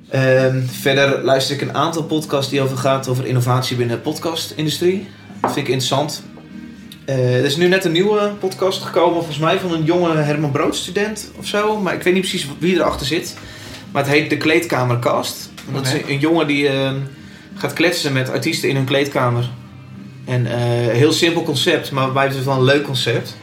Ehm, 0.09 0.63
verder 0.67 1.25
luister 1.25 1.55
ik 1.55 1.61
een 1.61 1.75
aantal 1.75 2.03
podcasts 2.03 2.51
die 2.51 2.61
over 2.61 2.77
gaat 2.77 3.09
over 3.09 3.27
innovatie 3.27 3.77
binnen 3.77 3.97
de 3.97 4.03
podcastindustrie. 4.03 5.07
Dat 5.41 5.53
vind 5.53 5.67
ik 5.67 5.73
interessant. 5.73 6.23
Eh, 7.05 7.39
er 7.39 7.45
is 7.45 7.57
nu 7.57 7.69
net 7.69 7.85
een 7.85 7.93
nieuwe 7.93 8.31
podcast 8.41 8.83
gekomen, 8.83 9.15
volgens 9.15 9.39
mij 9.39 9.59
van 9.59 9.73
een 9.73 9.85
jonge 9.85 10.17
Herman 10.17 10.51
Brood 10.51 10.77
student 10.77 11.31
of 11.39 11.47
zo. 11.47 11.77
Maar 11.81 11.95
ik 11.95 12.03
weet 12.03 12.13
niet 12.15 12.23
precies 12.29 12.49
wie 12.59 12.75
erachter 12.75 13.07
zit. 13.07 13.37
Maar 13.93 14.03
het 14.03 14.13
heet 14.13 14.31
De 14.31 14.37
Kleedkamercast. 14.37 15.51
En 15.69 15.75
dat 15.75 15.87
is 15.87 15.93
een, 15.93 16.03
een 16.09 16.19
jongen 16.19 16.47
die 16.47 16.69
ehm, 16.69 16.97
gaat 17.55 17.73
kletsen 17.73 18.13
met 18.13 18.31
artiesten 18.31 18.69
in 18.69 18.77
hun 18.77 18.85
kleedkamer. 18.85 19.51
En 20.25 20.47
eh, 20.47 20.59
heel 20.93 21.13
simpel 21.13 21.43
concept, 21.43 21.91
maar 21.91 22.13
bij 22.13 22.27
het 22.27 22.45
wel 22.45 22.55
een 22.57 22.63
leuk 22.65 22.83
concept. 22.85 23.37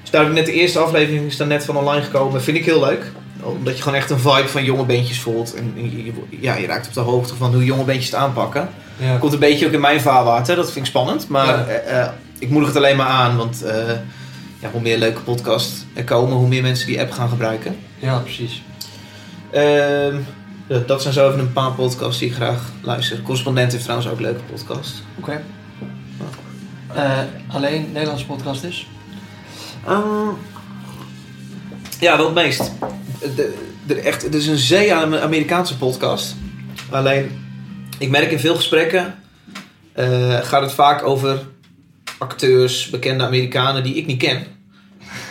Dus 0.00 0.10
daar 0.10 0.20
heb 0.20 0.30
ik 0.30 0.36
net 0.36 0.46
de 0.46 0.52
eerste 0.52 0.78
aflevering 0.78 1.26
is 1.26 1.36
daar 1.36 1.46
net 1.46 1.64
van 1.64 1.76
online 1.76 2.02
gekomen. 2.04 2.42
Vind 2.42 2.56
ik 2.56 2.64
heel 2.64 2.80
leuk. 2.80 3.04
Omdat 3.42 3.76
je 3.76 3.82
gewoon 3.82 3.98
echt 3.98 4.10
een 4.10 4.18
vibe 4.18 4.48
van 4.48 4.64
jonge 4.64 4.84
bandjes 4.84 5.20
voelt. 5.20 5.54
En 5.54 5.72
je, 5.74 6.04
je- 6.04 6.12
ja, 6.40 6.56
je 6.56 6.66
raakt 6.66 6.86
op 6.86 6.92
de 6.94 7.00
hoogte 7.00 7.34
van 7.34 7.54
hoe 7.54 7.64
jonge 7.64 7.84
bandjes 7.84 8.06
het 8.10 8.14
aanpakken. 8.14 8.68
Ja. 8.96 9.16
Komt 9.16 9.32
een 9.32 9.38
beetje 9.38 9.66
ook 9.66 9.72
in 9.72 9.80
mijn 9.80 10.00
vaarwater. 10.00 10.56
Dat 10.56 10.64
vind 10.72 10.76
ik 10.84 10.90
spannend. 10.90 11.28
Maar 11.28 11.46
Ja. 11.88 12.14
Ik 12.38 12.50
moedig 12.50 12.68
het 12.68 12.78
alleen 12.78 12.96
maar 12.96 13.06
aan. 13.06 13.36
Want 13.36 13.62
eh, 13.62 13.90
ja, 14.58 14.70
hoe 14.70 14.80
meer 14.80 14.98
leuke 14.98 15.20
podcasts 15.20 15.84
er 15.94 16.04
komen, 16.04 16.36
hoe 16.36 16.48
meer 16.48 16.62
mensen 16.62 16.86
die 16.86 17.00
app 17.00 17.10
gaan 17.10 17.28
gebruiken. 17.28 17.76
ja, 17.98 18.18
precies. 18.18 18.62
Ehm, 19.50 20.16
dat 20.86 21.02
zijn 21.02 21.14
zo 21.14 21.28
even 21.28 21.40
een 21.40 21.52
paar 21.52 21.72
podcasts 21.72 22.18
die 22.18 22.28
ik 22.28 22.34
graag 22.34 22.72
luister. 22.82 23.22
Correspondent 23.22 23.72
heeft 23.72 23.84
trouwens 23.84 24.10
ook 24.10 24.16
een 24.16 24.24
leuke 24.24 24.42
podcast. 24.42 25.02
Oké. 25.18 25.42
Eh, 26.94 27.18
alleen 27.46 27.92
Nederlandse 27.92 28.26
podcast 28.26 28.62
dus? 28.62 28.86
Ehm, 29.86 30.28
ja, 32.00 32.16
wel 32.16 32.26
het 32.26 32.34
meest. 32.34 32.72
De, 33.20 33.54
de, 33.86 33.94
echt, 33.94 34.22
het 34.22 34.34
is 34.34 34.46
een 34.46 34.58
zee 34.58 34.94
aan 34.94 35.18
Amerikaanse 35.18 35.76
podcast. 35.76 36.36
Alleen, 36.90 37.46
ik 37.98 38.10
merk 38.10 38.30
in 38.30 38.38
veel 38.38 38.56
gesprekken 38.56 39.14
eh, 39.98 40.38
gaat 40.42 40.62
het 40.62 40.72
vaak 40.72 41.02
over 41.02 41.38
acteurs, 42.18 42.90
bekende 42.90 43.24
Amerikanen 43.24 43.82
die 43.82 43.94
ik 43.94 44.06
niet 44.06 44.18
ken. 44.18 44.46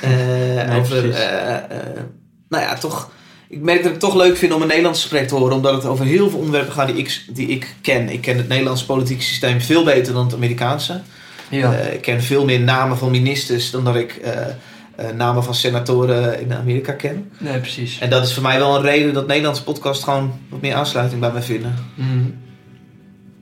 Eh, 0.02 0.10
Nee, 0.68 0.80
over, 0.80 1.12
eh, 1.12 1.56
eh, 1.56 1.62
nou 2.50 2.64
ja, 2.64 2.74
toch. 2.76 3.12
Ik 3.50 3.62
merk 3.62 3.78
dat 3.78 3.86
ik 3.86 3.92
het 3.92 4.00
toch 4.00 4.16
leuk 4.16 4.38
vind 4.38 4.54
om 4.54 4.62
een 4.62 4.68
Nederlands 4.68 5.02
gesprek 5.02 5.28
te 5.28 5.36
horen, 5.36 5.56
omdat 5.56 5.74
het 5.74 5.86
over 5.86 6.06
heel 6.06 6.30
veel 6.30 6.40
onderwerpen 6.40 6.74
gaat 6.74 6.88
die 6.88 6.98
ik, 6.98 7.24
die 7.30 7.48
ik 7.48 7.76
ken. 7.82 8.10
Ik 8.10 8.22
ken 8.22 8.38
het 8.38 8.48
Nederlandse 8.48 8.86
politieke 8.86 9.24
systeem 9.24 9.62
veel 9.62 9.84
beter 9.84 10.14
dan 10.14 10.26
het 10.26 10.34
Amerikaanse. 10.34 11.02
Ja. 11.50 11.74
Ik 11.74 12.02
ken 12.02 12.24
veel 12.24 12.46
meer 12.46 12.60
namen 12.60 12.98
van 12.98 13.12
ministers 13.12 13.72
dan 13.72 13.84
dat 13.84 13.96
ik 13.96 14.22
namen 15.16 15.44
van 15.44 15.56
senatoren 15.56 16.40
in 16.40 16.54
Amerika 16.54 16.92
ken. 16.92 17.32
nee, 17.38 17.60
precies. 17.60 18.00
En 18.00 18.10
dat 18.10 18.24
is 18.24 18.34
voor 18.34 18.44
mij 18.44 18.60
wel 18.60 18.76
een 18.76 18.82
reden 18.82 19.14
dat 19.14 19.28
Nederlandse 19.28 19.64
podcasts 19.64 20.04
gewoon 20.04 20.40
wat 20.50 20.62
meer 20.62 20.74
aansluiting 20.74 21.22
bij 21.22 21.32
mij 21.32 21.42
vinden. 21.42 21.76
Mhm. 21.96 22.26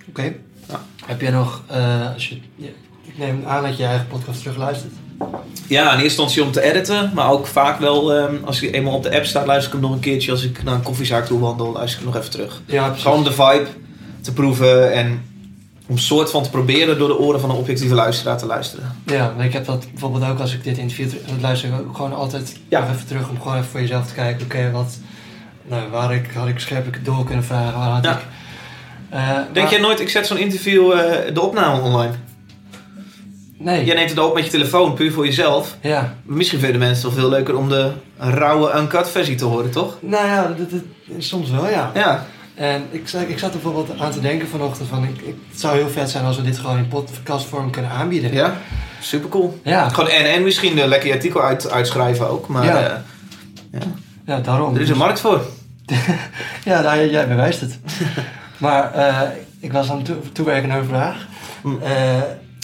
Oké. 0.10 0.34
Ja. 0.70 0.82
Heb 1.06 1.22
jij 1.22 1.32
nog, 1.32 1.64
als 2.14 2.30
je, 2.30 2.38
neem 3.16 3.44
aan 3.48 3.64
dat 3.64 3.78
je 3.78 3.84
je 3.84 3.90
eigen 3.90 4.08
podcast 4.08 4.40
terugluistert. 4.40 4.94
Ja, 5.68 5.82
in 5.84 5.90
eerste 5.90 6.04
instantie 6.04 6.44
om 6.44 6.52
te 6.52 6.62
editen, 6.62 7.12
maar 7.14 7.30
ook 7.32 7.48
vaak 7.48 7.80
wel 7.80 8.14
ehm, 8.14 8.36
als 8.46 8.60
je 8.60 8.72
eenmaal 8.72 8.94
op 8.94 9.04
de 9.04 9.16
app 9.16 9.26
staat, 9.26 9.46
luister 9.46 9.68
ik 9.74 9.80
hem 9.80 9.82
nog 9.88 9.92
een 9.96 10.00
keertje. 10.04 10.32
Als 10.32 10.44
ik 10.44 10.64
naar 10.64 10.74
een 10.74 10.82
koffiezaak 10.82 11.26
toe 11.26 11.40
wandel, 11.40 11.72
luister 11.72 12.00
ik 12.00 12.06
hem 12.06 12.14
nog 12.14 12.16
even 12.24 12.32
terug. 12.32 12.62
Ja, 12.66 12.86
precies. 12.86 13.04
Gewoon 13.04 13.18
om 13.18 13.24
de 13.24 13.32
vibe 13.32 13.66
te 14.22 14.34
proeven 14.34 14.94
en 14.94 15.22
om 15.88 15.98
soort 15.98 16.30
van 16.32 16.44
te 16.44 16.50
proberen 16.50 16.98
door 16.98 17.08
de 17.08 17.18
oren 17.20 17.40
van 17.40 17.50
een 17.50 17.56
objectieve 17.56 17.96
luisteraar 17.96 18.38
te 18.38 18.46
luisteren. 18.46 18.96
Ja, 19.06 19.34
maar 19.36 19.46
ik 19.46 19.54
heb 19.54 19.66
dat 19.66 19.86
bijvoorbeeld 19.92 20.26
ook 20.32 20.40
als 20.40 20.54
ik 20.54 20.64
dit 20.64 20.78
interview 20.78 21.10
luister 21.42 21.70
ik 21.70 21.76
gewoon 21.94 22.14
altijd 22.14 22.58
Ja. 22.70 22.80
nog 22.80 22.90
even 22.90 23.08
terug 23.08 23.30
om 23.30 23.42
gewoon 23.42 23.58
even 23.58 23.70
voor 23.70 23.80
jezelf 23.80 24.08
te 24.08 24.14
kijken. 24.14 24.46
Oké, 24.46 24.72
wat, 24.72 24.98
nou, 25.66 25.90
waar 25.90 26.14
ik, 26.14 26.30
had 26.36 26.48
ik 26.48 26.60
scherp 26.60 26.88
ik 26.88 26.94
het 26.94 27.06
door 27.06 27.24
kunnen 27.26 27.44
vragen, 27.44 27.80
waar 27.80 27.90
had 27.90 28.04
Ja. 28.04 28.12
ik... 28.18 28.26
Eh, 29.10 29.38
Denk 29.54 29.70
jij 29.70 29.80
nooit, 29.80 30.00
ik 30.00 30.10
zet 30.10 30.28
zo'n 30.28 30.38
interview, 30.38 30.92
eh, 30.92 31.34
de 31.34 31.42
opname 31.42 31.82
online. 31.82 32.12
Nee. 33.58 33.86
Jij 33.86 33.96
neemt 33.96 34.10
het 34.10 34.20
op 34.20 34.34
met 34.34 34.44
je 34.46 34.50
telefoon, 34.52 34.94
puur 34.94 35.12
voor 35.12 35.26
jezelf. 35.26 35.78
Ja. 35.82 36.16
Misschien 36.24 36.60
vinden 36.60 36.80
mensen 36.80 36.96
het 37.06 37.06
toch 37.14 37.22
veel 37.22 37.30
leuker 37.30 37.56
om 37.58 37.70
de 37.70 37.92
rauwe 38.18 38.72
uncut 38.80 39.10
versie 39.10 39.36
te 39.36 39.46
horen, 39.46 39.72
toch? 39.72 39.98
Nou 40.02 40.26
ja, 40.28 40.54
dat, 40.58 40.70
dat- 40.70 40.82
soms 41.18 41.50
wel, 41.50 41.70
ja. 41.70 41.92
Ja. 41.94 42.26
En 42.56 42.84
ik, 42.92 43.08
zat- 43.08 43.22
ik 43.28 43.40
zat 43.40 43.54
er 43.54 43.60
bijvoorbeeld 43.62 44.00
aan 44.00 44.12
te 44.12 44.20
denken 44.20 44.48
vanochtend 44.48 44.90
van, 44.90 45.04
ik, 45.04 45.22
ik, 45.22 45.36
het 45.52 45.60
zou 45.60 45.78
heel 45.78 45.90
vet 45.90 46.10
zijn 46.10 46.26
als 46.26 46.36
we 46.38 46.42
dit 46.44 46.58
gewoon 46.58 46.78
in 46.78 46.88
podcastvorm 46.88 47.72
kunnen 47.72 47.92
aanbieden. 47.92 48.34
Ja, 48.34 48.58
super 49.00 49.30
cool. 49.30 49.60
Ja, 49.64 49.90
Gewoon 49.90 50.10
en, 50.10 50.32
en 50.34 50.44
misschien 50.44 50.78
een 50.78 50.88
lekker 50.88 51.12
artikel 51.14 51.42
uit, 51.42 51.72
uitschrijven 51.72 52.30
ook. 52.30 52.48
Maar 52.48 52.66
Ja. 52.66 53.04
eh, 53.72 53.82
ja 54.26 54.40
daarom. 54.40 54.76
er 54.76 54.82
is 54.82 54.90
een 54.90 54.98
markt 54.98 55.20
voor. 55.20 55.42
Ja, 56.66 56.82
nou, 56.82 57.10
jij 57.10 57.28
bewijst 57.28 57.62
het. 57.62 57.80
maar 58.58 58.94
eh, 58.94 59.22
ik 59.60 59.72
was 59.72 59.90
aan 59.90 59.98
het 59.98 60.06
toe- 60.06 60.32
toewerken 60.32 60.70
naar 60.70 60.78
een 60.80 60.86
vraag. 60.88 61.16
Hm. 61.62 61.70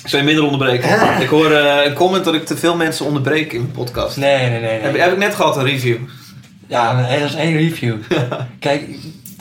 Zou 0.06 0.22
je 0.22 0.28
minder 0.28 0.44
onderbreken? 0.44 1.22
ik 1.22 1.30
hoor 1.30 1.52
eh, 1.52 1.86
een 1.86 1.94
comment 1.94 2.24
dat 2.26 2.34
ik 2.34 2.46
te 2.46 2.58
veel 2.58 2.76
mensen 2.76 3.06
onderbreek 3.06 3.54
in 3.54 3.62
mijn 3.62 3.72
podcast. 3.74 4.18
nee, 4.18 4.50
nee, 4.50 4.60
nee. 4.62 4.80
Heb, 4.80 4.92
nee. 4.92 5.02
heb 5.02 5.12
ik 5.12 5.18
net 5.18 5.36
gehad, 5.36 5.58
een 5.58 5.64
review. 5.66 5.98
Ja, 6.68 7.08
dat 7.20 7.30
is 7.30 7.36
één 7.36 7.58
review. 7.58 7.96
Kijk, 8.60 8.84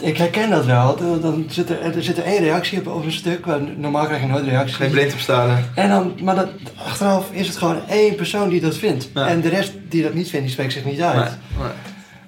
ik 0.03 0.16
herken 0.16 0.51
dat 0.51 0.64
wel. 0.64 1.20
Dan- 1.20 1.44
zit 1.49 1.70
er, 1.70 1.81
er 1.96 2.03
zit 2.03 2.16
er 2.18 2.25
één 2.25 2.38
reactie 2.42 2.79
op, 2.79 2.87
op 2.87 3.05
een 3.05 3.12
stuk. 3.12 3.46
waar 3.46 3.61
Normaal 3.77 4.07
krijg 4.07 4.20
je 4.20 4.27
nooit 4.27 4.44
reacties. 4.46 4.77
Geen 4.77 4.90
blind 4.90 5.12
op 5.12 5.18
staren. 5.18 5.64
En 5.75 5.88
dan, 5.88 6.12
maar 6.23 6.35
dat, 6.35 6.49
achteraf 6.85 7.27
is 7.31 7.46
het 7.46 7.57
gewoon 7.57 7.81
één 7.88 8.14
persoon 8.14 8.49
die 8.49 8.61
dat 8.61 8.77
vindt. 8.77 9.09
Ja. 9.14 9.29
En 9.29 9.40
de 9.40 9.49
rest 9.49 9.73
die 9.88 10.03
dat 10.03 10.14
niet 10.14 10.29
vindt, 10.29 10.44
die 10.44 10.55
spreekt 10.55 10.73
zich 10.73 10.85
niet 10.85 11.01
uit. 11.01 11.14
Nee, 11.16 11.25
nee, 11.59 11.68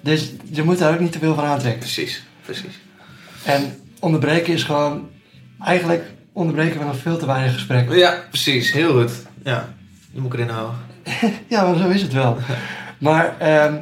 Dus 0.00 0.32
je 0.50 0.62
moet 0.62 0.78
daar 0.78 0.92
ook 0.92 1.00
niet 1.00 1.12
te 1.12 1.18
veel 1.18 1.34
van 1.34 1.44
aantrekken. 1.44 1.80
precies, 1.80 2.22
precies. 2.44 2.80
En 3.44 3.78
onderbreken 4.00 4.52
is 4.52 4.62
gewoon... 4.62 5.08
Eigenlijk 5.64 6.04
onderbreken 6.32 6.78
we 6.78 6.84
nog 6.84 6.96
veel 6.96 7.16
te 7.16 7.26
weinig 7.26 7.52
gesprekken. 7.52 7.98
Ja, 7.98 8.14
precies. 8.28 8.72
Heel 8.72 8.92
goed. 8.92 9.12
Ja, 9.44 9.68
die 10.10 10.20
moet 10.20 10.32
ik 10.32 10.38
erin 10.38 10.52
houden. 10.54 10.76
Ja, 11.48 11.64
maar 11.64 11.76
zo 11.76 11.88
is 11.88 12.02
het 12.02 12.12
wel. 12.12 12.36
Maar 12.98 13.34
ehm 13.38 13.74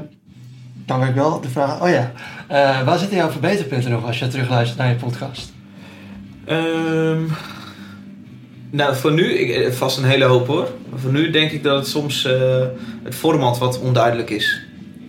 dan 0.90 0.98
wil 0.98 1.08
ik 1.08 1.14
wel 1.14 1.40
de 1.40 1.48
vraag... 1.48 1.82
Oh 1.82 1.88
ja, 1.88 2.12
eh, 2.46 2.84
waar 2.84 2.98
zitten 2.98 3.16
jouw 3.16 3.30
verbeterpunten 3.30 3.90
nog 3.90 4.06
als 4.06 4.18
je 4.18 4.28
terugluistert 4.28 4.78
naar 4.78 4.88
je 4.88 4.94
podcast? 4.94 5.52
Ehm, 6.44 7.22
nou, 8.70 8.96
voor 8.96 9.12
nu, 9.12 9.32
ik, 9.32 9.50
eh, 9.50 9.72
vast 9.72 9.98
een 9.98 10.04
hele 10.04 10.24
hoop 10.24 10.46
hoor. 10.46 10.68
Maar 10.90 10.98
voor 10.98 11.12
nu 11.12 11.30
denk 11.30 11.50
ik 11.50 11.62
dat 11.62 11.76
het 11.76 11.86
soms 11.86 12.24
eh, 12.24 12.64
het 13.02 13.14
format 13.14 13.58
wat 13.58 13.80
onduidelijk 13.80 14.30
is. 14.30 14.62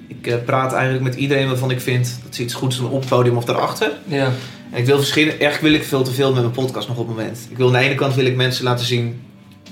Ik 0.07 0.27
eh, 0.27 0.35
praat 0.45 0.73
eigenlijk 0.73 1.03
met 1.03 1.15
iedereen 1.15 1.47
waarvan 1.47 1.71
ik 1.71 1.81
vind 1.81 2.19
dat 2.23 2.35
ze 2.35 2.43
iets 2.43 2.53
goeds 2.53 2.77
doen 2.77 2.89
op 2.89 2.99
het 2.99 3.09
podium 3.09 3.37
of 3.37 3.45
daarachter. 3.45 3.91
Ja, 4.05 4.31
En 4.71 4.77
ik 4.77 4.85
wil 4.85 4.97
verschillen, 4.97 5.39
eigenlijk 5.39 5.61
wil 5.61 5.73
ik 5.73 5.83
veel 5.83 6.03
te 6.03 6.11
veel 6.11 6.33
met 6.33 6.41
mijn 6.41 6.53
podcast 6.53 6.87
nog 6.87 6.97
op 6.97 7.07
het 7.07 7.15
moment. 7.15 7.47
Ik 7.49 7.57
wil 7.57 7.67
aan 7.67 7.73
de 7.73 7.79
ene 7.79 7.95
kant 7.95 8.15
wil 8.15 8.25
ik 8.25 8.35
mensen 8.35 8.63
laten 8.63 8.85
zien 8.85 9.21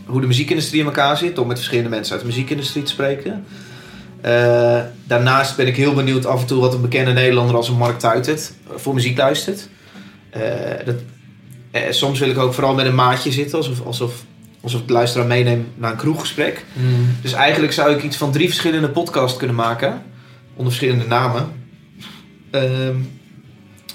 hoe 0.06 0.22
de 0.22 0.28
muziekindustrie 0.28 0.80
in 0.80 0.86
elkaar 0.86 1.18
zit, 1.18 1.36
door 1.36 1.48
met 1.48 1.58
verschillende 1.58 1.90
mensen 1.90 2.14
uit 2.14 2.22
de 2.22 2.28
muziekindustrie 2.28 2.84
te 2.84 2.92
spreken. 2.92 3.46
Eh, 4.22 4.80
daarnaast 5.04 5.56
ben 5.56 5.68
ik 5.68 5.76
heel 5.76 5.94
benieuwd 5.94 6.26
af 6.26 6.42
en 6.42 6.48
toe 6.48 6.60
wat 6.60 6.74
een 6.74 6.82
bekende 6.82 7.12
Nederlander 7.12 7.56
als 7.56 7.70
een 7.70 7.78
Mark 7.78 8.00
Tuitert 8.00 8.54
voor 8.76 8.94
muziek 8.94 9.18
luistert. 9.18 9.70
Eh, 10.30 10.42
dat, 10.86 10.96
eh, 11.72 11.82
soms 11.90 12.20
wil 12.20 12.30
ik 12.30 12.38
ook 12.38 12.54
vooral 12.54 12.74
met 12.74 12.86
een 12.86 12.96
maatje 12.96 13.32
zitten, 13.32 13.58
alsof, 13.58 13.86
alsof, 13.86 14.24
alsof 14.62 14.82
ik 14.82 14.88
de 14.88 14.94
luisteraar 14.94 15.28
meeneem 15.28 15.68
naar 15.76 15.92
een 15.92 15.98
kroeggesprek. 15.98 16.66
Dus 17.22 17.34
eigenlijk 17.34 17.74
zou 17.74 17.96
ik 17.96 18.04
iets 18.04 18.18
van 18.18 18.32
drie 18.32 18.48
verschillende 18.48 18.90
podcasts 18.90 19.38
kunnen 19.38 19.56
maken. 19.56 20.02
Onder 20.56 20.74
verschillende 20.74 21.08
namen. 21.08 21.52
Ehm, 22.52 22.96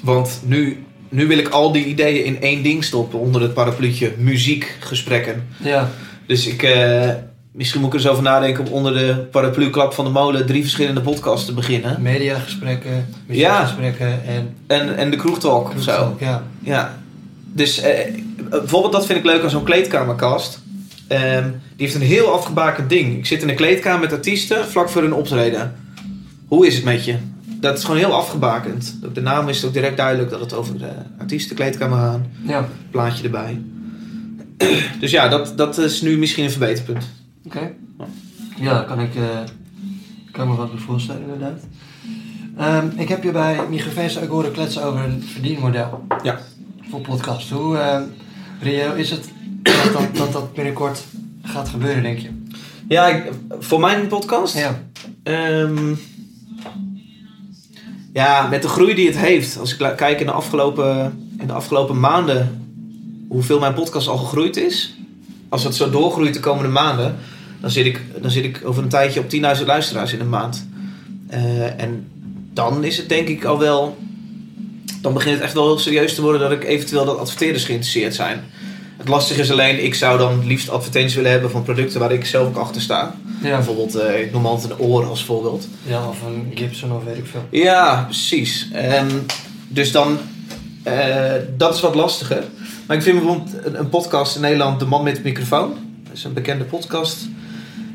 want 0.03 0.41
nu, 0.45 0.85
nu 1.15 1.27
wil 1.27 1.39
ik 1.39 1.49
al 1.49 1.73
die 1.73 1.85
ideeën 1.85 2.25
in 2.25 2.41
één 2.41 2.63
ding 2.63 2.85
stoppen. 2.85 3.19
Onder 3.19 3.43
het 3.43 3.55
parapluutje 3.55 4.13
muziekgesprekken. 4.19 5.47
ja, 5.63 5.91
Dus 6.27 6.47
ik, 6.47 6.63
eh, 6.63 7.11
misschien 7.53 7.81
moet 7.81 7.93
ik 7.93 7.95
er 7.95 8.05
eens 8.05 8.13
over 8.13 8.23
nadenken 8.23 8.67
om 8.67 8.73
onder 8.73 8.95
de 8.95 9.27
paraplu-klap 9.31 9.95
van 9.95 10.05
de 10.05 10.11
molen 10.11 10.47
drie 10.47 10.63
verschillende 10.63 11.01
podcasts 11.01 11.47
te 11.47 11.53
beginnen. 11.53 12.03
mediagesprekken, 12.03 13.09
muziekgesprekken 13.27 14.25
en... 14.27 14.57
En, 14.67 14.97
en 14.97 15.11
de 15.11 15.17
kroegtalk 15.17 15.71
of 15.77 15.83
zo. 15.83 16.17
Ja, 16.21 16.43
Ja. 16.63 16.99
Dus 17.53 17.81
eh, 17.81 18.15
bijvoorbeeld 18.51 18.93
dat 18.93 19.07
vind 19.07 19.19
ik 19.19 19.25
leuk 19.25 19.43
aan 19.43 19.51
zo'n 19.51 19.65
kleedkamercast. 19.65 20.63
Ehm, 21.09 21.49
die 21.51 21.87
heeft 21.87 21.95
een 21.95 22.01
heel 22.01 22.33
afgebakend 22.33 22.89
ding. 22.89 23.17
Ik 23.17 23.27
zit 23.27 23.43
in 23.43 23.49
een 23.49 23.55
kleedkamer 23.55 24.01
met 24.01 24.13
artiesten 24.13 24.65
vlak 24.65 24.89
voor 24.89 25.03
hun 25.03 25.15
optreden. 25.15 25.75
Hoe 26.49 26.67
is 26.67 26.75
het 26.75 26.85
met 26.85 27.05
je? 27.05 27.17
Dat 27.65 27.79
is 27.79 27.85
gewoon 27.85 27.99
heel 28.01 28.13
afgebakend. 28.13 28.99
Ook 29.05 29.15
de 29.15 29.21
naam 29.21 29.49
is 29.49 29.65
ook 29.65 29.73
direct 29.73 29.97
duidelijk 29.97 30.31
dat 30.31 30.41
het 30.41 30.53
over 30.53 30.79
de 30.79 30.91
artiestenkleedkamer 31.19 31.99
gaat. 31.99 32.21
ja. 32.43 32.69
Plaatje 32.91 33.25
erbij. 33.25 33.61
Dus 35.01 35.11
ja, 35.11 35.29
dat, 35.29 35.57
dat 35.57 35.79
is 35.79 36.01
nu 36.03 36.19
misschien 36.19 36.45
een 36.45 36.51
verbeterpunt. 36.51 37.05
Oké. 37.47 37.73
Ja, 38.57 38.83
kan 38.83 39.01
ik, 39.01 39.15
eh, 39.15 39.23
kan 40.33 40.49
me 40.49 40.55
wat 40.57 40.71
bij 40.73 40.81
voorstellen 40.81 41.23
inderdaad. 41.23 41.61
Ehm, 42.57 42.87
ik 42.97 43.09
heb 43.09 43.23
je 43.23 43.31
bij 43.31 43.59
Microveens 43.71 44.19
ook 44.21 44.29
horen 44.29 44.53
kletsen 44.53 44.83
over 44.83 45.01
een 45.01 45.23
verdienmodel. 45.23 46.07
Ja. 46.23 46.39
Voor 46.91 47.01
podcast. 47.01 47.51
Hoe 47.51 47.77
ehm, 47.79 48.03
reëel 48.61 48.95
is 48.95 49.11
het 49.11 49.29
dat 49.63 49.93
dat, 49.93 50.17
dat 50.17 50.33
dat 50.33 50.55
binnenkort 50.55 51.05
gaat 51.43 51.69
gebeuren, 51.69 52.03
denk 52.03 52.19
je? 52.19 52.29
Ja, 52.89 53.07
ik- 53.07 53.31
voor 53.59 53.81
mijn 53.81 54.07
podcast? 54.07 54.59
Ja. 54.59 54.83
Ehm, 55.23 55.95
ja, 58.15 58.47
met 58.47 58.63
de 58.63 58.69
groei 58.69 58.95
die 58.95 59.07
het 59.07 59.19
heeft. 59.19 59.59
Als 59.59 59.77
ik 59.77 59.93
kijk 59.97 60.21
in 60.21 60.27
de, 60.27 60.33
afgelopen, 60.33 61.19
in 61.39 61.47
de 61.47 61.53
afgelopen 61.53 62.01
maanden 62.01 62.63
hoeveel 63.29 63.59
mijn 63.59 63.75
podcast 63.75 64.09
al 64.09 64.17
gegroeid 64.17 64.57
is. 64.57 64.95
Als 65.49 65.65
het 65.65 65.75
zo 65.75 65.91
doorgroeit 65.91 66.35
de 66.35 66.41
komende 66.41 66.69
maanden, 66.69 67.17
dan 67.61 67.71
zit 67.71 67.87
ik, 67.87 68.01
dan 68.21 68.31
zit 68.31 68.45
ik 68.45 68.61
over 68.65 68.83
een 68.83 68.89
tijdje 68.89 69.21
op 69.21 69.57
10.000 69.59 69.67
luisteraars 69.67 70.13
in 70.13 70.21
een 70.21 70.29
maand. 70.29 70.69
Eh, 71.29 71.81
en 71.81 72.09
dan 72.53 72.85
is 72.85 72.97
het 72.97 73.09
denk 73.09 73.29
ik 73.29 73.45
al 73.45 73.59
wel. 73.59 73.97
Dan 75.01 75.13
begint 75.13 75.35
het 75.35 75.45
echt 75.45 75.55
wel 75.55 75.67
heel 75.67 75.79
serieus 75.79 76.15
te 76.15 76.23
worden 76.23 76.41
dat 76.41 76.53
ik 76.53 76.65
eventueel 76.65 77.05
dat 77.05 77.19
adverteerders 77.19 77.65
geïnteresseerd 77.65 78.15
zijn. 78.15 78.45
Het 79.05 79.13
lastige 79.13 79.41
is 79.41 79.51
alleen, 79.51 79.85
ik 79.85 79.95
zou 79.95 80.19
dan 80.19 80.47
liefst 80.47 80.69
advertenties 80.69 81.15
willen 81.15 81.31
hebben 81.31 81.51
van 81.51 81.63
producten 81.63 82.01
waar 82.01 82.13
ik 82.13 82.27
zelf 82.27 82.47
ook 82.47 82.57
achter 82.57 82.81
sta. 82.81 83.15
Ja. 83.43 83.57
Bijvoorbeeld, 83.57 83.95
eh, 83.95 84.21
ik 84.21 84.33
noem 84.33 84.47
altijd 84.47 84.73
een 84.73 84.79
oor 84.79 85.07
als 85.07 85.25
voorbeeld. 85.25 85.69
ja, 85.83 86.09
of 86.09 86.23
een 86.23 86.53
Gibson 86.55 86.93
of 86.93 87.05
weet 87.05 87.17
ik 87.17 87.27
veel. 87.27 87.45
Ja, 87.51 88.03
precies. 88.05 88.69
Ehm, 88.73 89.11
dus 89.69 89.93
dan, 89.93 90.19
eh, 90.83 91.33
dat 91.57 91.75
is 91.75 91.81
wat 91.81 91.95
lastiger. 91.95 92.45
Maar 92.87 92.97
ik 92.97 93.03
vind 93.03 93.19
bijvoorbeeld 93.19 93.65
een, 93.65 93.79
een 93.79 93.89
podcast 93.89 94.35
in 94.35 94.41
Nederland, 94.41 94.81
De 94.81 94.87
Man 94.87 95.03
met 95.03 95.17
de 95.17 95.23
Microfoon. 95.23 95.75
Dat 96.05 96.17
is 96.17 96.25
een 96.25 96.33
bekende 96.33 96.65
podcast. 96.65 97.17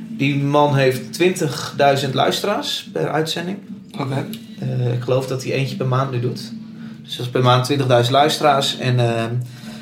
Die 0.10 0.36
man 0.36 0.76
heeft 0.76 1.14
20.000 1.14 2.14
luisteraars 2.14 2.90
per 2.94 3.12
uitzending. 3.12 3.58
Oké. 4.00 4.28
Eh, 4.60 4.94
ik 4.94 5.02
geloof 5.02 5.28
dat 5.28 5.44
hij 5.44 5.54
eentje 5.54 5.76
per 5.76 5.88
maand 5.88 6.12
nu 6.12 6.20
doet. 6.20 6.52
Dus 7.04 7.16
dat 7.16 7.26
is 7.26 7.32
per 7.32 7.44
maand 7.44 7.66
20.000 7.66 8.12
luisteraars. 8.12 8.78
En, 8.78 9.00
ehm, 9.00 9.34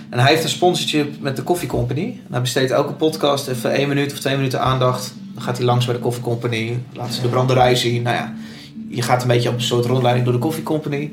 en 0.10 0.20
hij 0.20 0.32
heeft 0.32 0.44
een 0.44 0.50
sponsorship 0.50 1.22
met 1.22 1.36
de 1.36 1.44
Coffee 1.44 1.68
Company. 1.68 2.04
En 2.04 2.32
hij 2.32 2.42
besteedt 2.42 2.72
elke 2.72 2.94
podcast 2.94 3.48
even 3.48 3.72
één 3.72 3.88
minuut 3.88 4.12
of 4.12 4.20
twee 4.20 4.36
minuten 4.36 4.62
aandacht. 4.62 5.14
Dan 5.34 5.44
gaat 5.44 5.58
hij 5.58 5.66
langs 5.66 5.86
bij 5.86 5.96
de 5.96 6.02
Coffee 6.02 6.24
Company. 6.24 6.80
Laat 6.94 7.14
ze 7.14 7.22
de 7.22 7.28
branderij 7.28 7.76
zien. 7.76 8.02
Nou 8.02 8.16
ja, 8.16 8.34
je 8.90 9.02
gaat 9.02 9.22
een 9.22 9.28
beetje 9.28 9.50
op 9.50 9.56
een 9.56 9.62
soort 9.62 9.86
rondleiding 9.86 10.26
door 10.26 10.36
de 10.36 10.42
Coffee 10.42 10.64
Company. 10.64 11.12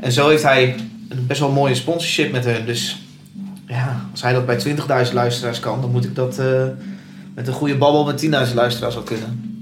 En 0.00 0.12
zo 0.12 0.28
heeft 0.28 0.42
hij 0.42 0.74
een 1.08 1.26
best 1.26 1.40
wel 1.40 1.50
mooie 1.50 1.74
sponsorship 1.74 2.32
met 2.32 2.44
hun. 2.44 2.66
Dus 2.66 3.02
ja, 3.66 4.08
als 4.10 4.22
hij 4.22 4.32
dat 4.32 4.46
bij 4.46 4.62
20.000 5.06 5.12
luisteraars 5.12 5.60
kan, 5.60 5.80
dan 5.80 5.90
moet 5.90 6.04
ik 6.04 6.14
dat 6.14 6.38
eh, 6.38 6.64
met 7.34 7.46
een 7.46 7.54
goede 7.54 7.76
babbel 7.76 8.04
met 8.04 8.22
10.000 8.24 8.54
luisteraars 8.54 8.96
al 8.96 9.02
kunnen. 9.02 9.60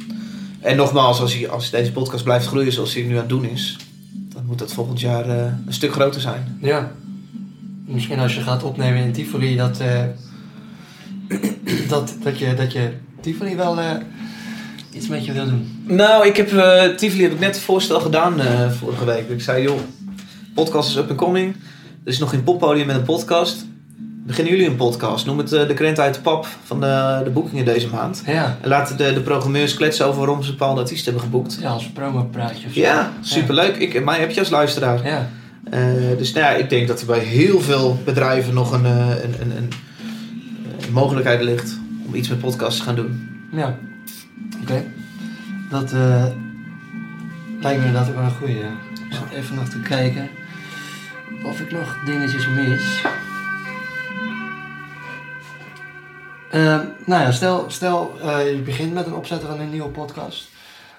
En 0.61 0.77
nogmaals, 0.77 1.21
als, 1.21 1.35
hij, 1.35 1.49
als 1.49 1.71
deze 1.71 1.93
podcast 1.93 2.25
blijft 2.25 2.47
groeien 2.47 2.73
zoals 2.73 2.95
hij 2.95 3.03
nu 3.03 3.13
aan 3.13 3.17
het 3.17 3.29
doen 3.29 3.45
is, 3.45 3.77
dan 4.13 4.47
moet 4.47 4.59
dat 4.59 4.73
volgend 4.73 5.01
jaar 5.01 5.29
eh, 5.29 5.45
een 5.67 5.73
stuk 5.73 5.93
groter 5.93 6.21
zijn. 6.21 6.59
Ja. 6.61 6.93
Misschien 7.91 8.19
als 8.19 8.35
je 8.35 8.41
gaat 8.41 8.63
opnemen 8.63 9.03
in 9.03 9.13
Tivoli, 9.13 9.57
dat, 9.57 9.81
eh, 9.81 10.03
dat, 11.89 12.15
dat, 12.23 12.39
je, 12.39 12.55
dat 12.55 12.73
je 12.73 12.91
Tivoli 13.21 13.57
wel 13.57 13.79
eh, 13.79 13.91
iets 14.93 15.09
met 15.09 15.25
je 15.25 15.33
wil 15.33 15.45
doen. 15.45 15.83
Nou, 15.87 16.27
ik 16.27 16.37
heb 16.37 16.53
eh 16.53 16.85
Tivoli 16.97 17.23
heb 17.23 17.33
ik 17.33 17.41
net 17.41 17.57
een 17.57 17.63
voorstel 17.63 18.01
gedaan 18.01 18.41
vorige 18.79 19.05
week. 19.05 19.29
Ik 19.29 19.43
zei, 19.43 19.63
joh, 19.63 19.79
podcast 20.55 20.89
is 20.89 20.97
up 20.97 21.11
and 21.11 21.19
coming. 21.19 21.55
Er 22.05 22.13
is 22.13 22.19
nog 22.19 22.31
geen 22.31 22.45
poppodium 22.45 22.87
met 22.87 22.97
een 22.97 23.03
podcast. 23.03 23.67
Beginnen 24.27 24.53
jullie 24.53 24.69
een 24.69 24.77
podcast? 24.77 25.27
Noem 25.27 25.39
het 25.39 25.49
de 25.49 25.75
krent 25.75 25.99
uit 25.99 26.15
de 26.15 26.21
pap 26.21 26.47
van 26.65 26.81
de, 26.81 27.21
de 27.25 27.31
boekingen 27.31 27.65
deze 27.65 27.89
maand. 27.89 28.23
Ja. 28.27 28.57
En 28.61 28.69
laten 28.69 28.97
de, 28.97 29.13
de 29.13 29.21
programmeurs 29.21 29.75
kletsen 29.75 30.07
over 30.07 30.19
waarom 30.19 30.43
ze 30.43 30.51
bepaalde 30.51 30.81
artiesten 30.81 31.13
hebben 31.13 31.31
geboekt. 31.31 31.59
Ja, 31.61 31.71
als 31.71 31.89
promopraatje 31.89 32.67
of 32.67 32.73
zo. 32.73 32.81
Ja, 32.81 33.13
superleuk. 33.21 33.77
Ik, 33.77 34.05
mij 34.05 34.21
heb 34.21 34.31
je 34.31 34.41
als 34.41 34.51
luisteraar. 34.51 35.07
Ja. 35.07 35.29
Eh, 35.71 36.17
dus 36.19 36.33
nou 36.33 36.45
ja, 36.45 36.51
ik 36.51 36.71
denk 36.71 36.89
dat 36.89 37.01
er 37.01 37.07
bij 37.07 37.19
heel 37.19 37.61
veel 37.61 37.99
bedrijven 38.05 38.55
nog 38.55 38.73
een, 38.73 38.85
eh, 38.85 39.23
een, 39.23 39.35
een, 39.41 39.57
een, 39.57 39.71
een 40.81 40.93
mogelijkheid 40.93 41.43
ligt 41.43 41.79
om 42.07 42.15
iets 42.15 42.29
met 42.29 42.39
podcasts 42.39 42.79
te 42.79 42.85
gaan 42.85 42.95
doen. 42.95 43.29
Ja. 43.53 43.79
Oké. 44.63 44.85
Dat 45.71 45.93
eh, 45.93 46.27
lijkt 47.61 47.81
me 47.81 47.87
inderdaad 47.87 48.09
ook 48.09 48.15
wel 48.15 48.25
een 48.25 48.31
goeie. 48.31 48.57
ja. 48.57 48.71
Ik 49.09 49.15
zat 49.17 49.31
even 49.33 49.55
nog 49.55 49.69
te 49.69 49.81
kijken 49.81 50.29
of 51.45 51.61
ik 51.61 51.71
nog 51.71 51.99
dingetjes 52.05 52.49
mis. 52.49 53.03
Eh, 56.51 56.81
nou 57.07 57.23
ja, 57.23 57.33
stel, 57.33 57.65
stel 57.69 58.19
je 58.39 58.61
begint 58.65 58.95
met 58.95 59.07
een 59.07 59.15
opzetten 59.15 59.49
van 59.49 59.61
een 59.61 59.71
nieuwe 59.71 59.89
podcast. 59.89 60.49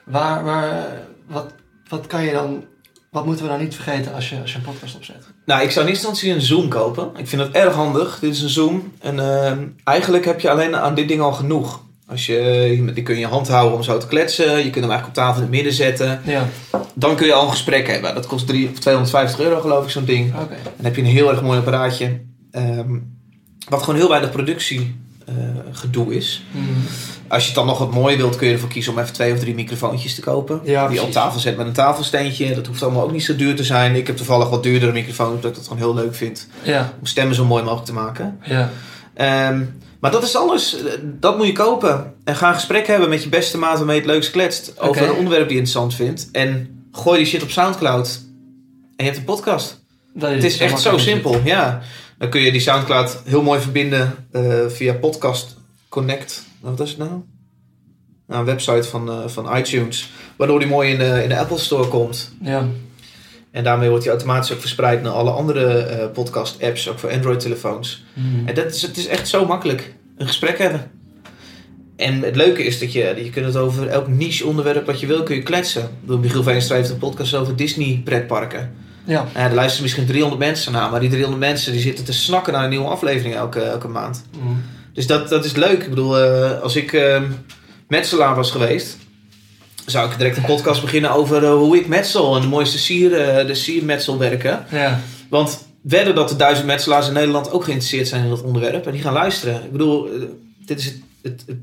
Waar, 0.04 0.44
waar, 0.44 0.88
wat, 1.28 1.54
wat 1.88 2.08
kan 2.08 2.24
je 2.24 2.32
dan, 2.32 2.64
wat 3.12 3.26
moeten 3.26 3.46
we 3.46 3.52
dan 3.52 3.60
niet 3.60 3.76
vergeten 3.76 4.14
als 4.14 4.30
je, 4.30 4.42
als 4.42 4.52
je 4.52 4.58
een 4.58 4.64
podcast 4.64 4.96
opzet? 4.96 5.28
Nou, 5.46 5.62
ik 5.64 5.72
zou 5.72 5.86
in 5.86 5.92
eerste 5.92 6.08
instantie 6.08 6.34
een 6.34 6.42
Zoom 6.42 6.68
kopen. 6.70 7.12
Ik 7.18 7.28
vind 7.28 7.42
dat 7.42 7.52
erg 7.52 7.74
handig. 7.74 8.20
Dit 8.20 8.34
is 8.34 8.42
een 8.42 8.50
Zoom. 8.50 8.92
En 9.00 9.20
eh, 9.20 9.58
eigenlijk 9.84 10.26
heb 10.26 10.40
je 10.40 10.50
alleen 10.50 10.76
aan 10.76 10.96
dit 10.96 11.08
ding 11.08 11.22
al 11.22 11.32
genoeg. 11.34 11.82
Als 12.08 12.26
je, 12.26 12.92
die 12.94 13.04
kun 13.04 13.14
je 13.16 13.22
in 13.22 13.28
je 13.28 13.34
hand 13.34 13.48
houden 13.48 13.78
om 13.78 13.84
zo 13.84 13.98
te 13.98 14.08
kletsen. 14.08 14.58
Je 14.58 14.70
kunt 14.70 14.76
hem 14.86 14.90
eigenlijk 14.90 15.08
op 15.08 15.14
tafel 15.14 15.36
in 15.36 15.42
het 15.42 15.52
midden 15.52 15.74
zetten. 15.74 16.22
Ja, 16.26 16.48
Dan 16.94 17.16
kun 17.16 17.26
je 17.28 17.34
al 17.34 17.44
een 17.44 17.50
gesprek 17.52 17.88
hebben. 17.88 18.14
Dat 18.16 18.28
kost 18.28 18.48
drie- 18.48 18.70
of 18.70 18.80
250 18.80 19.40
euro 19.40 19.62
geloof 19.62 19.84
ik, 19.84 19.90
zo'n 19.92 20.06
ding. 20.06 20.34
oké. 20.34 20.56
Dan 20.76 20.86
heb 20.86 20.96
je 20.96 21.02
een 21.02 21.08
heel 21.08 21.30
erg 21.30 21.42
mooi 21.42 21.58
apparaatje. 21.60 22.22
ehm, 22.52 22.98
wat 23.70 23.80
gewoon 23.84 23.96
heel 24.00 24.10
weinig 24.10 24.32
productie 24.32 24.96
gedoe 25.72 26.16
is. 26.16 26.44
Mhm. 26.52 26.64
Als 27.28 27.42
je 27.42 27.48
het 27.48 27.58
dan 27.58 27.66
nog 27.66 27.78
wat 27.78 27.94
mooi 27.94 28.18
wilt, 28.18 28.36
kun 28.36 28.48
je 28.48 28.54
ervoor 28.54 28.70
kiezen 28.70 28.94
om 28.94 29.00
even 29.00 29.14
twee 29.14 29.34
of 29.34 29.40
drie 29.40 29.56
microfoontjes 29.56 30.16
te 30.16 30.22
kopen. 30.22 30.62
Ja, 30.64 30.88
die 30.88 30.96
je 31.00 31.04
op 31.04 31.12
tafel 31.12 31.40
zet 31.40 31.58
met 31.58 31.68
een 31.68 31.74
tafelsteentje. 31.74 32.56
Dat 32.56 32.68
hoeft 32.68 32.84
allemaal 32.84 33.04
ook 33.04 33.12
niet 33.12 33.24
zo 33.24 33.36
duur 33.36 33.56
te 33.56 33.64
zijn. 33.64 33.96
Ik 33.96 34.08
heb 34.08 34.18
toevallig 34.18 34.50
wat 34.50 34.64
duurdere 34.64 34.92
microfoons, 34.92 35.36
omdat 35.36 35.50
ik 35.50 35.56
dat 35.56 35.64
gewoon 35.68 35.78
heel 35.80 35.94
leuk 35.94 36.16
vind. 36.16 36.48
Ja, 36.64 36.94
Om 37.00 37.06
stemmen 37.06 37.36
zo 37.36 37.46
mooi 37.46 37.64
mogelijk 37.64 37.86
te 37.88 37.94
maken. 37.94 38.40
ja. 38.44 38.70
Ehm, 39.14 39.64
maar 40.00 40.12
dat 40.12 40.24
is 40.24 40.36
alles. 40.36 40.76
Dat 41.04 41.38
moet 41.38 41.48
je 41.48 41.54
kopen. 41.54 42.14
En 42.24 42.36
ga 42.36 42.48
een 42.48 42.54
gesprek 42.54 42.88
hebben 42.88 43.10
met 43.10 43.24
je 43.24 43.30
beste 43.30 43.58
maat 43.58 43.78
waarmee 43.78 43.96
je 43.96 44.02
het 44.02 44.12
leukst 44.12 44.32
kletst. 44.32 44.80
Over 44.80 45.04
een 45.04 45.16
onderwerp 45.16 45.48
die 45.48 45.58
je 45.58 45.64
interessant 45.64 45.94
vindt. 45.96 46.30
En 46.32 46.70
gooi 46.92 47.18
die 47.18 47.28
shit 47.28 47.44
op 47.44 47.50
Soundcloud. 47.50 48.20
En 48.96 48.96
je 48.96 49.04
hebt 49.04 49.18
een 49.18 49.24
podcast. 49.24 49.84
Het 50.20 50.44
is 50.44 50.58
echt 50.58 50.82
zo 50.82 50.98
simpel, 50.98 51.42
ja. 51.44 51.82
Dan 52.18 52.30
kun 52.30 52.42
je 52.42 52.52
die 52.52 52.62
Soundcloud 52.62 53.22
heel 53.26 53.42
mooi 53.42 53.60
verbinden 53.62 54.16
eh, 54.32 54.44
via 54.68 54.94
Podcast 54.94 55.56
Connect. 55.92 56.44
Wat 56.60 56.80
is 56.80 56.90
het 56.90 56.98
nou? 56.98 57.12
Nou, 58.28 58.40
een 58.40 58.46
website 58.46 58.84
van, 58.84 59.10
eh, 59.10 59.28
van 59.28 59.58
iTunes. 59.58 60.12
Waardoor 60.36 60.60
die 60.60 60.68
mooi 60.68 60.92
in 60.92 60.98
de, 61.00 61.24
in 61.24 61.30
de 61.30 61.38
Apple 61.38 61.58
Store 61.58 61.88
komt. 61.88 62.32
Ja, 62.42 62.66
En 63.52 63.64
daarmee 63.64 63.88
wordt 63.90 64.04
die 64.04 64.12
automatisch 64.12 64.52
ook 64.54 64.60
verspreid 64.60 65.02
naar 65.02 65.12
alle 65.12 65.32
andere 65.32 65.78
eh, 65.78 66.12
podcast 66.12 66.64
apps, 66.64 66.90
ook 66.90 67.00
voor 67.00 67.12
Android 67.12 67.40
telefoons. 67.40 68.04
Mhm. 68.14 68.48
En 68.48 68.56
dat 68.56 68.76
is, 68.76 68.82
het 68.82 68.98
is 68.98 69.08
echt 69.08 69.28
zo 69.28 69.46
makkelijk. 69.46 69.94
Een 70.18 70.28
gesprek 70.28 70.58
hebben. 70.58 70.92
En 71.96 72.22
het 72.22 72.36
leuke 72.36 72.64
is 72.64 72.80
dat 72.80 72.92
je, 72.92 73.14
je 73.24 73.30
kunt 73.30 73.46
het 73.46 73.56
over 73.56 73.88
elk 73.88 74.08
niche 74.08 74.46
onderwerp 74.46 74.86
wat 74.86 75.00
je 75.00 75.08
wil, 75.08 75.24
kun 75.24 75.36
je 75.36 75.44
kletsen. 75.44 75.90
Bedoel, 76.02 76.18
Michiel 76.20 76.44
Veenstra 76.44 76.76
heeft 76.76 76.90
een 76.90 76.98
podcast 76.98 77.34
over 77.36 77.56
Disney 77.56 78.02
pretparken. 78.04 78.74
ja. 79.06 79.26
Ja, 79.34 79.40
er 79.50 79.54
luisteren 79.54 79.84
misschien 79.84 80.06
300 80.06 80.42
mensen 80.42 80.72
naar, 80.72 80.92
maar 80.92 81.00
die 81.00 81.10
300 81.10 81.42
mensen 81.42 81.72
die 81.72 81.82
zitten 81.82 82.06
te 82.06 82.14
snakken 82.14 82.54
naar 82.54 82.64
een 82.64 82.70
nieuwe 82.70 82.88
aflevering 82.88 83.36
elke, 83.36 83.62
elke 83.62 83.88
maand. 83.88 84.24
Mhm. 84.40 84.48
Dus 84.94 85.08
dat, 85.08 85.30
dat 85.30 85.46
is 85.46 85.56
leuk. 85.56 85.84
Ik 85.84 85.90
bedoel, 85.90 86.20
eh, 86.20 86.62
als 86.62 86.76
ik 86.76 86.94
eh, 86.94 87.22
metselaar 87.88 88.36
was 88.36 88.52
geweest, 88.52 88.98
zou 89.86 90.12
ik 90.12 90.18
direct 90.18 90.38
een 90.38 90.46
podcast 90.46 90.82
beginnen 90.82 91.12
over 91.12 91.44
eh, 91.44 91.54
hoe 91.54 91.78
ik 91.78 91.88
metsel 91.88 92.36
en 92.36 92.42
de 92.42 92.48
mooiste 92.48 92.78
sier, 92.80 93.14
eh, 93.14 93.48
de 93.48 93.56
siermetselwerken. 93.56 94.66
Ja, 94.72 95.00
Want 95.30 95.68
wedden 95.82 96.16
dat 96.16 96.30
de 96.30 96.36
duizend 96.36 96.68
metselaars 96.68 97.08
in 97.08 97.14
Nederland 97.14 97.52
ook 97.52 97.64
geïnteresseerd 97.64 98.08
zijn 98.08 98.24
in 98.24 98.30
dat 98.30 98.42
onderwerp 98.44 98.86
en 98.86 98.92
die 98.92 99.02
gaan 99.02 99.14
luisteren. 99.14 99.64
Ik 99.64 99.72
bedoel, 99.72 100.08
dit 100.66 100.80
is 100.80 100.86
het, 100.86 100.96
het, 101.22 101.44
het 101.48 101.58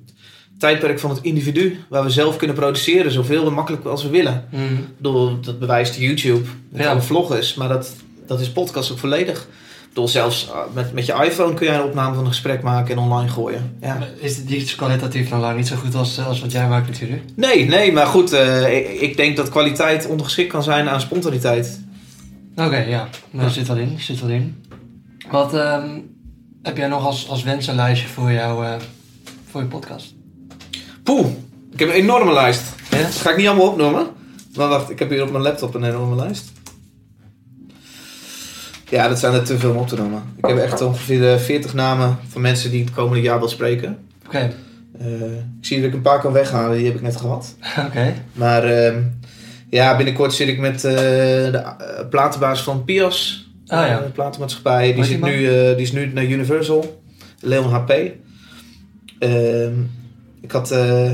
tijdperk 0.59 0.99
van 0.99 1.11
het 1.11 1.19
individu, 1.23 1.79
waar 1.89 2.05
we 2.05 2.11
zelf 2.11 2.37
kunnen 2.37 2.57
produceren 2.57 3.13
zoveel 3.13 3.47
en 3.47 3.53
makkelijk 3.53 3.85
als 3.85 4.03
we 4.03 4.09
willen. 4.09 4.49
Mhm. 4.51 4.63
Ik 4.75 4.97
bedoel, 4.97 5.41
dat 5.41 5.59
bewijst 5.59 5.95
YouTube 5.97 6.49
met 6.71 6.83
Ja. 6.83 6.91
alle 6.91 7.01
vloggers, 7.03 7.55
maar 7.55 7.69
dat, 7.69 7.93
dat 8.27 8.41
is 8.41 8.51
podcast 8.51 8.91
ook 8.93 8.99
volledig. 8.99 9.47
Bedoel, 9.89 10.09
zelfs 10.09 10.47
uh, 10.49 10.57
met, 10.75 10.93
met 10.93 11.07
je 11.07 11.25
iPhone 11.25 11.55
kun 11.55 11.67
jij 11.67 11.75
een 11.75 11.83
opname 11.83 12.15
van 12.15 12.25
een 12.25 12.31
gesprek 12.31 12.63
maken 12.63 12.95
en 12.97 13.03
online 13.03 13.29
gooien. 13.31 13.77
Ja. 13.81 13.99
Is 14.21 14.45
iets 14.45 14.75
kwalitatief 14.75 15.29
dan 15.29 15.41
lang 15.41 15.57
niet 15.57 15.67
zo 15.67 15.77
goed 15.77 15.95
als, 15.95 16.19
als 16.27 16.41
wat 16.41 16.53
jij 16.53 16.69
maakt 16.69 16.89
natuurlijk? 16.89 17.23
Nee, 17.37 17.65
nee, 17.67 17.93
maar 17.93 18.07
goed, 18.07 18.33
eh, 18.33 18.77
ik, 18.77 19.01
ik 19.01 19.17
denk 19.17 19.37
dat 19.37 19.49
kwaliteit 19.49 20.07
ondergeschikt 20.07 20.49
kan 20.53 20.63
zijn 20.63 20.89
aan 20.89 21.01
spontaniteit. 21.01 21.81
Oké, 22.57 22.77
ja. 22.77 23.09
Nou, 23.31 23.47
Ja. 23.47 23.53
zit 23.53 23.67
wel 23.69 23.77
in, 23.77 23.99
zit 23.99 24.21
wel 24.21 24.31
in. 24.31 24.63
Wat 25.31 25.55
ehm, 25.55 25.89
heb 26.63 26.77
jij 26.77 26.89
nog 26.89 27.07
als, 27.07 27.29
als 27.29 27.43
wensenlijstje 27.43 28.09
voor, 28.09 28.33
jou, 28.33 28.65
eh, 28.67 28.75
voor 29.51 29.61
je 29.61 29.67
podcast? 29.67 30.15
Poeh, 31.03 31.27
ik 31.73 31.79
heb 31.79 31.89
een 31.89 31.95
enorme 31.95 32.33
lijst. 32.33 32.63
Ja? 32.91 33.03
Dat 33.03 33.15
ga 33.15 33.31
ik 33.31 33.37
niet 33.37 33.47
allemaal 33.47 33.69
opnoemen. 33.69 34.07
Maar 34.57 34.69
wacht, 34.69 34.91
ik 34.91 34.99
heb 34.99 35.11
hier 35.11 35.23
op 35.23 35.31
mijn 35.31 35.43
laptop 35.43 35.75
een 35.75 35.85
enorme 35.85 36.17
lijst. 36.17 36.53
Ja, 38.91 39.09
dat 39.09 39.19
zijn 39.19 39.35
er 39.35 39.45
te 39.45 39.59
veel 39.59 39.71
om 39.71 39.77
op 39.77 39.89
te 39.89 39.97
noemen. 39.97 40.23
Ik 40.37 40.47
heb 40.47 40.57
echt 40.59 40.81
ongeveer 40.81 41.33
eh, 41.33 41.39
40 41.39 41.75
namen 41.75 42.19
van 42.29 42.41
mensen 42.41 42.71
die 42.71 42.85
het 42.85 42.95
komende 42.95 43.23
jaar 43.23 43.39
wil 43.39 43.49
spreken. 43.49 43.99
Oké. 44.27 44.53
Eh, 44.99 45.33
ik 45.37 45.67
zie 45.67 45.77
dat 45.77 45.87
ik 45.89 45.95
een 45.95 46.01
paar 46.03 46.21
kan 46.21 46.33
weghalen, 46.33 46.77
die 46.77 46.87
heb 46.87 46.95
ik 46.95 47.03
net 47.03 47.17
gehad. 47.17 47.55
Oké. 47.87 48.15
Maar 48.33 48.65
ehm, 48.65 49.03
ja, 49.71 49.97
binnenkort 49.97 50.33
zit 50.35 50.49
ik 50.49 50.59
met 50.59 50.85
eh, 50.85 50.93
de 50.95 51.63
platenbaas 52.11 52.63
van 52.63 52.85
Pias. 52.85 53.47
Ah, 53.67 53.87
ja. 53.87 54.01
eh, 54.01 54.11
platenmaatschappij. 54.13 54.95
Die, 54.95 55.05
zit 55.05 55.21
nu, 55.21 55.47
eh, 55.47 55.77
die 55.77 55.85
is 55.85 55.93
nu 55.93 56.13
naar 56.13 56.25
Universal. 56.25 57.03
Leon 57.41 57.71
HP. 57.71 57.91
Ehm, 59.19 59.73
ik 60.41 60.51
had 60.53 60.71
eh, 60.71 61.13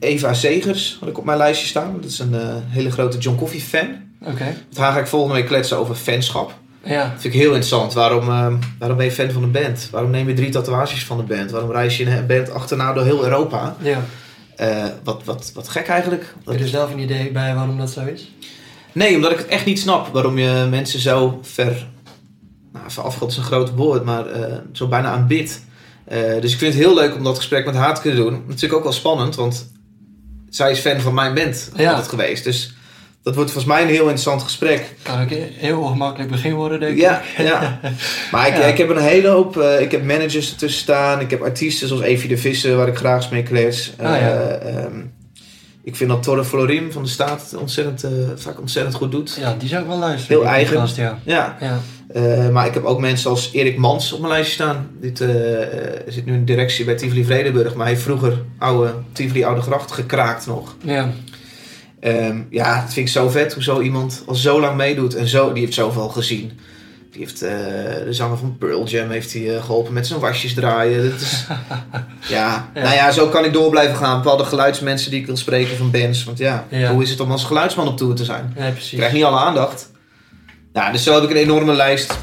Eva 0.00 0.32
Zegers 0.34 0.96
had 1.00 1.08
ik 1.08 1.18
op 1.18 1.24
mijn 1.24 1.38
lijstje 1.38 1.66
staan. 1.66 1.92
Dat 2.00 2.10
is 2.10 2.18
een 2.18 2.34
eh, 2.34 2.54
hele 2.68 2.90
grote 2.90 3.18
John 3.18 3.36
Coffee 3.38 3.60
fan. 3.60 3.88
Oké. 4.24 4.44
Met 4.68 4.78
haar 4.78 4.92
ga 4.92 4.98
ik 4.98 5.06
volgende 5.06 5.34
week 5.34 5.46
kletsen 5.46 5.76
over 5.76 5.94
fanschap. 5.94 6.52
Ja. 6.84 7.02
Dat 7.02 7.20
vind 7.20 7.34
ik 7.34 7.40
heel 7.40 7.48
interessant. 7.48 7.92
Waarom, 7.92 8.28
ehm, 8.28 8.56
waarom 8.78 8.96
ben 8.96 9.06
je 9.06 9.12
fan 9.12 9.30
van 9.30 9.42
een 9.42 9.50
band? 9.50 9.88
Waarom 9.90 10.10
neem 10.10 10.28
je 10.28 10.34
drie 10.34 10.50
tatoeages 10.50 11.04
van 11.04 11.16
de 11.16 11.22
band? 11.22 11.50
Waarom 11.50 11.70
reis 11.70 11.96
je 11.96 12.06
een 12.10 12.26
band 12.26 12.50
achterna 12.50 12.92
door 12.92 13.04
heel 13.04 13.24
Europa? 13.24 13.76
Ja. 13.80 14.04
Eh, 14.56 14.84
wat, 15.04 15.22
wat, 15.24 15.50
wat 15.54 15.68
gek 15.68 15.88
eigenlijk. 15.88 16.34
Heb 16.44 16.56
je 16.58 16.62
er 16.62 16.68
zelf 16.68 16.92
een 16.92 16.98
idee 16.98 17.30
bij 17.30 17.54
waarom 17.54 17.78
dat 17.78 17.90
zo 17.90 18.04
is? 18.04 18.32
Nee, 18.92 19.14
omdat 19.14 19.30
ik 19.30 19.38
het 19.38 19.46
echt 19.46 19.64
niet 19.64 19.78
snap 19.78 20.06
waarom 20.12 20.38
je 20.38 20.66
mensen 20.70 21.00
zo 21.00 21.38
ver. 21.42 21.86
Nou, 22.72 22.86
even 22.86 23.02
afgod 23.02 23.30
is 23.30 23.36
een 23.36 23.42
groot 23.42 23.74
woord, 23.74 24.04
maar 24.04 24.26
eh, 24.26 24.54
zo 24.72 24.86
bijna 24.88 25.08
aanbidt. 25.10 25.64
Eh, 26.04 26.40
dus 26.40 26.52
ik 26.52 26.58
vind 26.58 26.74
het 26.74 26.82
heel 26.82 26.94
leuk 26.94 27.14
om 27.14 27.24
dat 27.24 27.36
gesprek 27.36 27.64
met 27.66 27.74
haar 27.74 27.94
te 27.94 28.00
kunnen 28.00 28.20
doen. 28.24 28.42
Natuurlijk 28.46 28.74
ook 28.74 28.82
wel 28.82 28.92
spannend, 28.92 29.34
want 29.34 29.70
zij 30.50 30.70
is 30.70 30.78
fan 30.78 31.00
van 31.00 31.14
mijn 31.14 31.34
band 31.34 31.70
Ja. 31.76 31.88
altijd 31.90 32.08
geweest. 32.08 32.44
Dus 32.44 32.74
dat 33.22 33.34
wordt 33.34 33.50
volgens 33.50 33.72
mij 33.74 33.82
een 33.82 33.88
heel 33.88 34.00
interessant 34.02 34.42
gesprek. 34.42 34.94
Kan 35.02 35.22
ook 35.22 35.30
een 35.30 35.46
heel 35.52 35.80
ongemakkelijk 35.80 36.30
begin 36.30 36.54
worden, 36.54 36.80
denk 36.80 36.92
ik. 36.92 37.00
Ja, 37.00 37.22
ja. 37.38 37.80
Maar 38.32 38.48
ik, 38.48 38.56
Ja. 38.56 38.62
ik 38.62 38.78
heb 38.78 38.88
een 38.88 38.96
hele 39.02 39.28
hoop. 39.28 39.56
eh, 39.56 39.80
ik 39.80 39.90
heb 39.90 40.04
managers 40.04 40.50
ertussen 40.50 40.80
staan. 40.80 41.20
Ik 41.20 41.30
heb 41.30 41.42
artiesten 41.42 41.88
zoals 41.88 42.02
Evie 42.02 42.28
de 42.28 42.36
Visser, 42.38 42.76
waar 42.76 42.88
ik 42.88 42.96
graag 42.96 43.16
eens 43.16 43.28
mee 43.28 43.42
klets. 43.42 43.92
Ah, 43.98 44.04
ja. 44.04 44.16
Eh, 44.18 44.76
ehm, 44.84 44.92
ik 45.84 45.96
vind 45.96 46.10
dat 46.10 46.22
Torre 46.22 46.44
Florim 46.44 46.92
van 46.92 47.02
de 47.02 47.08
Staat 47.08 47.42
het 47.50 47.60
ontzettend, 47.60 48.04
eh, 48.04 48.10
vaak 48.36 48.60
ontzettend 48.60 48.94
goed 48.94 49.10
doet. 49.10 49.36
Ja, 49.40 49.54
die 49.58 49.68
zou 49.68 49.82
ik 49.82 49.88
wel 49.88 49.98
luisteren. 49.98 50.36
Heel 50.38 50.46
eigen. 50.46 50.88
ja. 50.96 51.18
Ja, 51.24 51.56
Ja. 51.60 51.80
Maar 52.52 52.66
ik 52.66 52.74
heb 52.74 52.84
ook 52.84 53.00
mensen 53.00 53.30
als 53.30 53.50
Erik 53.52 53.76
Mans 53.78 54.12
op 54.12 54.20
mijn 54.20 54.32
lijstje 54.32 54.54
staan. 54.54 54.88
Dit 55.00 55.20
eh, 55.20 55.28
zit 56.08 56.24
nu 56.26 56.32
in 56.32 56.38
de 56.38 56.44
directie 56.44 56.84
bij 56.84 56.94
Tivoli 56.94 57.24
Vredenburg. 57.24 57.74
Maar 57.74 57.84
hij 57.84 57.92
heeft 57.94 58.04
vroeger 58.06 58.42
oude 58.58 58.92
Tivoli 59.12 59.44
Oude 59.44 59.60
Gracht 59.60 59.92
gekraakt 59.92 60.46
nog. 60.46 60.76
Ja. 60.82 61.10
Ehm, 62.02 62.40
ja, 62.50 62.80
dat 62.80 62.92
vind 62.92 63.06
ik 63.06 63.12
zo 63.12 63.28
vet 63.28 63.54
hoe 63.54 63.62
zo 63.62 63.80
iemand 63.80 64.22
al 64.26 64.34
zo 64.34 64.60
lang 64.60 64.76
meedoet. 64.76 65.14
En 65.14 65.28
zo, 65.28 65.52
die 65.52 65.62
heeft 65.62 65.74
zoveel 65.74 66.08
gezien. 66.08 66.58
Die 67.10 67.20
heeft 67.20 67.42
eh, 67.42 67.50
de 68.04 68.06
zanger 68.12 68.38
van 68.38 68.56
Pearl 68.58 68.86
Jam 68.86 69.10
heeft 69.10 69.32
hij, 69.32 69.56
eh, 69.56 69.64
geholpen 69.64 69.92
met 69.92 70.06
zijn 70.06 70.20
wasjes 70.20 70.54
draaien. 70.54 71.10
Dat 71.10 71.20
is, 71.20 71.44
ja. 72.28 72.70
Ja. 72.74 72.80
nou 72.82 72.94
ja, 72.94 73.10
zo 73.10 73.28
kan 73.28 73.44
ik 73.44 73.52
door 73.52 73.70
blijven 73.70 73.96
gaan. 73.96 74.22
Bepaalde 74.22 74.44
geluidsmensen 74.44 75.10
die 75.10 75.20
ik 75.20 75.26
wil 75.26 75.36
spreken 75.36 75.76
van 75.76 75.90
bands. 75.90 76.24
Want 76.24 76.38
ja, 76.38 76.66
Ja. 76.70 76.92
hoe 76.92 77.02
is 77.02 77.10
het 77.10 77.20
om 77.20 77.30
als 77.30 77.44
geluidsman 77.44 77.88
op 77.88 77.96
tour 77.96 78.14
te 78.14 78.24
zijn? 78.24 78.52
ja, 78.56 78.64
Ik 78.66 78.72
precies. 78.72 78.98
krijg 78.98 79.12
niet 79.12 79.24
alle 79.24 79.38
aandacht. 79.38 79.90
Ja, 80.72 80.92
dus 80.92 81.02
zo 81.02 81.14
heb 81.14 81.22
ik 81.22 81.30
een 81.30 81.36
enorme 81.36 81.72
lijst. 81.72 82.18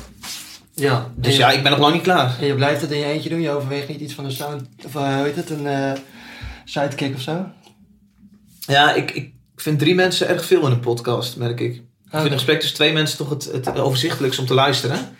Ja. 0.73 1.11
Dus 1.15 1.35
ja, 1.37 1.51
ik 1.51 1.61
ben 1.63 1.71
nog 1.71 1.79
lang 1.79 1.93
niet 1.93 2.03
klaar. 2.03 2.35
en 2.39 2.47
je 2.47 2.55
blijft 2.55 2.81
het 2.81 2.91
in 2.91 2.97
je 2.99 3.05
eentje 3.05 3.29
doen? 3.29 3.41
Je 3.41 3.51
overweegt 3.51 3.87
niet 3.87 3.99
iets 3.99 4.13
van 4.13 4.25
een 4.25 4.31
sound... 4.31 4.61
Of 4.85 4.95
uh, 4.95 5.15
hoe 5.15 5.23
heet 5.25 5.35
het? 5.35 5.49
Een 5.49 5.67
eh, 5.67 5.91
sidekick 6.65 7.15
of 7.15 7.21
zo? 7.21 7.45
Ja, 8.59 8.93
ik, 8.93 9.11
ik 9.11 9.33
vind 9.61 9.79
drie 9.79 9.95
mensen 9.95 10.27
erg 10.27 10.45
veel 10.45 10.65
in 10.65 10.71
een 10.71 10.79
podcast, 10.79 11.37
merk 11.37 11.59
ik. 11.59 11.73
Ik 11.75 11.81
vind 12.09 12.25
een 12.25 12.31
gesprek 12.31 12.59
tussen 12.59 12.75
twee 12.77 12.93
mensen 12.93 13.17
toch 13.17 13.29
het, 13.29 13.49
het 13.51 13.79
overzichtelijkst 13.79 14.39
om 14.39 14.45
te 14.45 14.53
luisteren. 14.53 15.17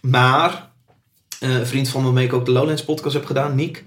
Maar, 0.00 0.70
eh, 1.40 1.54
een 1.54 1.66
vriend 1.66 1.88
van 1.88 2.00
me 2.00 2.06
waarmee 2.06 2.24
ik 2.26 2.32
ook 2.32 2.44
de 2.44 2.50
Lowlands 2.52 2.84
podcast 2.84 3.14
heb 3.14 3.24
gedaan, 3.26 3.54
Niek. 3.54 3.84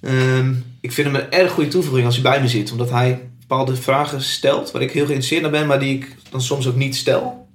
ehm, 0.00 0.54
ik 0.80 0.92
vind 0.92 1.06
hem 1.06 1.16
een 1.16 1.30
erg 1.32 1.52
goede 1.52 1.70
toevoeging 1.70 2.06
als 2.06 2.14
hij 2.14 2.30
bij 2.30 2.40
me 2.40 2.48
zit. 2.48 2.70
Omdat 2.72 2.90
hij 2.90 3.28
bepaalde 3.40 3.76
vragen 3.76 4.22
stelt 4.22 4.70
waar 4.70 4.82
ik 4.82 4.90
heel 4.90 5.04
geïnteresseerd 5.04 5.42
naar 5.42 5.50
ben, 5.50 5.66
maar 5.66 5.80
die 5.80 5.94
ik 5.96 6.16
dan 6.30 6.42
soms 6.42 6.66
ook 6.66 6.76
niet 6.76 6.96
stel. 6.96 7.48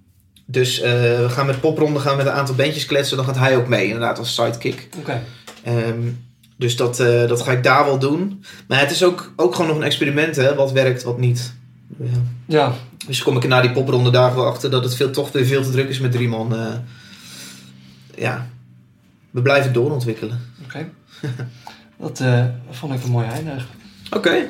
Dus 0.46 0.80
eh, 0.82 0.92
we 0.92 1.30
gaan 1.30 1.46
met 1.46 1.62
popronde 1.62 2.00
gaan 2.00 2.18
met 2.18 2.26
een 2.26 2.32
aantal 2.32 2.56
bandjes 2.56 2.86
kletsen. 2.86 3.18
Dan 3.18 3.26
gaat 3.26 3.38
hij 3.38 3.58
ook 3.58 3.68
mee, 3.68 3.86
inderdaad, 3.86 4.18
als 4.18 4.34
sidekick. 4.34 4.90
Oké. 5.00 5.24
Ehm, 5.64 6.08
dus 6.62 6.76
dat, 6.76 7.00
eh, 7.00 7.28
dat 7.28 7.42
ga 7.42 7.52
ik 7.52 7.64
daar 7.64 7.86
wel 7.86 8.00
doen. 8.00 8.44
Maar 8.68 8.80
het 8.80 8.92
is 8.92 9.04
ook, 9.04 9.34
ook 9.36 9.56
gewoon 9.56 9.70
nog 9.70 9.78
een 9.78 9.84
experiment, 9.84 10.36
hè. 10.36 10.56
Wat 10.56 10.72
werkt, 10.72 11.04
wat 11.04 11.18
niet. 11.18 11.54
Ja. 11.98 12.06
Ja. 12.46 12.74
Dus 13.08 13.24
kom 13.24 13.38
ik 13.38 13.48
na 13.48 13.62
die 13.62 13.72
popronde 13.72 14.10
dagen 14.10 14.36
wel 14.36 14.46
achter 14.46 14.70
dat 14.70 14.84
het 14.84 14.96
veel, 14.96 15.12
toch 15.12 15.32
weer 15.32 15.46
veel 15.46 15.64
te 15.64 15.72
druk 15.72 15.90
is 15.90 16.00
met 16.00 16.12
drie 16.12 16.28
man. 16.28 16.56
eh. 16.56 16.74
ja, 18.16 18.48
we 19.32 19.42
blijven 19.42 19.74
doorontwikkelen. 19.74 20.40
Oké. 20.64 20.90
dat 22.00 22.20
eh, 22.20 22.46
vond 22.70 22.94
ik 22.94 23.04
een 23.04 23.12
mooi 23.12 23.28
eindig. 23.28 23.68
Oké, 24.12 24.50